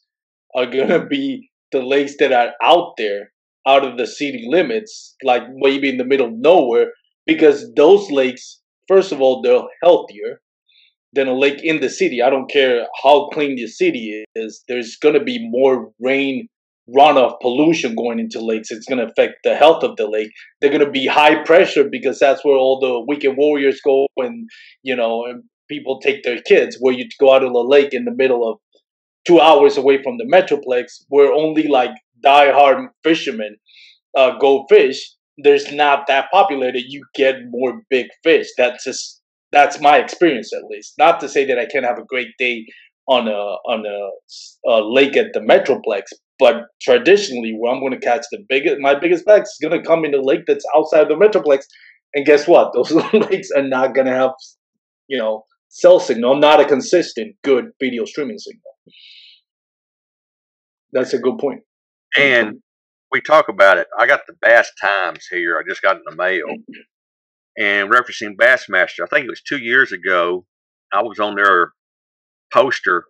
are 0.55 0.66
gonna 0.66 1.00
mm. 1.00 1.09
be 1.09 1.50
the 1.72 1.82
lakes 1.82 2.14
that 2.18 2.32
are 2.32 2.52
out 2.62 2.94
there 2.96 3.30
out 3.66 3.84
of 3.84 3.96
the 3.96 4.07
city 4.07 4.46
limits, 4.48 5.16
like 5.22 5.42
maybe 5.55 5.88
in 5.88 5.96
the 5.96 6.05
middle 6.05 6.26
of 6.26 6.32
nowhere, 6.34 6.92
because 7.26 7.72
those 7.74 8.11
lakes, 8.11 8.61
first 8.88 9.12
of 9.12 9.20
all, 9.20 9.42
they're 9.42 9.62
healthier 9.82 10.40
than 11.14 11.28
a 11.28 11.34
lake 11.34 11.61
in 11.62 11.80
the 11.80 11.88
city. 11.88 12.20
I 12.20 12.30
don't 12.30 12.50
care 12.50 12.86
how 13.02 13.28
clean 13.28 13.57
the 13.57 13.66
city 13.66 14.24
is, 14.34 14.62
there's 14.68 14.96
going 14.96 15.14
to 15.14 15.24
be 15.24 15.48
more 15.48 15.90
rain 16.00 16.48
runoff 16.94 17.40
pollution 17.40 17.94
going 17.94 18.18
into 18.18 18.44
lakes. 18.44 18.70
It's 18.70 18.86
going 18.86 18.98
to 18.98 19.11
affect 19.11 19.36
the 19.42 19.57
health 19.57 19.82
of 19.82 19.96
the 19.96 20.07
lake. 20.07 20.30
They're 20.61 20.70
going 20.70 20.84
to 20.84 20.90
be 20.90 21.07
high 21.07 21.42
pressure 21.44 21.84
because 21.84 22.18
that's 22.18 22.44
where 22.44 22.57
all 22.57 22.78
the 22.78 23.00
weekend 23.09 23.38
warriors 23.38 23.80
go 23.82 24.07
and, 24.18 24.48
you 24.82 24.94
know, 24.94 25.24
and 25.24 25.44
people 25.69 26.01
take 26.01 26.23
their 26.23 26.41
kids, 26.43 26.77
where 26.81 26.95
you 26.95 27.09
go 27.19 27.35
out 27.35 27.45
of 27.45 27.53
the 27.53 27.59
lake 27.59 27.93
in 27.93 28.05
the 28.05 28.15
middle 28.15 28.49
of 28.49 28.59
two 29.27 29.41
hours 29.41 29.77
away 29.77 30.03
from 30.03 30.19
the 30.19 30.25
metroplex 30.25 31.05
where 31.09 31.33
only 31.33 31.67
like 31.67 31.93
diehard 32.25 32.89
fishermen 33.03 33.57
uh, 34.17 34.37
go 34.39 34.67
fish 34.69 35.15
there's 35.39 35.73
not 35.73 36.07
that 36.07 36.31
populated 36.31 36.85
you 36.87 37.05
get 37.15 37.37
more 37.51 37.83
big 37.91 38.07
fish. 38.23 38.49
That's 38.57 38.85
just 38.85 39.21
that's 39.53 39.81
my 39.81 39.99
experience 39.99 40.53
at 40.53 40.65
least. 40.65 40.95
Not 40.99 41.21
to 41.21 41.29
say 41.29 41.45
that 41.47 41.59
i 41.59 41.67
can't 41.67 41.85
have 41.85 41.99
a 41.99 42.05
great 42.05 42.29
day 42.39 42.67
on 43.07 43.29
a 43.29 43.33
on 43.33 43.85
a, 43.87 44.71
a 44.71 44.81
lake 44.83 45.17
at 45.17 45.33
the 45.35 45.41
metroplex 45.41 46.05
but 46.39 46.62
traditionally 46.81 47.55
where 47.59 47.71
i'm 47.71 47.81
going 47.81 47.93
to 47.93 47.99
catch 47.99 48.25
the 48.33 48.43
biggest 48.49 48.81
my 48.81 48.95
biggest 48.99 49.27
bags 49.27 49.51
is 49.51 49.59
going 49.61 49.79
to 49.79 49.87
come 49.87 50.07
in 50.07 50.15
a 50.15 50.23
lake 50.23 50.41
that's 50.47 50.65
outside 50.75 51.07
the 51.09 51.15
metroplex 51.15 51.65
and 52.15 52.25
guess 52.25 52.49
what? 52.49 52.73
Those 52.75 52.93
lakes 53.12 53.51
are 53.55 53.62
not 53.62 53.95
going 53.95 54.07
to 54.07 54.15
have 54.15 54.31
you 55.09 55.19
know 55.19 55.45
cell 55.75 55.99
signal 55.99 56.37
not 56.37 56.61
a 56.61 56.64
consistent 56.64 57.35
good 57.43 57.66
video 57.81 58.05
streaming 58.05 58.39
signal 58.39 58.62
that's 60.95 61.12
a 61.12 61.18
good 61.18 61.39
point. 61.39 61.61
And 62.16 62.61
we 63.11 63.20
talk 63.20 63.49
about 63.49 63.79
it. 63.79 63.89
I 63.99 64.07
got 64.07 64.20
the 64.27 64.35
Bass 64.41 64.70
Times 64.81 65.27
here. 65.29 65.59
I 65.59 65.68
just 65.68 65.83
got 65.83 65.97
in 65.97 66.03
the 66.07 66.14
mail. 66.14 66.47
And 67.59 67.91
referencing 67.91 68.37
Bassmaster, 68.41 69.03
I 69.03 69.07
think 69.11 69.27
it 69.27 69.31
was 69.31 69.43
two 69.43 69.59
years 69.59 69.93
ago, 69.93 70.47
I 70.93 71.03
was 71.03 71.18
on 71.18 71.35
their 71.35 71.72
poster 72.53 73.07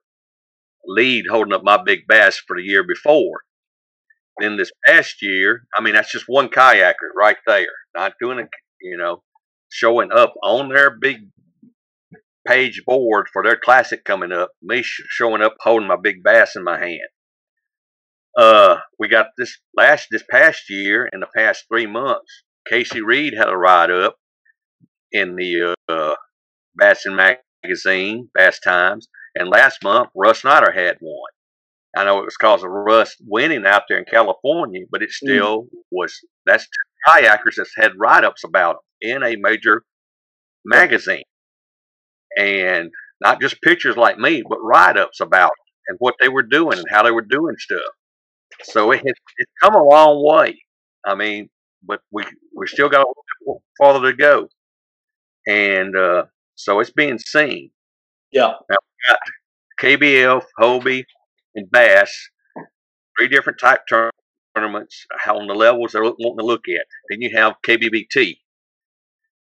lead 0.87 1.27
holding 1.31 1.53
up 1.53 1.63
my 1.63 1.83
big 1.83 2.01
bass 2.09 2.39
for 2.39 2.57
the 2.57 2.63
year 2.63 2.85
before. 2.87 3.43
Then 4.39 4.57
this 4.57 4.73
past 4.87 5.23
year, 5.23 5.67
I 5.77 5.83
mean, 5.83 5.95
that's 5.95 6.11
just 6.11 6.25
one 6.27 6.49
kayaker 6.49 7.13
right 7.17 7.37
there, 7.47 7.67
not 7.95 8.15
doing 8.21 8.39
it, 8.39 8.49
you 8.81 8.97
know, 8.97 9.23
showing 9.69 10.11
up 10.11 10.35
on 10.43 10.71
their 10.71 10.99
big 10.99 11.29
page 12.47 12.83
board 12.87 13.27
for 13.33 13.43
their 13.43 13.57
classic 13.57 14.05
coming 14.05 14.33
up, 14.33 14.51
me 14.63 14.83
sh- 14.83 15.03
showing 15.09 15.43
up 15.43 15.57
holding 15.61 15.89
my 15.89 15.97
big 15.97 16.23
bass 16.23 16.57
in 16.57 16.65
my 16.65 16.79
hand 16.79 17.09
uh, 18.37 18.79
we 18.99 19.09
got 19.09 19.27
this 19.39 19.59
last 19.77 20.09
this 20.11 20.25
past 20.31 20.69
year 20.69 21.09
in 21.13 21.21
the 21.21 21.29
past 21.37 21.65
three 21.69 21.87
months. 21.87 22.43
Casey 22.69 23.03
Reed 23.03 23.35
had 23.35 23.49
a 23.49 23.57
write 23.57 23.91
up 23.91 24.17
in 25.13 25.37
the 25.37 25.77
uh, 25.89 26.15
Bassin 26.75 27.15
magazine, 27.15 28.31
Bass 28.35 28.59
Times, 28.59 29.09
and 29.35 29.49
last 29.49 29.85
month 29.85 30.09
Russ 30.15 30.41
Snyder 30.41 30.73
had 30.73 30.97
one. 31.01 31.31
I 31.97 32.05
know 32.05 32.19
it 32.19 32.25
was 32.25 32.37
because 32.39 32.65
of 32.65 32.71
Russ 32.71 33.15
winning 33.21 33.65
out 33.67 33.83
there 33.89 33.99
in 33.99 34.05
California, 34.05 34.85
but 34.91 35.03
it 35.03 35.11
still 35.11 35.69
was. 35.93 36.19
That's 36.45 36.65
two 36.65 37.11
kayakers 37.13 37.55
that's 37.57 37.75
had 37.77 37.93
write 37.97 38.25
ups 38.25 38.43
about 38.43 38.77
him 39.01 39.17
in 39.17 39.23
a 39.23 39.37
major 39.37 39.85
magazine, 40.65 41.23
and 42.39 42.91
not 43.21 43.41
just 43.41 43.63
pictures 43.63 43.97
like 43.97 44.19
me, 44.19 44.43
but 44.49 44.59
write 44.63 44.97
ups 44.97 45.21
about 45.21 45.51
them 45.51 45.65
and 45.89 45.97
what 46.01 46.15
they 46.21 46.29
were 46.29 46.43
doing 46.43 46.79
and 46.79 46.87
how 46.91 47.03
they 47.03 47.11
were 47.11 47.23
doing 47.23 47.57
stuff. 47.59 47.81
So 48.63 48.93
it 48.93 48.99
has, 48.99 49.15
it's 49.39 49.53
come 49.63 49.75
a 49.75 49.83
long 49.83 50.25
way. 50.25 50.59
I 51.07 51.15
mean, 51.15 51.49
but 51.83 52.01
we 52.11 52.25
we 52.55 52.67
still 52.67 52.89
got 52.89 53.05
a 53.05 53.09
little 53.09 53.25
bit 53.47 53.63
farther 53.79 54.11
to 54.11 54.17
go, 54.17 54.49
and 55.47 55.97
uh, 55.97 56.25
so 56.55 56.81
it's 56.81 56.91
being 56.91 57.19
seen. 57.19 57.71
Yeah. 58.33 58.55
KBF, 59.81 60.45
Hobie, 60.59 61.05
and 61.55 61.71
Bass, 61.71 62.31
three 63.17 63.29
different 63.29 63.59
type 63.61 63.81
tournaments. 64.57 65.07
How 65.19 65.39
on 65.39 65.47
the 65.47 65.55
levels 65.55 65.93
they're 65.93 66.03
wanting 66.03 66.39
to 66.39 66.45
look 66.45 66.65
at. 66.69 66.87
Then 67.11 67.21
you 67.21 67.37
have 67.37 67.55
KBBT, 67.67 68.39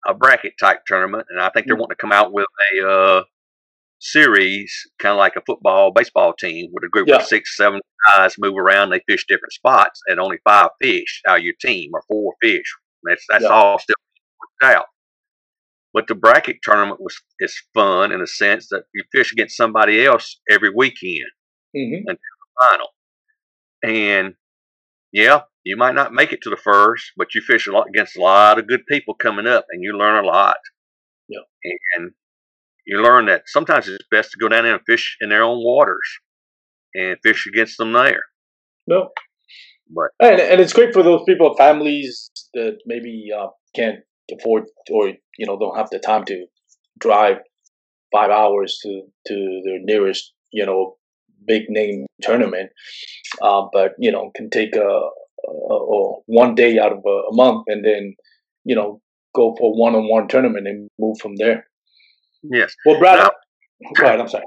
a 0.07 0.13
bracket 0.13 0.53
type 0.59 0.85
tournament, 0.85 1.27
and 1.29 1.39
I 1.39 1.49
think 1.49 1.67
they're 1.67 1.75
wanting 1.75 1.95
to 1.95 2.01
come 2.01 2.11
out 2.11 2.31
with 2.33 2.45
a 2.73 2.87
uh, 2.89 3.23
series, 3.99 4.73
kind 4.99 5.11
of 5.11 5.17
like 5.17 5.35
a 5.35 5.41
football, 5.45 5.91
baseball 5.91 6.33
team, 6.33 6.69
with 6.73 6.83
a 6.83 6.89
group 6.89 7.07
Yeah. 7.07 7.17
of 7.17 7.23
six, 7.23 7.55
seven 7.57 7.81
guys 8.07 8.37
move 8.37 8.57
around. 8.57 8.89
They 8.89 9.01
fish 9.07 9.25
different 9.27 9.53
spots, 9.53 10.01
and 10.07 10.19
only 10.19 10.37
five 10.43 10.69
fish 10.81 11.21
out 11.27 11.39
of 11.39 11.43
your 11.43 11.55
team, 11.61 11.91
or 11.93 12.03
four 12.07 12.33
fish. 12.41 12.65
That's 13.03 13.25
that's 13.29 13.43
Yeah. 13.43 13.49
all 13.49 13.79
still 13.79 13.95
worked 14.39 14.75
out. 14.75 14.85
But 15.93 16.07
the 16.07 16.15
bracket 16.15 16.57
tournament 16.63 17.01
was 17.01 17.19
is 17.39 17.59
fun 17.73 18.11
in 18.11 18.21
a 18.21 18.27
sense 18.27 18.67
that 18.69 18.83
you 18.93 19.03
fish 19.11 19.31
against 19.31 19.57
somebody 19.57 20.05
else 20.05 20.39
every 20.49 20.69
weekend 20.69 21.29
hmm 21.75 22.11
final. 22.59 22.87
And 23.83 24.35
yeah, 25.11 25.41
You 25.67 25.75
might 25.75 25.95
not 25.95 26.13
make 26.13 26.31
it 26.31 26.41
to 26.43 26.49
the 26.49 26.55
first, 26.55 27.11
but 27.17 27.35
you 27.35 27.41
fish 27.41 27.67
a 27.67 27.73
lot 27.73 27.89
against 27.89 28.15
a 28.15 28.21
lot 28.21 28.57
of 28.57 28.69
good 28.69 28.85
people 28.87 29.13
coming 29.13 29.47
up, 29.47 29.65
and 29.69 29.83
you 29.83 29.97
learn 29.97 30.23
a 30.23 30.25
lot. 30.25 30.55
Yeah. 31.27 31.41
And 31.97 32.11
you 32.85 33.01
learn 33.01 33.25
that 33.25 33.43
sometimes 33.47 33.89
it's 33.89 34.05
best 34.09 34.31
to 34.31 34.37
go 34.39 34.47
down 34.47 34.63
there 34.63 34.75
and 34.75 34.85
fish 34.87 35.17
in 35.19 35.27
their 35.27 35.43
own 35.43 35.61
waters 35.61 36.07
and 36.95 37.17
fish 37.21 37.47
against 37.47 37.77
them 37.77 37.91
there. 37.91 38.23
No. 38.87 39.09
But 39.93 40.11
And, 40.21 40.39
and 40.39 40.61
it's 40.61 40.71
great 40.71 40.93
for 40.93 41.03
those 41.03 41.23
people, 41.27 41.53
families 41.57 42.31
that 42.53 42.77
maybe 42.85 43.27
uh, 43.37 43.47
can't 43.75 43.99
afford 44.31 44.63
or 44.89 45.09
you 45.37 45.45
know 45.45 45.59
don't 45.59 45.75
have 45.75 45.89
the 45.89 45.99
time 45.99 46.23
to 46.25 46.45
drive 46.97 47.39
five 48.13 48.29
hours 48.29 48.79
to 48.83 49.01
to 49.27 49.61
their 49.65 49.79
nearest 49.81 50.33
you 50.51 50.65
know 50.65 50.95
big 51.45 51.63
name 51.67 52.05
tournament, 52.21 52.69
uh, 53.41 53.63
but 53.73 53.95
you 53.97 54.13
know 54.13 54.31
can 54.33 54.49
take 54.49 54.77
a, 54.77 55.09
a, 55.45 55.73
a 55.73 56.13
one 56.25 56.55
day 56.55 56.79
out 56.79 56.91
of 56.91 56.99
a, 57.05 57.09
a 57.31 57.35
month 57.35 57.65
and 57.67 57.83
then 57.85 58.15
you 58.63 58.75
know 58.75 59.01
go 59.35 59.55
for 59.57 59.73
one 59.77 59.95
on 59.95 60.09
one 60.09 60.27
tournament 60.27 60.67
and 60.67 60.89
move 60.99 61.17
from 61.19 61.35
there. 61.35 61.67
yes, 62.43 62.75
Well, 62.85 62.99
Brad, 62.99 63.19
Now-. 63.19 64.19
I'm 64.21 64.27
sorry. 64.29 64.45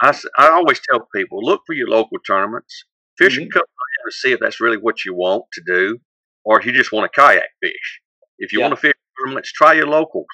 I, 0.00 0.14
I 0.38 0.48
always 0.50 0.80
tell 0.88 1.06
people 1.14 1.42
look 1.42 1.62
for 1.66 1.74
your 1.74 1.88
local 1.88 2.18
tournaments, 2.26 2.84
fish 3.18 3.38
Mhm. 3.38 3.46
a 3.46 3.48
couple 3.50 3.68
to 4.06 4.12
see 4.12 4.32
if 4.32 4.40
that's 4.40 4.60
really 4.60 4.78
what 4.78 5.04
you 5.04 5.14
want 5.14 5.44
to 5.52 5.62
do, 5.64 5.98
or 6.44 6.58
if 6.58 6.66
you 6.66 6.72
just 6.72 6.92
want 6.92 7.10
to 7.12 7.20
kayak 7.20 7.44
fish. 7.62 8.00
If 8.38 8.52
you 8.52 8.58
Yeah. 8.58 8.66
want 8.68 8.74
to 8.76 8.80
fish 8.80 8.92
tournaments, 9.20 9.52
try 9.52 9.74
your 9.74 9.86
locals 9.86 10.26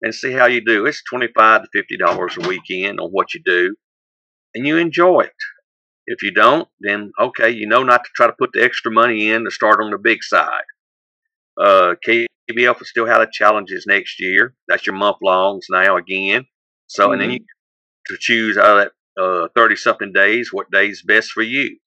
and 0.00 0.14
see 0.14 0.32
how 0.32 0.46
you 0.46 0.60
do. 0.64 0.86
It's 0.86 1.02
twenty 1.04 1.28
five 1.36 1.62
to 1.62 1.68
fifty 1.72 1.96
dollars 1.98 2.36
a 2.38 2.48
weekend 2.48 3.00
on 3.00 3.10
what 3.10 3.34
you 3.34 3.40
do, 3.44 3.74
and 4.54 4.66
you 4.66 4.76
enjoy 4.78 5.20
it. 5.22 5.40
If 6.10 6.22
you 6.22 6.30
don't, 6.30 6.66
then 6.80 7.12
okay, 7.20 7.50
you 7.50 7.66
know 7.66 7.82
not 7.82 8.04
to 8.04 8.10
try 8.16 8.26
to 8.26 8.32
put 8.32 8.50
the 8.54 8.62
extra 8.62 8.90
money 8.90 9.30
in 9.30 9.44
to 9.44 9.50
start 9.50 9.82
on 9.82 9.90
the 9.90 9.98
big 9.98 10.22
side. 10.22 10.64
Uh, 11.60 11.94
KBF 12.06 12.78
will 12.78 12.86
still 12.86 13.06
have 13.06 13.20
the 13.20 13.28
challenges 13.30 13.84
next 13.86 14.18
year. 14.18 14.54
That's 14.68 14.86
your 14.86 14.96
month 14.96 15.18
longs 15.22 15.66
now 15.68 15.96
again. 15.98 16.46
So, 16.86 17.12
and 17.12 17.20
then 17.20 17.30
you 17.32 17.40
to 18.06 18.16
choose 18.18 18.56
out 18.56 18.78
of 18.78 18.90
that 19.16 19.22
uh, 19.22 19.48
30 19.54 19.76
something 19.76 20.12
days 20.12 20.50
what 20.50 20.70
day 20.70 20.88
is 20.88 21.02
best 21.02 21.30
for 21.30 21.42
you. 21.42 21.78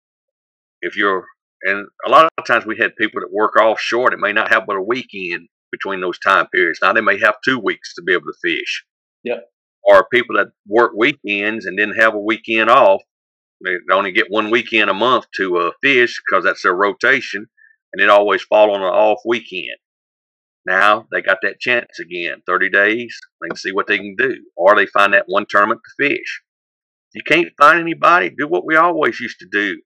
If 0.82 0.96
you're, 0.96 1.26
and 1.64 1.88
a 2.06 2.10
lot 2.10 2.30
of 2.38 2.46
times 2.46 2.66
we 2.66 2.78
had 2.78 2.96
people 2.96 3.22
that 3.22 3.32
work 3.32 3.56
offshore 3.56 4.12
that 4.12 4.20
may 4.20 4.34
not 4.34 4.54
have 4.54 4.68
but 4.68 4.76
a 4.76 4.82
weekend 4.82 5.48
between 5.72 6.02
those 6.02 6.20
time 6.20 6.48
periods. 6.54 6.80
Now 6.82 6.94
they 6.94 7.02
may 7.02 7.20
have 7.20 7.36
two 7.44 7.58
weeks 7.58 7.96
to 7.96 8.04
be 8.04 8.14
able 8.14 8.26
to 8.26 8.50
fish. 8.50 8.86
Yep. 9.24 9.48
Or 9.84 10.08
people 10.12 10.36
that 10.38 10.50
work 10.68 10.92
weekends 10.96 11.66
and 11.66 11.78
didn't 11.78 12.00
have 12.00 12.14
a 12.14 12.20
weekend 12.20 12.70
off. 12.70 13.02
They 13.64 13.94
only 13.94 14.12
get 14.12 14.32
one 14.32 14.50
weekend 14.52 14.90
a 14.90 14.94
month 14.94 15.26
to 15.38 15.58
uh, 15.58 15.72
fish 15.82 16.20
because 16.26 16.44
that's 16.44 16.64
their 16.64 16.74
rotation, 16.74 17.48
and 17.94 18.02
it 18.02 18.10
always 18.10 18.42
fall 18.44 18.72
on 18.74 18.82
an 18.82 18.88
off 18.88 19.22
weekend. 19.26 19.78
Now 20.66 21.08
they 21.12 21.22
got 21.22 21.40
that 21.42 21.60
chance 21.60 22.00
again. 22.00 22.42
30 22.46 22.70
days, 22.70 23.20
they 23.42 23.48
can 23.48 23.58
see 23.58 23.72
what 23.72 23.88
they 23.88 23.98
can 23.98 24.16
do. 24.16 24.36
Or 24.56 24.76
they 24.76 24.86
find 24.86 25.14
that 25.14 25.26
one 25.28 25.46
tournament 25.50 25.82
to 25.84 26.08
fish. 26.08 26.42
If 27.14 27.16
you 27.16 27.24
can't 27.24 27.54
find 27.60 27.80
anybody, 27.80 28.30
do 28.30 28.48
what 28.48 28.66
we 28.66 28.76
always 28.76 29.20
used 29.20 29.40
to 29.40 29.48
do. 29.52 29.82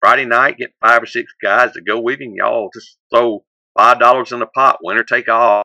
Friday 0.00 0.26
night, 0.26 0.58
get 0.58 0.74
five 0.80 1.02
or 1.02 1.06
six 1.06 1.32
guys 1.42 1.72
to 1.72 1.80
go 1.80 2.00
with 2.00 2.20
you, 2.20 2.34
y'all 2.36 2.70
just 2.74 2.98
throw 3.12 3.44
five 3.76 3.98
dollars 3.98 4.32
in 4.32 4.40
the 4.40 4.46
pot, 4.46 4.78
winner 4.82 5.04
take 5.04 5.28
all. 5.28 5.62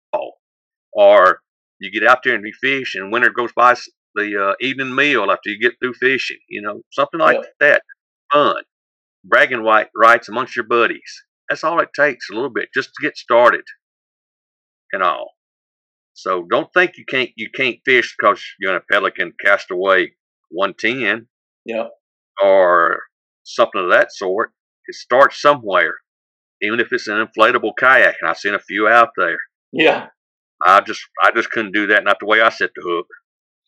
Or 0.93 1.41
you 1.79 1.91
get 1.91 2.07
out 2.07 2.19
there 2.23 2.35
and 2.35 2.45
you 2.45 2.53
fish, 2.59 2.95
and 2.95 3.11
winner 3.11 3.29
goes 3.29 3.51
by 3.53 3.75
the 4.17 4.49
uh, 4.49 4.53
evening 4.59 4.93
meal 4.95 5.31
after 5.31 5.49
you 5.49 5.59
get 5.59 5.75
through 5.79 5.93
fishing. 5.93 6.39
You 6.49 6.61
know, 6.63 6.81
something 6.91 7.19
like 7.19 7.37
Yeah. 7.37 7.49
that. 7.61 7.81
Fun, 8.33 8.63
bragging 9.23 9.63
white 9.63 9.89
rights 9.95 10.27
amongst 10.27 10.55
your 10.57 10.65
buddies. 10.65 11.23
That's 11.49 11.63
all 11.63 11.79
it 11.79 11.89
takes, 11.95 12.29
a 12.29 12.33
little 12.33 12.49
bit, 12.49 12.69
just 12.73 12.89
to 12.89 13.01
get 13.05 13.15
started 13.17 13.63
and 14.91 15.01
all. 15.01 15.29
So 16.13 16.45
don't 16.49 16.67
think 16.73 16.97
you 16.97 17.05
can't 17.07 17.29
you 17.37 17.49
can't 17.55 17.77
fish 17.85 18.15
because 18.17 18.43
you're 18.59 18.71
in 18.75 18.77
a 18.81 18.91
Pelican 18.93 19.33
Castaway 19.43 20.11
110 20.49 21.27
Yeah. 21.65 21.87
or 22.43 23.03
something 23.43 23.81
of 23.83 23.91
that 23.91 24.11
sort. 24.11 24.51
It 24.87 24.95
starts 24.95 25.41
somewhere, 25.41 25.95
even 26.61 26.79
if 26.79 26.91
it's 26.91 27.07
an 27.07 27.25
inflatable 27.25 27.73
kayak. 27.79 28.15
And 28.21 28.29
I've 28.29 28.37
seen 28.37 28.55
a 28.55 28.59
few 28.59 28.87
out 28.87 29.09
there. 29.17 29.37
Yeah. 29.71 30.07
I 30.65 30.81
just 30.81 31.01
I 31.23 31.31
just 31.31 31.51
couldn't 31.51 31.73
do 31.73 31.87
that. 31.87 32.03
Not 32.03 32.17
the 32.19 32.25
way 32.25 32.41
I 32.41 32.49
set 32.49 32.71
the 32.75 32.81
hook. 32.83 33.07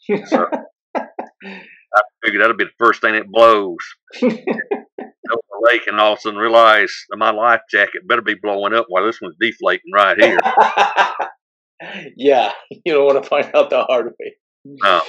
So 0.01 0.47
I 0.95 2.01
figured 2.23 2.41
that'll 2.41 2.57
be 2.57 2.65
the 2.65 2.71
first 2.77 3.01
thing 3.01 3.13
that 3.13 3.31
blows. 3.31 3.77
Over 4.23 5.41
the 5.51 5.69
lake, 5.71 5.83
and 5.87 5.99
all 5.99 6.13
of 6.13 6.19
a 6.19 6.21
sudden 6.21 6.39
realize 6.39 6.91
that 7.09 7.17
my 7.17 7.31
life 7.31 7.61
jacket 7.69 8.07
better 8.07 8.21
be 8.21 8.35
blowing 8.41 8.73
up 8.73 8.85
while 8.89 9.05
this 9.05 9.21
one's 9.21 9.35
deflating 9.39 9.91
right 9.93 10.17
here. 10.19 10.39
yeah. 12.17 12.51
You 12.69 12.93
don't 12.93 13.05
want 13.05 13.23
to 13.23 13.29
find 13.29 13.45
out 13.53 13.69
the 13.69 13.83
hard 13.83 14.07
way. 14.19 14.35
No. 14.65 15.01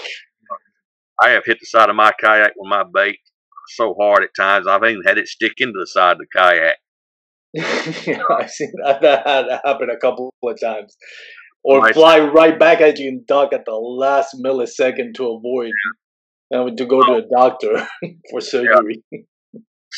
I 1.23 1.31
have 1.31 1.45
hit 1.45 1.59
the 1.61 1.67
side 1.67 1.89
of 1.89 1.97
my 1.97 2.13
kayak 2.21 2.53
with 2.57 2.69
my 2.69 2.85
bait 2.93 3.19
so 3.69 3.95
hard 3.99 4.25
at 4.25 4.31
times. 4.39 4.67
I've 4.67 4.85
even 4.85 5.03
had 5.07 5.19
it 5.19 5.29
stick 5.29 5.55
into 5.59 5.79
the 5.79 5.87
side 5.87 6.13
of 6.13 6.19
the 6.19 6.27
kayak. 6.35 6.77
yeah, 8.07 8.23
I've 8.31 8.51
seen 8.51 8.73
that, 8.85 9.01
that 9.01 9.61
happen 9.65 9.91
a 9.91 9.99
couple 9.99 10.33
of 10.43 10.61
times. 10.61 10.97
Or 11.63 11.81
Right. 11.81 11.95
fly 11.95 12.21
right 12.21 12.59
back 12.59 12.81
at 12.81 12.99
you 12.99 13.09
and 13.09 13.27
duck 13.27 13.53
at 13.53 13.65
the 13.67 13.75
last 13.75 14.35
millisecond 14.43 15.15
to 15.17 15.29
avoid 15.33 15.73
having 16.53 16.77
to 16.77 16.87
go 16.87 17.03
to 17.03 17.17
a 17.17 17.23
doctor 17.23 17.87
for 18.31 18.41
surgery. 18.41 19.03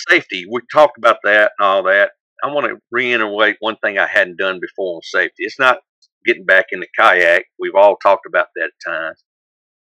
Safety, 0.08 0.44
we 0.50 0.60
talked 0.72 0.98
about 0.98 1.18
that 1.24 1.52
and 1.58 1.66
all 1.66 1.82
that. 1.84 2.12
I 2.42 2.48
want 2.48 2.66
to 2.66 2.78
reiterate 2.90 3.56
one 3.60 3.76
thing 3.76 3.98
I 3.98 4.06
hadn't 4.06 4.38
done 4.38 4.58
before 4.60 4.96
on 4.96 5.02
safety. 5.02 5.44
It's 5.44 5.58
not 5.60 5.78
getting 6.24 6.44
back 6.44 6.66
in 6.72 6.80
the 6.80 6.88
kayak. 6.98 7.44
We've 7.58 7.74
all 7.74 7.96
talked 7.96 8.26
about 8.26 8.48
that 8.56 8.64
at 8.64 8.92
times. 8.92 9.22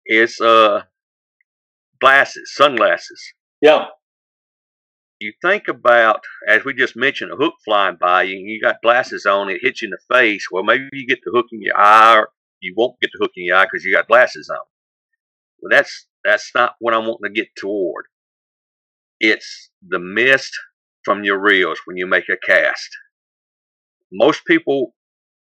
It's 0.05 0.41
uh 0.41 0.81
glasses, 2.01 2.51
sunglasses. 2.53 3.21
Yeah. 3.61 3.85
You 5.19 5.33
think 5.41 5.67
about, 5.67 6.21
as 6.47 6.65
we 6.65 6.73
just 6.73 6.95
mentioned, 6.95 7.31
a 7.31 7.35
hook 7.35 7.55
flying 7.63 7.97
by 7.99 8.23
you, 8.23 8.37
and 8.37 8.49
you 8.49 8.61
got 8.61 8.81
glasses 8.81 9.25
on, 9.25 9.49
it 9.49 9.59
hits 9.61 9.81
you 9.81 9.87
in 9.87 9.91
the 9.91 10.15
face. 10.15 10.47
Well, 10.51 10.63
maybe 10.63 10.89
you 10.91 11.07
get 11.07 11.19
the 11.23 11.31
hook 11.31 11.47
in 11.51 11.61
your 11.61 11.77
eye, 11.77 12.17
or 12.17 12.29
you 12.59 12.73
won't 12.75 12.99
get 13.01 13.11
the 13.13 13.19
hook 13.21 13.31
in 13.35 13.45
your 13.45 13.57
eye 13.57 13.65
because 13.65 13.83
you 13.83 13.93
got 13.93 14.07
glasses 14.07 14.49
on. 14.49 14.65
Well, 15.61 15.69
that's 15.69 16.07
that's 16.23 16.51
not 16.55 16.75
what 16.79 16.93
I'm 16.93 17.05
wanting 17.05 17.33
to 17.33 17.41
get 17.41 17.49
toward. 17.57 18.05
It's 19.19 19.69
the 19.87 19.99
mist 19.99 20.51
from 21.03 21.23
your 21.23 21.39
reels 21.39 21.79
when 21.85 21.97
you 21.97 22.05
make 22.05 22.29
a 22.29 22.37
cast. 22.37 22.89
Most 24.11 24.45
people 24.45 24.93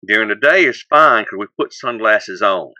during 0.06 0.28
the 0.28 0.34
day 0.34 0.64
is 0.64 0.84
fine 0.88 1.24
because 1.24 1.38
we 1.38 1.46
put 1.58 1.72
sunglasses 1.72 2.42
on, 2.42 2.72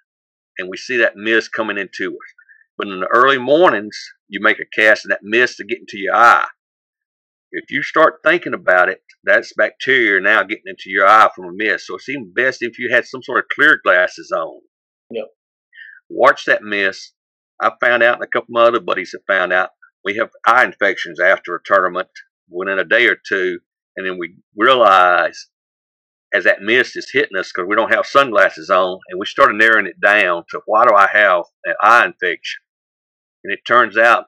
and 0.58 0.68
we 0.68 0.76
see 0.76 0.96
that 0.98 1.16
mist 1.16 1.52
coming 1.52 1.78
into 1.78 2.12
us. 2.12 2.34
But 2.76 2.88
in 2.88 3.00
the 3.00 3.06
early 3.06 3.38
mornings, 3.38 3.96
you 4.28 4.40
make 4.40 4.58
a 4.58 4.80
cast, 4.80 5.04
and 5.04 5.12
that 5.12 5.22
mist 5.22 5.58
to 5.58 5.64
get 5.64 5.80
into 5.80 5.98
your 5.98 6.14
eye 6.14 6.46
if 7.52 7.70
you 7.70 7.82
start 7.82 8.20
thinking 8.24 8.54
about 8.54 8.88
it, 8.88 9.02
that's 9.24 9.52
bacteria 9.54 10.20
now 10.20 10.42
getting 10.42 10.64
into 10.66 10.88
your 10.88 11.06
eye 11.06 11.28
from 11.34 11.46
a 11.46 11.52
mist. 11.52 11.86
So 11.86 11.96
it's 11.96 12.08
even 12.08 12.32
best 12.32 12.62
if 12.62 12.78
you 12.78 12.90
had 12.92 13.06
some 13.06 13.22
sort 13.22 13.40
of 13.40 13.48
clear 13.54 13.80
glasses 13.84 14.30
on. 14.30 14.60
Yep. 15.10 15.26
Watch 16.08 16.44
that 16.46 16.62
mist. 16.62 17.14
I 17.60 17.72
found 17.80 18.02
out, 18.02 18.14
and 18.14 18.24
a 18.24 18.28
couple 18.28 18.56
of 18.56 18.62
my 18.62 18.62
other 18.62 18.80
buddies 18.80 19.12
have 19.12 19.22
found 19.26 19.52
out, 19.52 19.70
we 20.04 20.16
have 20.16 20.30
eye 20.46 20.64
infections 20.64 21.20
after 21.20 21.54
a 21.54 21.60
tournament 21.64 22.08
within 22.48 22.78
a 22.78 22.84
day 22.84 23.06
or 23.06 23.16
two, 23.28 23.58
and 23.96 24.06
then 24.06 24.18
we 24.18 24.34
realize 24.56 25.48
as 26.32 26.44
that 26.44 26.62
mist 26.62 26.96
is 26.96 27.10
hitting 27.12 27.36
us 27.36 27.50
because 27.52 27.68
we 27.68 27.76
don't 27.76 27.92
have 27.92 28.06
sunglasses 28.06 28.70
on, 28.70 28.98
and 29.08 29.18
we 29.18 29.26
started 29.26 29.56
narrowing 29.56 29.86
it 29.86 30.00
down 30.00 30.44
to 30.50 30.60
why 30.66 30.84
do 30.86 30.94
I 30.94 31.08
have 31.12 31.42
an 31.64 31.74
eye 31.82 32.06
infection? 32.06 32.62
And 33.42 33.52
it 33.52 33.60
turns 33.66 33.96
out 33.96 34.26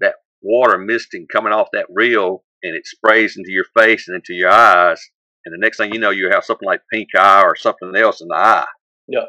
that 0.00 0.14
water 0.40 0.78
misting 0.78 1.26
coming 1.30 1.52
off 1.52 1.68
that 1.72 1.86
reel 1.92 2.42
and 2.62 2.74
it 2.76 2.86
sprays 2.86 3.36
into 3.36 3.50
your 3.50 3.66
face 3.76 4.08
and 4.08 4.16
into 4.16 4.34
your 4.34 4.50
eyes. 4.50 5.00
And 5.44 5.52
the 5.52 5.58
next 5.58 5.78
thing 5.78 5.92
you 5.92 5.98
know, 5.98 6.10
you 6.10 6.30
have 6.30 6.44
something 6.44 6.66
like 6.66 6.82
pink 6.92 7.08
eye 7.16 7.42
or 7.42 7.56
something 7.56 7.92
else 7.96 8.20
in 8.20 8.28
the 8.28 8.36
eye. 8.36 8.66
Yeah. 9.08 9.26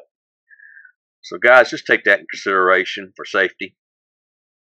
So, 1.22 1.38
guys, 1.38 1.70
just 1.70 1.88
take 1.88 2.04
that 2.04 2.20
in 2.20 2.26
consideration 2.30 3.14
for 3.16 3.26
safety. 3.26 3.76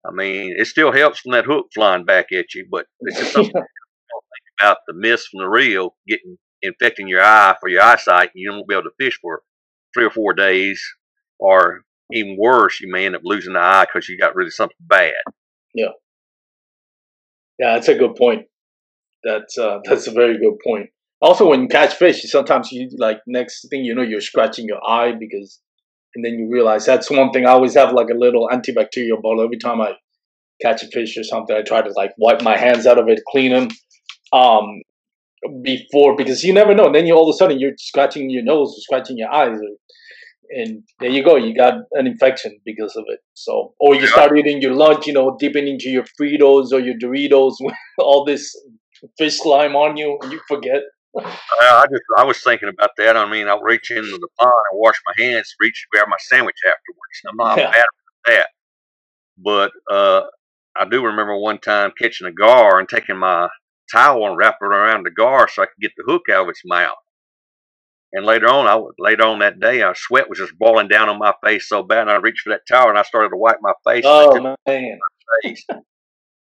I 0.05 0.11
mean, 0.11 0.55
it 0.57 0.67
still 0.67 0.91
helps 0.91 1.19
from 1.19 1.31
that 1.31 1.45
hook 1.45 1.67
flying 1.73 2.05
back 2.05 2.31
at 2.31 2.53
you, 2.53 2.67
but 2.69 2.85
it's 3.01 3.19
just 3.19 3.33
something 3.33 3.53
about 4.59 4.77
the 4.87 4.93
mist 4.93 5.29
from 5.29 5.41
the 5.41 5.49
reel 5.49 5.95
getting 6.07 6.37
infecting 6.61 7.07
your 7.07 7.23
eye 7.23 7.55
for 7.59 7.69
your 7.69 7.81
eyesight. 7.81 8.31
You 8.35 8.51
won't 8.51 8.67
be 8.67 8.75
able 8.75 8.83
to 8.83 8.91
fish 8.99 9.17
for 9.21 9.41
three 9.93 10.05
or 10.05 10.11
four 10.11 10.33
days, 10.33 10.81
or 11.39 11.81
even 12.11 12.37
worse, 12.37 12.79
you 12.79 12.91
may 12.91 13.05
end 13.05 13.15
up 13.15 13.21
losing 13.23 13.53
the 13.53 13.59
eye 13.59 13.85
because 13.85 14.09
you 14.09 14.17
got 14.17 14.35
really 14.35 14.49
something 14.49 14.75
bad. 14.79 15.13
Yeah, 15.73 15.89
Yeah, 17.57 17.75
that's 17.75 17.87
a 17.87 17.95
good 17.95 18.15
point. 18.15 18.47
That's 19.23 19.57
uh, 19.57 19.79
that's 19.85 20.07
a 20.07 20.11
very 20.11 20.37
good 20.37 20.57
point. 20.65 20.89
Also, 21.21 21.47
when 21.47 21.63
you 21.63 21.67
catch 21.67 21.95
fish, 21.95 22.21
sometimes 22.23 22.71
you 22.71 22.89
like 22.97 23.19
next 23.27 23.67
thing 23.69 23.83
you 23.83 23.93
know, 23.93 24.01
you're 24.01 24.21
scratching 24.21 24.67
your 24.67 24.79
eye 24.87 25.11
because, 25.19 25.59
and 26.15 26.23
then 26.23 26.33
you 26.35 26.49
realize 26.49 26.85
that's 26.85 27.11
one 27.11 27.31
thing. 27.31 27.45
I 27.45 27.51
always 27.51 27.75
have 27.75 27.91
like 27.93 28.07
a 28.09 28.17
little 28.17 28.47
antibacterial 28.49 29.21
bottle 29.21 29.43
every 29.43 29.57
time 29.57 29.81
I 29.81 29.93
catch 30.61 30.81
a 30.83 30.87
fish 30.87 31.17
or 31.17 31.23
something. 31.23 31.55
I 31.55 31.61
try 31.61 31.81
to 31.81 31.91
like 31.91 32.11
wipe 32.17 32.41
my 32.41 32.57
hands 32.57 32.85
out 32.85 32.97
of 32.97 33.09
it, 33.09 33.19
clean 33.29 33.51
them. 33.51 33.69
Um, 34.31 34.81
before 35.63 36.15
because 36.15 36.43
you 36.43 36.53
never 36.53 36.75
know. 36.75 36.87
And 36.87 36.95
Then 36.95 37.05
you 37.05 37.15
all 37.15 37.29
of 37.29 37.33
a 37.33 37.37
sudden 37.37 37.59
you're 37.59 37.73
scratching 37.77 38.29
your 38.29 38.43
nose, 38.43 38.75
or 38.77 38.81
scratching 38.81 39.17
your 39.17 39.33
eyes, 39.33 39.57
and 40.49 40.83
there 40.99 41.09
you 41.09 41.23
go, 41.23 41.35
you 41.35 41.55
got 41.55 41.75
an 41.93 42.07
infection 42.07 42.59
because 42.65 42.95
of 42.95 43.05
it. 43.07 43.19
So, 43.33 43.73
or 43.79 43.95
you 43.95 44.07
start 44.07 44.37
eating 44.37 44.61
your 44.61 44.73
lunch, 44.73 45.07
you 45.07 45.13
know, 45.13 45.37
dipping 45.39 45.67
into 45.67 45.89
your 45.89 46.03
Fritos 46.19 46.71
or 46.71 46.79
your 46.79 46.95
Doritos 46.95 47.53
with 47.59 47.75
all 47.99 48.25
this 48.25 48.55
fish 49.17 49.39
slime 49.39 49.75
on 49.75 49.97
you, 49.97 50.17
and 50.21 50.31
you 50.31 50.39
forget. 50.47 50.81
I 51.17 51.85
just 51.91 52.03
I 52.17 52.23
was 52.23 52.41
thinking 52.41 52.69
about 52.69 52.91
that. 52.97 53.17
I 53.17 53.29
mean, 53.29 53.47
I'll 53.47 53.61
reach 53.61 53.91
into 53.91 54.11
the 54.11 54.27
pond 54.39 54.53
and 54.71 54.79
wash 54.79 54.95
my 55.07 55.23
hands, 55.23 55.55
reach 55.59 55.87
grab 55.91 56.07
my 56.07 56.17
sandwich 56.19 56.55
afterwards. 56.65 57.21
I'm 57.27 57.35
not 57.35 57.57
yeah. 57.57 57.71
bad 57.71 57.85
about 57.85 58.37
that. 58.37 58.47
But 59.37 59.71
uh, 59.91 60.21
I 60.77 60.85
do 60.85 61.05
remember 61.05 61.37
one 61.37 61.59
time 61.59 61.91
catching 61.97 62.27
a 62.27 62.31
gar 62.31 62.79
and 62.79 62.87
taking 62.87 63.17
my 63.17 63.49
towel 63.91 64.27
and 64.27 64.37
wrapping 64.37 64.67
it 64.71 64.75
around 64.75 65.05
the 65.05 65.11
gar 65.11 65.49
so 65.49 65.63
I 65.63 65.65
could 65.65 65.81
get 65.81 65.91
the 65.97 66.03
hook 66.05 66.23
out 66.31 66.43
of 66.43 66.49
its 66.49 66.61
mouth. 66.65 66.97
And 68.11 68.25
later 68.25 68.47
on, 68.47 68.67
I 68.67 68.81
later 68.97 69.23
on 69.23 69.39
that 69.39 69.59
day, 69.59 69.81
our 69.81 69.93
sweat 69.95 70.29
was 70.29 70.39
just 70.39 70.57
boiling 70.57 70.87
down 70.87 71.09
on 71.09 71.19
my 71.19 71.33
face 71.43 71.69
so 71.69 71.83
bad, 71.83 72.01
and 72.01 72.11
I 72.11 72.15
reached 72.15 72.41
for 72.41 72.49
that 72.49 72.61
towel 72.67 72.89
and 72.89 72.97
I 72.97 73.03
started 73.03 73.29
to 73.29 73.37
wipe 73.37 73.59
my 73.61 73.73
face. 73.87 74.03
Oh 74.05 74.55
man! 74.65 74.99
My 75.43 75.49
face. 75.51 75.63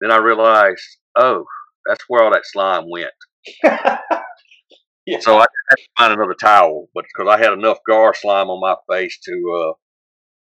then 0.01 0.11
I 0.11 0.17
realized, 0.17 0.81
oh, 1.15 1.45
that's 1.87 2.03
where 2.07 2.23
all 2.23 2.31
that 2.31 2.45
slime 2.45 2.89
went. 2.89 3.11
yeah. 3.63 5.19
So 5.19 5.37
I 5.37 5.41
had 5.41 5.75
to 5.75 5.87
find 5.97 6.13
another 6.13 6.35
towel, 6.39 6.87
but 6.93 7.05
because 7.05 7.31
I 7.31 7.41
had 7.41 7.53
enough 7.53 7.79
gar 7.87 8.13
slime 8.13 8.49
on 8.49 8.59
my 8.59 8.75
face 8.93 9.17
to 9.25 9.33
uh, 9.59 9.73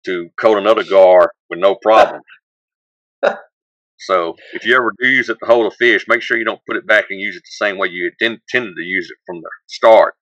to 0.06 0.28
coat 0.40 0.58
another 0.58 0.84
gar 0.84 1.32
with 1.48 1.58
no 1.58 1.74
problem. 1.74 2.22
so 3.98 4.34
if 4.54 4.64
you 4.64 4.76
ever 4.76 4.92
do 5.00 5.08
use 5.08 5.28
it 5.28 5.38
to 5.40 5.46
hold 5.46 5.72
a 5.72 5.76
fish, 5.76 6.06
make 6.08 6.22
sure 6.22 6.38
you 6.38 6.44
don't 6.44 6.64
put 6.66 6.76
it 6.76 6.86
back 6.86 7.06
and 7.10 7.20
use 7.20 7.36
it 7.36 7.42
the 7.42 7.66
same 7.66 7.78
way 7.78 7.88
you 7.88 8.10
intended 8.20 8.74
to 8.76 8.82
use 8.82 9.10
it 9.10 9.18
from 9.26 9.40
the 9.40 9.50
start. 9.66 10.14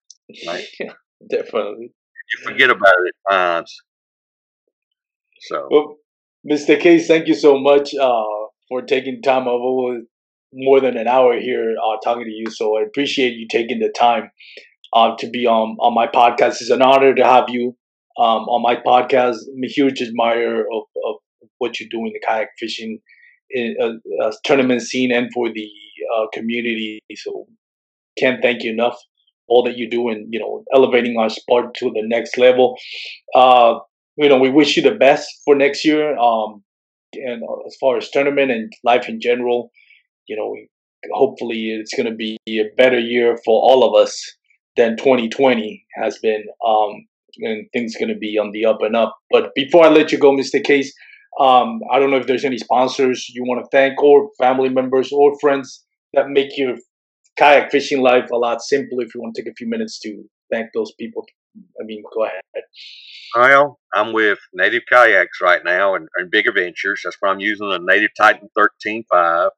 Right? 0.46 0.64
Definitely. 1.30 1.92
You 1.92 2.50
forget 2.50 2.70
about 2.70 2.94
it 3.04 3.14
at 3.30 3.34
times. 3.34 3.76
So, 5.40 5.68
well, 5.70 5.96
Mr. 6.50 6.78
Case, 6.78 7.06
thank 7.06 7.28
you 7.28 7.34
so 7.34 7.58
much 7.58 7.94
uh, 7.94 8.24
for 8.68 8.82
taking 8.82 9.22
time 9.22 9.46
of 9.48 9.60
more 10.52 10.80
than 10.80 10.96
an 10.96 11.08
hour 11.08 11.38
here 11.38 11.74
uh, 11.82 11.96
talking 12.02 12.24
to 12.24 12.30
you. 12.30 12.50
So 12.50 12.78
I 12.78 12.82
appreciate 12.82 13.34
you 13.34 13.46
taking 13.50 13.78
the 13.78 13.90
time 13.90 14.30
uh, 14.92 15.14
to 15.18 15.28
be 15.28 15.46
on 15.46 15.76
on 15.80 15.94
my 15.94 16.06
podcast. 16.06 16.60
It's 16.60 16.70
an 16.70 16.82
honor 16.82 17.14
to 17.14 17.24
have 17.24 17.46
you 17.48 17.76
um, 18.18 18.48
on 18.48 18.62
my 18.62 18.76
podcast. 18.76 19.36
I'm 19.54 19.64
a 19.64 19.68
huge 19.68 20.00
admirer 20.00 20.62
of, 20.72 20.82
of 21.06 21.16
what 21.58 21.80
you 21.80 21.88
do 21.88 21.98
in 22.06 22.12
the 22.12 22.20
kayak 22.26 22.48
fishing 22.58 22.98
in, 23.50 23.76
uh, 23.80 24.24
uh, 24.24 24.32
tournament 24.44 24.82
scene 24.82 25.12
and 25.12 25.30
for 25.32 25.52
the 25.52 25.68
uh, 26.16 26.26
community. 26.32 27.00
So 27.16 27.46
can't 28.18 28.42
thank 28.42 28.62
you 28.62 28.72
enough 28.72 28.98
all 29.48 29.62
that 29.62 29.76
you 29.78 29.88
do 29.88 30.08
and 30.08 30.26
you 30.32 30.38
know 30.38 30.64
elevating 30.74 31.16
our 31.18 31.30
sport 31.30 31.74
to 31.74 31.90
the 31.90 32.02
next 32.04 32.36
level. 32.38 32.76
Uh, 33.34 33.78
you 34.16 34.28
know, 34.28 34.38
we 34.38 34.50
wish 34.50 34.76
you 34.76 34.82
the 34.82 34.94
best 34.94 35.28
for 35.44 35.54
next 35.54 35.84
year. 35.84 36.16
Um, 36.18 36.62
and 37.14 37.42
as 37.66 37.76
far 37.80 37.96
as 37.96 38.10
tournament 38.10 38.50
and 38.50 38.72
life 38.84 39.08
in 39.08 39.20
general, 39.20 39.70
you 40.28 40.36
know, 40.36 40.54
hopefully 41.12 41.70
it's 41.70 41.94
going 41.94 42.08
to 42.08 42.14
be 42.14 42.38
a 42.48 42.64
better 42.76 42.98
year 42.98 43.36
for 43.44 43.60
all 43.60 43.84
of 43.84 44.00
us 44.00 44.20
than 44.76 44.96
2020 44.96 45.84
has 45.96 46.18
been. 46.18 46.44
Um, 46.66 47.06
and 47.40 47.66
things 47.72 47.94
going 47.96 48.08
to 48.08 48.18
be 48.18 48.38
on 48.38 48.50
the 48.52 48.64
up 48.64 48.78
and 48.80 48.96
up. 48.96 49.16
But 49.30 49.54
before 49.54 49.84
I 49.84 49.88
let 49.88 50.12
you 50.12 50.18
go, 50.18 50.32
Mr. 50.32 50.62
Case, 50.62 50.92
um, 51.40 51.80
I 51.90 51.98
don't 51.98 52.10
know 52.10 52.16
if 52.16 52.26
there's 52.26 52.44
any 52.44 52.58
sponsors 52.58 53.28
you 53.28 53.44
want 53.44 53.62
to 53.64 53.68
thank 53.70 54.02
or 54.02 54.30
family 54.38 54.68
members 54.68 55.12
or 55.12 55.38
friends 55.40 55.84
that 56.14 56.30
make 56.30 56.56
your 56.56 56.76
kayak 57.36 57.70
fishing 57.70 58.02
life 58.02 58.30
a 58.32 58.36
lot 58.36 58.60
simpler. 58.60 59.04
If 59.04 59.14
you 59.14 59.20
want 59.20 59.34
to 59.36 59.42
take 59.42 59.50
a 59.50 59.54
few 59.54 59.68
minutes 59.68 60.00
to 60.00 60.24
thank 60.52 60.70
those 60.74 60.92
people, 60.98 61.24
I 61.80 61.84
mean, 61.84 62.02
go 62.14 62.24
ahead. 62.24 62.40
Well, 63.36 63.78
I'm 63.94 64.12
with 64.12 64.38
Native 64.52 64.82
Kayaks 64.90 65.40
right 65.40 65.62
now 65.64 65.94
and, 65.94 66.08
and 66.16 66.30
Big 66.30 66.48
Adventures. 66.48 67.02
That's 67.04 67.16
why 67.20 67.28
I'm 67.28 67.40
using 67.40 67.68
the 67.68 67.78
Native 67.78 68.10
Titan 68.18 68.48
13.5. 68.58 69.50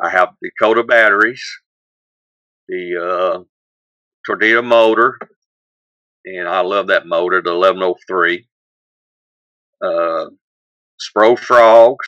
I 0.00 0.10
have 0.10 0.34
Dakota 0.42 0.82
batteries, 0.82 1.44
the 2.68 2.96
uh, 2.96 3.42
Torqeedo 4.28 4.64
motor, 4.64 5.18
and 6.24 6.48
I 6.48 6.60
love 6.60 6.88
that 6.88 7.06
motor, 7.06 7.40
the 7.42 7.56
1103. 7.56 8.48
Uh, 9.84 10.26
Spro 11.00 11.38
frogs, 11.38 12.06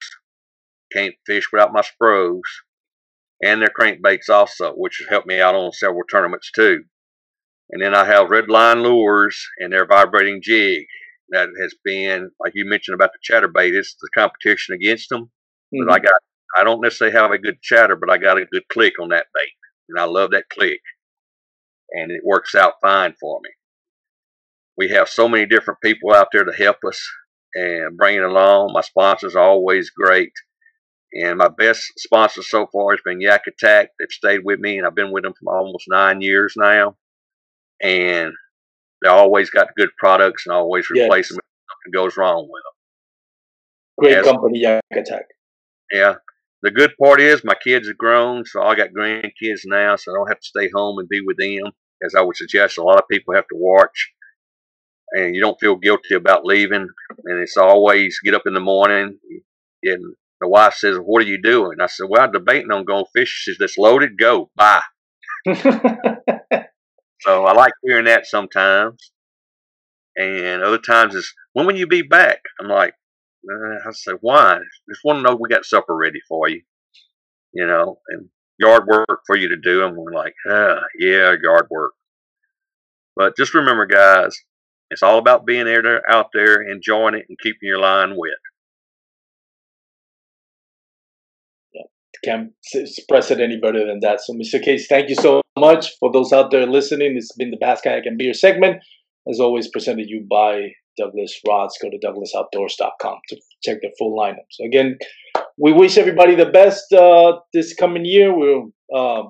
can't 0.92 1.14
fish 1.26 1.50
without 1.52 1.72
my 1.72 1.82
Spros 1.82 2.40
and 3.42 3.60
their 3.60 3.70
crankbaits 3.78 4.28
also, 4.30 4.72
which 4.72 4.98
has 4.98 5.08
helped 5.08 5.26
me 5.26 5.40
out 5.40 5.54
on 5.54 5.72
several 5.72 6.04
tournaments 6.10 6.50
too. 6.50 6.84
And 7.70 7.82
then 7.82 7.94
I 7.94 8.04
have 8.04 8.30
red 8.30 8.48
line 8.48 8.82
lures 8.82 9.46
and 9.58 9.72
their 9.72 9.86
vibrating 9.86 10.40
jig. 10.42 10.86
That 11.30 11.48
has 11.60 11.74
been, 11.84 12.30
like 12.38 12.52
you 12.54 12.64
mentioned 12.66 12.94
about 12.94 13.10
the 13.12 13.32
chatterbait, 13.34 13.72
it's 13.72 13.96
the 14.00 14.08
competition 14.14 14.74
against 14.74 15.08
them. 15.08 15.24
Mm-hmm. 15.74 15.86
But 15.86 15.92
I 15.92 15.96
mm-hmm. 15.96 16.04
got, 16.04 16.20
I 16.56 16.64
don't 16.64 16.80
necessarily 16.80 17.16
have 17.16 17.30
a 17.30 17.38
good 17.38 17.60
chatter, 17.62 17.96
but 17.96 18.10
I 18.10 18.18
got 18.18 18.38
a 18.38 18.46
good 18.46 18.68
click 18.68 18.94
on 19.00 19.08
that 19.10 19.26
bait. 19.34 19.52
And 19.88 19.98
I 19.98 20.04
love 20.04 20.30
that 20.30 20.48
click. 20.48 20.80
And 21.90 22.10
it 22.10 22.22
works 22.24 22.54
out 22.54 22.74
fine 22.80 23.14
for 23.20 23.40
me. 23.42 23.50
We 24.76 24.88
have 24.90 25.08
so 25.08 25.28
many 25.28 25.46
different 25.46 25.80
people 25.80 26.12
out 26.12 26.28
there 26.32 26.44
to 26.44 26.52
help 26.52 26.78
us 26.86 27.00
and 27.54 27.96
bring 27.96 28.16
it 28.16 28.24
along. 28.24 28.72
My 28.72 28.80
sponsors 28.80 29.36
are 29.36 29.44
always 29.44 29.90
great. 29.90 30.32
And 31.12 31.38
my 31.38 31.48
best 31.48 31.92
sponsor 31.98 32.42
so 32.42 32.66
far 32.72 32.90
has 32.90 33.00
been 33.04 33.20
Yak 33.20 33.42
Attack. 33.46 33.90
They've 33.98 34.08
stayed 34.10 34.40
with 34.44 34.58
me, 34.58 34.78
and 34.78 34.86
I've 34.86 34.96
been 34.96 35.12
with 35.12 35.22
them 35.22 35.34
for 35.40 35.56
almost 35.56 35.84
nine 35.88 36.20
years 36.20 36.54
now. 36.56 36.96
And 37.80 38.32
they 39.00 39.08
always 39.08 39.50
got 39.50 39.76
good 39.76 39.90
products 39.96 40.44
and 40.46 40.54
always 40.54 40.90
replace 40.90 41.26
yes. 41.26 41.28
them 41.28 41.38
if 41.38 41.70
something 41.70 42.02
goes 42.02 42.16
wrong 42.16 42.48
with 42.50 42.62
them. 42.64 42.72
Great 44.00 44.18
As, 44.18 44.26
company, 44.26 44.60
Yak 44.60 44.82
Attack. 44.90 45.26
Yeah. 45.92 46.14
The 46.64 46.70
good 46.70 46.92
part 46.98 47.20
is 47.20 47.44
my 47.44 47.54
kids 47.62 47.90
are 47.90 47.94
grown, 47.94 48.46
so 48.46 48.62
I 48.62 48.74
got 48.74 48.88
grandkids 48.98 49.60
now, 49.66 49.96
so 49.96 50.10
I 50.10 50.14
don't 50.16 50.28
have 50.28 50.40
to 50.40 50.46
stay 50.46 50.70
home 50.74 50.98
and 50.98 51.06
be 51.06 51.20
with 51.20 51.36
them. 51.36 51.70
As 52.02 52.14
I 52.14 52.22
would 52.22 52.36
suggest, 52.36 52.78
a 52.78 52.82
lot 52.82 52.98
of 52.98 53.06
people 53.10 53.34
have 53.34 53.46
to 53.48 53.56
watch, 53.56 54.12
and 55.12 55.34
you 55.34 55.42
don't 55.42 55.60
feel 55.60 55.76
guilty 55.76 56.14
about 56.14 56.46
leaving. 56.46 56.88
And 57.24 57.38
it's 57.40 57.58
always 57.58 58.18
get 58.24 58.32
up 58.32 58.46
in 58.46 58.54
the 58.54 58.60
morning, 58.60 59.18
and 59.82 60.14
the 60.40 60.48
wife 60.48 60.72
says, 60.72 60.96
What 60.96 61.22
are 61.22 61.26
you 61.26 61.40
doing? 61.40 61.82
I 61.82 61.86
said, 61.86 62.06
Well, 62.08 62.22
I'm 62.22 62.32
debating 62.32 62.72
on 62.72 62.86
going 62.86 63.04
fishing. 63.12 63.34
She 63.36 63.50
says, 63.50 63.58
That's 63.58 63.76
loaded, 63.76 64.18
go, 64.18 64.50
bye. 64.56 64.80
so 67.20 67.44
I 67.44 67.52
like 67.52 67.74
hearing 67.82 68.06
that 68.06 68.26
sometimes. 68.26 69.12
And 70.16 70.62
other 70.62 70.78
times 70.78 71.14
is, 71.14 71.30
When 71.52 71.66
will 71.66 71.76
you 71.76 71.86
be 71.86 72.00
back? 72.00 72.40
I'm 72.58 72.68
like, 72.68 72.94
I 73.50 73.90
said, 73.92 74.16
Why? 74.20 74.58
Just 74.88 75.00
want 75.04 75.18
to 75.18 75.22
know 75.22 75.36
we 75.36 75.48
got 75.48 75.64
supper 75.64 75.94
ready 75.94 76.20
for 76.28 76.48
you. 76.48 76.62
You 77.52 77.66
know, 77.66 77.98
and 78.08 78.28
yard 78.58 78.86
work 78.86 79.20
for 79.26 79.36
you 79.36 79.48
to 79.48 79.56
do. 79.56 79.84
And 79.84 79.96
we're 79.96 80.12
like, 80.12 80.34
ah, 80.50 80.80
Yeah, 80.98 81.34
yard 81.42 81.66
work. 81.70 81.92
But 83.16 83.36
just 83.36 83.54
remember, 83.54 83.86
guys, 83.86 84.36
it's 84.90 85.02
all 85.02 85.18
about 85.18 85.46
being 85.46 85.66
there, 85.66 86.02
out 86.10 86.26
there, 86.32 86.62
enjoying 86.62 87.14
it, 87.14 87.26
and 87.28 87.38
keeping 87.38 87.68
your 87.68 87.78
line 87.78 88.16
wet. 88.16 88.32
can't 92.24 92.52
express 92.72 93.30
it 93.30 93.40
any 93.40 93.58
better 93.60 93.86
than 93.86 94.00
that. 94.00 94.20
So, 94.20 94.32
Mr. 94.32 94.62
Case, 94.62 94.86
thank 94.86 95.08
you 95.08 95.14
so 95.14 95.42
much 95.58 95.92
for 96.00 96.10
those 96.10 96.32
out 96.32 96.50
there 96.50 96.66
listening. 96.66 97.16
It's 97.16 97.34
been 97.36 97.50
the 97.50 97.58
Bass 97.58 97.80
Kayak 97.82 98.06
and 98.06 98.18
Beer 98.18 98.32
segment, 98.32 98.82
as 99.30 99.38
always, 99.40 99.68
presented 99.68 100.06
you 100.08 100.26
by 100.28 100.70
Douglas 100.96 101.40
Rods. 101.46 101.78
Go 101.80 101.90
to 101.90 101.98
douglasoutdoors.com 101.98 103.18
to 103.28 103.36
check 103.62 103.78
the 103.82 103.90
full 103.98 104.16
lineup. 104.16 104.46
So, 104.50 104.64
again, 104.64 104.98
we 105.58 105.72
wish 105.72 105.98
everybody 105.98 106.34
the 106.34 106.46
best 106.46 106.92
uh, 106.92 107.38
this 107.52 107.74
coming 107.74 108.04
year. 108.04 108.36
We're 108.36 108.64
uh, 108.94 109.24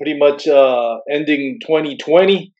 pretty 0.00 0.18
much 0.18 0.46
uh, 0.46 0.98
ending 1.10 1.58
2020. 1.62 2.52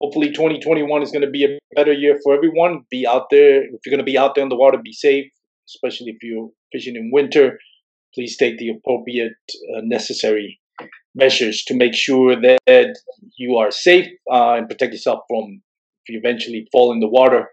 Hopefully, 0.00 0.28
2021 0.28 1.02
is 1.02 1.10
going 1.10 1.24
to 1.24 1.30
be 1.30 1.44
a 1.44 1.58
better 1.76 1.92
year 1.92 2.18
for 2.22 2.34
everyone. 2.34 2.84
Be 2.90 3.06
out 3.06 3.26
there. 3.30 3.62
If 3.62 3.80
you're 3.84 3.90
going 3.90 3.98
to 3.98 4.10
be 4.10 4.16
out 4.16 4.34
there 4.34 4.42
in 4.42 4.48
the 4.48 4.56
water, 4.56 4.78
be 4.82 4.92
safe, 4.92 5.26
especially 5.68 6.12
if 6.12 6.22
you're 6.22 6.48
fishing 6.72 6.96
in 6.96 7.10
winter 7.12 7.58
please 8.14 8.36
take 8.36 8.58
the 8.58 8.70
appropriate 8.70 9.36
uh, 9.74 9.80
necessary 9.82 10.60
measures 11.14 11.64
to 11.64 11.76
make 11.76 11.94
sure 11.94 12.36
that 12.40 12.94
you 13.36 13.56
are 13.56 13.70
safe 13.70 14.06
uh, 14.32 14.54
and 14.54 14.68
protect 14.68 14.92
yourself 14.92 15.20
from 15.28 15.60
if 16.04 16.14
you 16.14 16.20
eventually 16.22 16.66
fall 16.72 16.92
in 16.92 17.00
the 17.00 17.08
water 17.08 17.48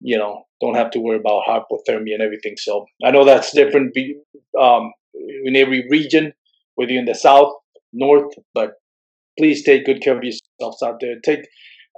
you 0.00 0.18
know 0.18 0.44
don't 0.60 0.74
have 0.74 0.90
to 0.90 1.00
worry 1.00 1.18
about 1.18 1.42
hypothermia 1.48 2.14
and 2.14 2.22
everything. 2.22 2.54
So 2.56 2.86
i 3.04 3.10
know 3.10 3.24
that's 3.24 3.54
different 3.54 3.96
um, 4.60 4.92
in 5.44 5.56
every 5.56 5.86
region 5.88 6.32
whether 6.74 6.92
you're 6.92 7.00
in 7.00 7.06
the 7.06 7.14
south 7.14 7.52
north 7.92 8.32
but 8.54 8.74
please 9.40 9.62
take 9.62 9.86
good 9.86 10.02
care 10.02 10.16
of 10.16 10.22
yourselves 10.22 10.82
out 10.82 10.98
there. 11.00 11.18
Take 11.20 11.48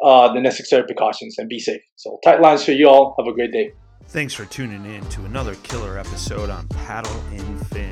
uh, 0.02 0.32
the 0.32 0.40
necessary 0.40 0.84
precautions 0.84 1.36
and 1.38 1.48
be 1.48 1.58
safe. 1.58 1.82
So 1.96 2.18
tight 2.24 2.40
lines 2.40 2.64
for 2.64 2.72
you 2.72 2.88
all. 2.88 3.14
Have 3.18 3.26
a 3.26 3.32
great 3.32 3.52
day. 3.52 3.72
Thanks 4.06 4.34
for 4.34 4.44
tuning 4.44 4.84
in 4.84 5.04
to 5.10 5.24
another 5.24 5.54
killer 5.56 5.98
episode 5.98 6.50
on 6.50 6.68
Paddle 6.68 7.20
and 7.32 7.66
Fin. 7.68 7.91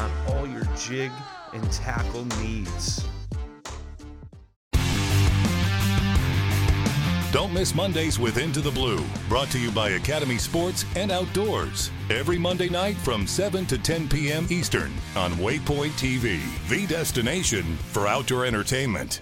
on 0.01 0.11
all 0.27 0.47
your 0.47 0.65
jig 0.77 1.11
and 1.53 1.71
tackle 1.71 2.25
needs. 2.41 3.05
Don't 7.31 7.53
miss 7.53 7.73
Mondays 7.73 8.19
with 8.19 8.37
Into 8.37 8.59
the 8.59 8.71
Blue, 8.71 9.05
brought 9.29 9.49
to 9.51 9.59
you 9.59 9.71
by 9.71 9.91
Academy 9.91 10.37
Sports 10.37 10.83
and 10.97 11.13
Outdoors. 11.13 11.89
Every 12.09 12.37
Monday 12.37 12.67
night 12.67 12.97
from 12.97 13.25
7 13.25 13.65
to 13.67 13.77
10 13.77 14.09
p.m. 14.09 14.47
Eastern 14.49 14.91
on 15.15 15.31
Waypoint 15.33 15.91
TV, 15.91 16.41
the 16.67 16.85
destination 16.87 17.63
for 17.77 18.05
outdoor 18.05 18.45
entertainment. 18.45 19.21